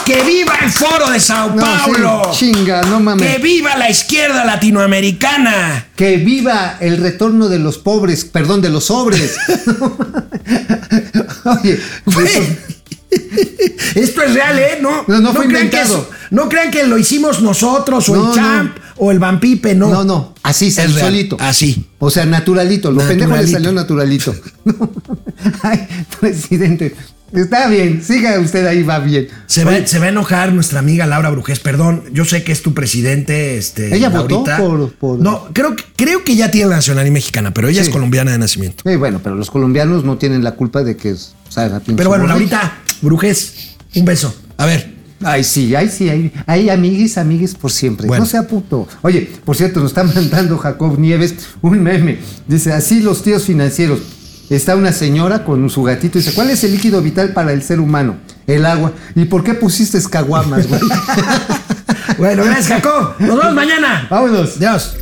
¡Que 0.07 0.23
viva 0.23 0.55
el 0.63 0.71
foro 0.71 1.11
de 1.11 1.19
Sao 1.19 1.53
no, 1.55 1.61
Paulo! 1.63 2.31
sí, 2.33 2.53
chinga, 2.53 2.83
no 2.83 3.01
mames. 3.01 3.29
¡Que 3.29 3.39
viva 3.43 3.77
la 3.77 3.91
izquierda 3.91 4.45
latinoamericana! 4.45 5.89
Que 5.97 6.17
viva 6.19 6.77
el 6.81 6.99
retorno 6.99 7.49
de 7.49 7.59
los 7.59 7.79
pobres, 7.79 8.25
perdón, 8.25 8.63
de 8.63 8.71
los 8.71 8.85
sobres. 8.85 9.35
Oye, 11.45 11.81
Esto 13.95 14.23
es 14.23 14.35
real, 14.35 14.59
¿eh? 14.59 14.79
No, 14.81 15.05
No, 15.09 15.21
no 15.21 15.33
fue 15.35 15.47
crean 15.47 15.71
que 15.71 15.77
inventado. 15.79 16.09
es- 16.11 16.17
no 16.31 16.49
crean 16.49 16.71
que 16.71 16.85
lo 16.87 16.99
hicimos 16.99 17.41
nosotros, 17.43 18.09
o 18.09 18.17
No, 18.17 18.29
el 18.31 18.35
Champ, 18.37 18.77
o 18.99 19.11
el 19.11 19.19
Vampipe, 19.19 19.75
no. 19.75 19.89
no, 19.89 20.05
no, 20.05 20.35
así 20.43 20.67
Es 20.69 20.75
solito. 20.93 21.37
Así. 21.41 21.87
O 21.99 22.11
sea, 22.11 22.25
naturalito. 22.27 22.91
Lo 22.91 22.99
pendejo 22.99 23.31
le 23.33 23.43
Naturalito. 23.43 23.53
salió 23.53 23.73
naturalito. 23.73 24.35
Ay, 25.63 25.87
presidente. 26.21 26.95
Está 27.33 27.67
bien, 27.69 28.03
siga 28.05 28.39
usted 28.39 28.65
ahí, 28.67 28.83
va 28.85 29.01
bien. 29.01 29.27
Se 29.47 29.65
va, 29.65 29.85
se 29.85 29.99
va 29.99 30.07
a 30.07 30.09
enojar 30.11 30.53
nuestra 30.53 30.79
amiga 30.79 31.07
Laura 31.07 31.29
Brujés, 31.31 31.59
perdón. 31.59 32.05
Yo 32.13 32.25
sé 32.25 32.45
que 32.45 32.53
es 32.53 32.63
tu 32.63 32.73
presidente. 32.73 33.59
Este, 33.59 33.95
Ella 33.95 34.11
votó 34.11 34.45
por- 34.45 34.93
por- 34.95 35.19
No, 35.19 35.49
creo, 35.53 35.75
que- 35.75 35.85
creo 35.97 36.23
que 36.25 36.37
ya 36.37 36.51
tiene 36.53 36.71
la 36.71 36.77
nacionalidad 36.77 37.13
mexicana, 37.13 37.53
pero 37.53 37.69
ella 37.69 37.83
Sí. 37.83 37.89
es 37.89 37.93
colombiana 37.93 38.31
de 38.31 38.39
nacimiento. 38.39 38.85
Sí, 38.89 38.97
bueno, 38.97 39.21
pero 39.23 39.35
los 39.35 39.51
colombianos 39.51 40.05
no 40.05 40.19
tienen 40.19 40.45
la 40.45 40.53
culpa 40.53 40.85
de 40.85 40.97
que 40.97 41.15
salga 41.49 41.81
pinche 41.81 41.97
Pero 41.97 42.11
bueno. 42.11 42.27
Laurita, 42.29 42.79
Brujés, 43.03 43.75
un 43.97 44.05
beso. 44.05 44.35
A 44.57 44.67
ver. 44.67 44.95
Ay, 45.25 45.43
sí, 45.45 45.75
ay, 45.75 45.89
sí, 45.89 46.09
ay, 46.11 46.31
ay, 46.47 46.69
amiguis, 46.71 47.19
amiguis 47.19 47.55
por 47.55 47.73
siempre. 47.73 48.07
Bueno. 48.07 48.23
No 48.25 48.31
sea 48.31 48.47
puto. 48.47 48.87
Oye, 49.03 49.29
por 49.45 49.57
cierto, 49.57 49.81
nos 49.81 49.91
está 49.91 50.05
mandando 50.15 50.59
Jacob 50.59 50.99
Nieves 50.99 51.35
un 51.63 51.83
meme. 51.83 52.19
Dice, 52.47 52.73
así 52.73 53.01
los 53.01 53.23
tíos 53.23 53.45
financieros. 53.45 54.01
Está 54.49 54.77
una 54.77 54.93
señora 54.93 55.45
con 55.45 55.69
su 55.71 55.83
gatito 55.83 56.19
y 56.19 56.23
dice, 56.23 56.35
¿cuál 56.35 56.51
es 56.51 56.63
el 56.65 56.73
líquido 56.73 57.03
vital 57.03 57.31
para 57.31 57.53
el 57.53 57.63
ser 57.63 57.81
humano? 57.81 58.17
El 58.47 58.65
agua. 58.65 58.93
¿Y 59.15 59.25
por 59.25 59.43
qué 59.43 59.55
pusiste 59.55 59.99
escaguamas, 59.99 60.67
güey? 60.69 60.81
Bueno, 62.19 62.45
gracias, 62.45 62.69
Jacob. 62.69 63.15
Nos 63.19 63.37
vemos 63.37 63.53
mañana. 63.53 64.07
Vámonos. 64.09 64.57
Adiós. 64.57 64.97